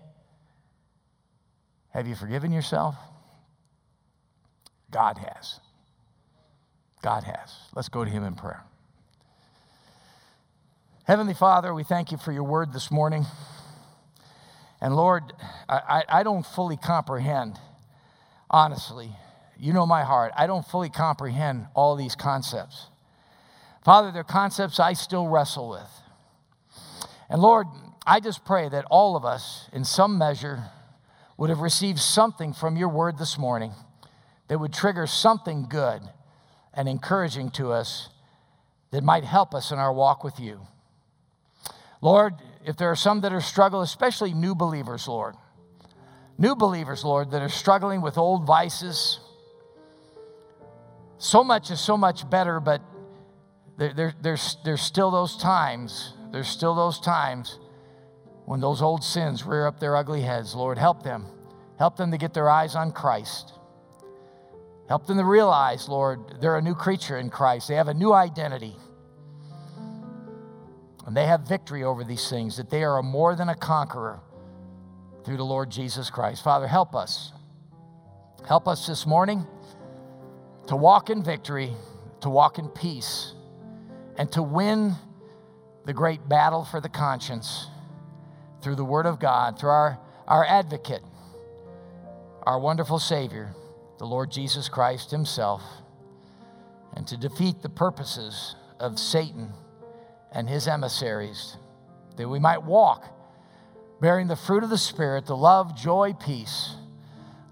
have 1.95 2.07
you 2.07 2.13
forgiven 2.13 2.51
yourself? 2.51 2.93
God 4.91 5.17
has. 5.17 5.59
God 7.01 7.23
has. 7.23 7.55
Let's 7.73 7.89
go 7.89 8.05
to 8.05 8.11
Him 8.11 8.23
in 8.23 8.35
prayer. 8.35 8.63
Heavenly 11.05 11.33
Father, 11.33 11.73
we 11.73 11.83
thank 11.83 12.11
you 12.11 12.19
for 12.19 12.31
your 12.31 12.43
word 12.43 12.71
this 12.71 12.91
morning. 12.91 13.25
And 14.79 14.95
Lord, 14.95 15.33
I, 15.67 16.03
I, 16.07 16.21
don't 16.21 16.45
fully 16.45 16.77
comprehend, 16.77 17.59
honestly, 18.47 19.09
you 19.59 19.73
know 19.73 19.85
my 19.85 20.03
heart. 20.03 20.31
I 20.35 20.47
don't 20.47 20.65
fully 20.65 20.89
comprehend 20.89 21.67
all 21.73 21.95
these 21.95 22.15
concepts. 22.15 22.87
Father, 23.83 24.11
they're 24.11 24.23
concepts 24.23 24.79
I 24.79 24.93
still 24.93 25.27
wrestle 25.27 25.69
with. 25.69 26.01
And 27.29 27.41
Lord, 27.41 27.67
I 28.05 28.19
just 28.19 28.45
pray 28.45 28.69
that 28.69 28.85
all 28.89 29.15
of 29.15 29.25
us, 29.25 29.69
in 29.73 29.83
some 29.83 30.17
measure, 30.17 30.63
would 31.37 31.49
have 31.49 31.59
received 31.59 31.99
something 31.99 32.53
from 32.53 32.77
your 32.77 32.89
word 32.89 33.17
this 33.17 33.37
morning 33.37 33.73
that 34.47 34.59
would 34.59 34.73
trigger 34.73 35.07
something 35.07 35.67
good 35.67 36.01
and 36.73 36.87
encouraging 36.87 37.49
to 37.51 37.71
us 37.71 38.09
that 38.91 39.03
might 39.03 39.23
help 39.23 39.53
us 39.53 39.71
in 39.71 39.79
our 39.79 39.93
walk 39.93 40.23
with 40.23 40.39
you. 40.39 40.61
Lord, 42.01 42.33
if 42.63 42.77
there 42.77 42.89
are 42.91 42.95
some 42.95 43.21
that 43.21 43.33
are 43.33 43.41
struggling, 43.41 43.83
especially 43.83 44.33
new 44.33 44.55
believers, 44.55 45.07
Lord, 45.07 45.35
new 46.37 46.55
believers, 46.55 47.03
Lord, 47.03 47.31
that 47.31 47.41
are 47.41 47.49
struggling 47.49 48.01
with 48.01 48.17
old 48.17 48.45
vices, 48.45 49.19
so 51.17 51.43
much 51.43 51.71
is 51.71 51.79
so 51.79 51.97
much 51.97 52.29
better, 52.29 52.59
but 52.59 52.81
there, 53.77 53.93
there, 53.93 54.13
there's, 54.21 54.57
there's 54.63 54.81
still 54.81 55.11
those 55.11 55.37
times, 55.37 56.13
there's 56.31 56.47
still 56.47 56.75
those 56.75 56.99
times 56.99 57.59
when 58.45 58.59
those 58.59 58.81
old 58.81 59.03
sins 59.03 59.43
rear 59.43 59.65
up 59.67 59.79
their 59.79 59.95
ugly 59.95 60.21
heads. 60.21 60.55
Lord, 60.55 60.77
help 60.77 61.03
them. 61.03 61.25
Help 61.77 61.97
them 61.97 62.11
to 62.11 62.17
get 62.17 62.33
their 62.33 62.49
eyes 62.49 62.75
on 62.75 62.91
Christ. 62.91 63.53
Help 64.87 65.07
them 65.07 65.17
to 65.17 65.25
realize, 65.25 65.89
Lord, 65.89 66.39
they're 66.39 66.57
a 66.57 66.61
new 66.61 66.75
creature 66.75 67.17
in 67.17 67.29
Christ. 67.29 67.67
They 67.67 67.75
have 67.75 67.87
a 67.87 67.93
new 67.93 68.13
identity. 68.13 68.75
And 71.05 71.17
they 71.17 71.25
have 71.25 71.41
victory 71.41 71.83
over 71.83 72.03
these 72.03 72.29
things, 72.29 72.57
that 72.57 72.69
they 72.69 72.83
are 72.83 73.01
more 73.01 73.35
than 73.35 73.49
a 73.49 73.55
conqueror 73.55 74.21
through 75.23 75.37
the 75.37 75.45
Lord 75.45 75.69
Jesus 75.71 76.09
Christ. 76.09 76.43
Father, 76.43 76.67
help 76.67 76.95
us. 76.95 77.33
Help 78.47 78.67
us 78.67 78.85
this 78.87 79.05
morning 79.05 79.45
to 80.67 80.75
walk 80.75 81.09
in 81.09 81.23
victory, 81.23 81.71
to 82.21 82.29
walk 82.29 82.57
in 82.57 82.67
peace, 82.69 83.33
and 84.17 84.31
to 84.31 84.41
win 84.41 84.95
the 85.85 85.93
great 85.93 86.27
battle 86.27 86.65
for 86.65 86.81
the 86.81 86.89
conscience 86.89 87.67
through 88.61 88.75
the 88.75 88.85
Word 88.85 89.05
of 89.05 89.19
God, 89.19 89.59
through 89.59 89.69
our, 89.69 89.99
our 90.27 90.45
advocate, 90.45 91.03
our 92.43 92.59
wonderful 92.59 92.99
Savior, 92.99 93.53
the 93.99 94.05
Lord 94.05 94.31
Jesus 94.31 94.69
Christ 94.69 95.11
Himself, 95.11 95.61
and 96.95 97.07
to 97.07 97.17
defeat 97.17 97.61
the 97.61 97.69
purposes 97.69 98.55
of 98.79 98.99
Satan 98.99 99.53
and 100.31 100.49
his 100.49 100.67
emissaries, 100.67 101.57
that 102.17 102.27
we 102.27 102.39
might 102.39 102.63
walk 102.63 103.05
bearing 104.01 104.27
the 104.27 104.35
fruit 104.35 104.63
of 104.63 104.69
the 104.69 104.77
Spirit, 104.77 105.25
the 105.25 105.35
love, 105.35 105.77
joy, 105.77 106.13
peace, 106.13 106.75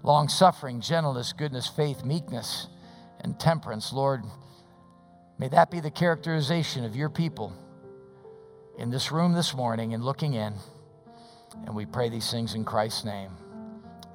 long 0.02 0.28
suffering, 0.28 0.80
gentleness, 0.80 1.32
goodness, 1.32 1.66
faith, 1.66 2.04
meekness 2.04 2.68
and 3.24 3.40
temperance. 3.40 3.92
Lord, 3.92 4.22
may 5.38 5.48
that 5.48 5.70
be 5.70 5.80
the 5.80 5.90
characterization 5.90 6.84
of 6.84 6.94
your 6.94 7.08
people 7.08 7.52
in 8.78 8.90
this 8.90 9.10
room 9.10 9.32
this 9.32 9.54
morning 9.54 9.94
and 9.94 10.04
looking 10.04 10.34
in. 10.34 10.54
And 11.66 11.74
we 11.74 11.86
pray 11.86 12.08
these 12.08 12.30
things 12.30 12.54
in 12.54 12.64
Christ's 12.64 13.04
name. 13.04 13.30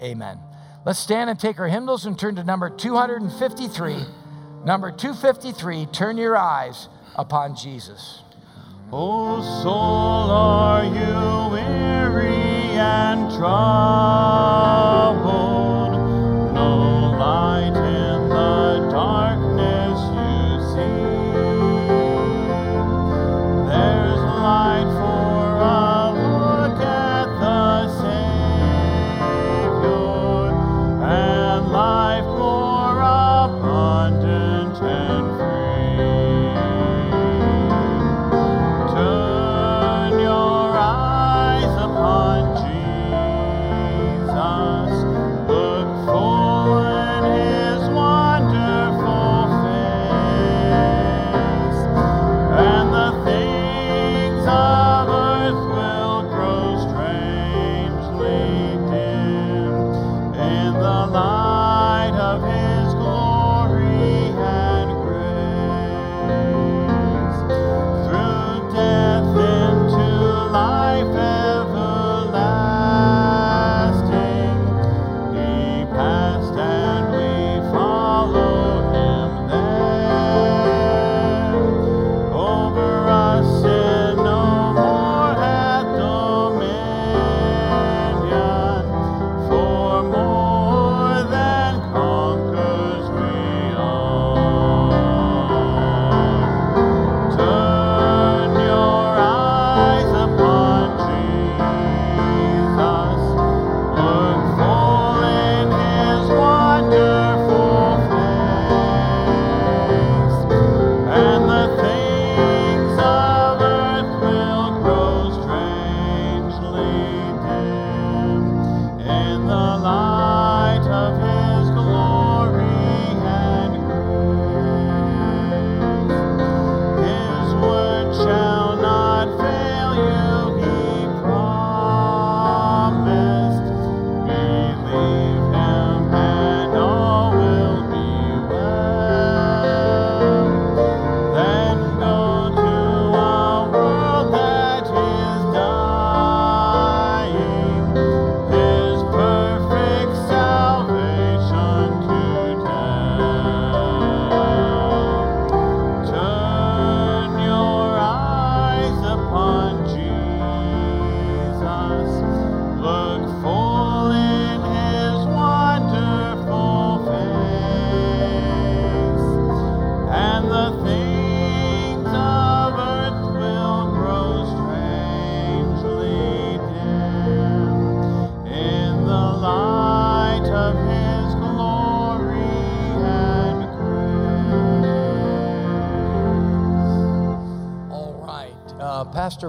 Amen. 0.01 0.39
Let's 0.85 0.99
stand 0.99 1.29
and 1.29 1.37
take 1.39 1.59
our 1.59 1.67
hymnals 1.67 2.05
and 2.05 2.17
turn 2.17 2.35
to 2.35 2.43
number 2.43 2.69
253. 2.69 3.97
Number 4.65 4.91
253, 4.91 5.87
turn 5.87 6.17
your 6.17 6.37
eyes 6.37 6.87
upon 7.15 7.55
Jesus. 7.55 8.21
Oh, 8.91 9.41
soul, 9.63 10.31
are 10.31 10.83
you 10.83 11.51
weary 11.51 12.77
and 12.77 13.31
troubled? 13.31 15.28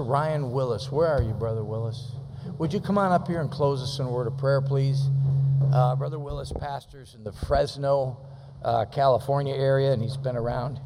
Pastor 0.01 0.11
Ryan 0.11 0.51
Willis. 0.51 0.91
Where 0.91 1.07
are 1.07 1.21
you, 1.21 1.33
Brother 1.33 1.63
Willis? 1.63 2.13
Would 2.57 2.73
you 2.73 2.79
come 2.79 2.97
on 2.97 3.11
up 3.11 3.27
here 3.27 3.39
and 3.39 3.51
close 3.51 3.83
us 3.83 3.99
in 3.99 4.07
a 4.07 4.09
word 4.09 4.25
of 4.25 4.35
prayer, 4.35 4.59
please? 4.59 4.99
Uh, 5.71 5.95
Brother 5.95 6.17
Willis 6.17 6.51
pastors 6.51 7.13
in 7.13 7.23
the 7.23 7.31
Fresno, 7.31 8.17
uh, 8.63 8.85
California 8.85 9.53
area, 9.53 9.93
and 9.93 10.01
he's 10.01 10.17
been 10.17 10.35
around 10.35 10.79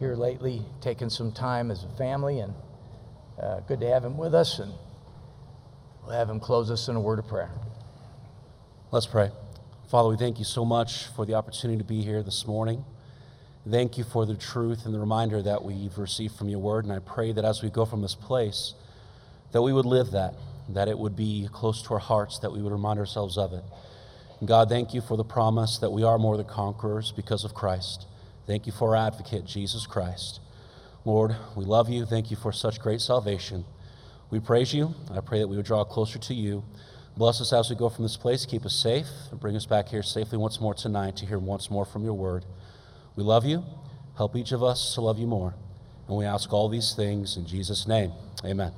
here 0.00 0.16
lately, 0.16 0.62
taking 0.80 1.08
some 1.10 1.30
time 1.30 1.70
as 1.70 1.84
a 1.84 1.88
family, 1.96 2.40
and 2.40 2.52
uh, 3.40 3.60
good 3.60 3.78
to 3.80 3.86
have 3.86 4.04
him 4.04 4.18
with 4.18 4.34
us. 4.34 4.58
And 4.58 4.72
we'll 6.02 6.16
have 6.16 6.28
him 6.28 6.40
close 6.40 6.72
us 6.72 6.88
in 6.88 6.96
a 6.96 7.00
word 7.00 7.20
of 7.20 7.28
prayer. 7.28 7.52
Let's 8.90 9.06
pray. 9.06 9.30
Father, 9.88 10.08
we 10.08 10.16
thank 10.16 10.40
you 10.40 10.44
so 10.44 10.64
much 10.64 11.06
for 11.14 11.24
the 11.24 11.34
opportunity 11.34 11.78
to 11.78 11.84
be 11.84 12.02
here 12.02 12.24
this 12.24 12.48
morning. 12.48 12.84
Thank 13.68 13.98
you 13.98 14.04
for 14.04 14.24
the 14.24 14.36
truth 14.36 14.86
and 14.86 14.94
the 14.94 14.98
reminder 14.98 15.42
that 15.42 15.62
we've 15.62 15.98
received 15.98 16.34
from 16.36 16.48
your 16.48 16.60
word. 16.60 16.84
And 16.84 16.92
I 16.92 16.98
pray 16.98 17.32
that 17.32 17.44
as 17.44 17.62
we 17.62 17.68
go 17.68 17.84
from 17.84 18.00
this 18.00 18.14
place, 18.14 18.72
that 19.52 19.60
we 19.60 19.72
would 19.72 19.84
live 19.84 20.12
that, 20.12 20.34
that 20.70 20.88
it 20.88 20.98
would 20.98 21.14
be 21.14 21.46
close 21.52 21.82
to 21.82 21.94
our 21.94 22.00
hearts, 22.00 22.38
that 22.38 22.52
we 22.52 22.62
would 22.62 22.72
remind 22.72 22.98
ourselves 22.98 23.36
of 23.36 23.52
it. 23.52 23.62
And 24.38 24.48
God, 24.48 24.70
thank 24.70 24.94
you 24.94 25.02
for 25.02 25.18
the 25.18 25.24
promise 25.24 25.76
that 25.78 25.90
we 25.90 26.02
are 26.02 26.16
more 26.16 26.38
than 26.38 26.46
conquerors 26.46 27.12
because 27.12 27.44
of 27.44 27.52
Christ. 27.52 28.06
Thank 28.46 28.66
you 28.66 28.72
for 28.72 28.96
our 28.96 29.06
advocate, 29.06 29.44
Jesus 29.44 29.86
Christ. 29.86 30.40
Lord, 31.04 31.36
we 31.54 31.64
love 31.64 31.90
you. 31.90 32.06
Thank 32.06 32.30
you 32.30 32.38
for 32.38 32.52
such 32.52 32.80
great 32.80 33.02
salvation. 33.02 33.66
We 34.30 34.40
praise 34.40 34.72
you. 34.72 34.94
I 35.12 35.20
pray 35.20 35.40
that 35.40 35.48
we 35.48 35.56
would 35.56 35.66
draw 35.66 35.84
closer 35.84 36.18
to 36.18 36.34
you. 36.34 36.64
Bless 37.16 37.40
us 37.42 37.52
as 37.52 37.68
we 37.68 37.76
go 37.76 37.90
from 37.90 38.04
this 38.04 38.16
place. 38.16 38.46
Keep 38.46 38.64
us 38.64 38.74
safe 38.74 39.06
and 39.30 39.38
bring 39.38 39.54
us 39.54 39.66
back 39.66 39.88
here 39.88 40.02
safely 40.02 40.38
once 40.38 40.60
more 40.60 40.72
tonight 40.72 41.16
to 41.16 41.26
hear 41.26 41.38
once 41.38 41.70
more 41.70 41.84
from 41.84 42.04
your 42.04 42.14
word. 42.14 42.46
We 43.16 43.22
love 43.22 43.44
you. 43.44 43.64
Help 44.16 44.36
each 44.36 44.52
of 44.52 44.62
us 44.62 44.94
to 44.94 45.00
love 45.00 45.18
you 45.18 45.26
more. 45.26 45.54
And 46.08 46.16
we 46.16 46.24
ask 46.24 46.52
all 46.52 46.68
these 46.68 46.94
things 46.94 47.36
in 47.36 47.46
Jesus' 47.46 47.86
name. 47.86 48.12
Amen. 48.44 48.72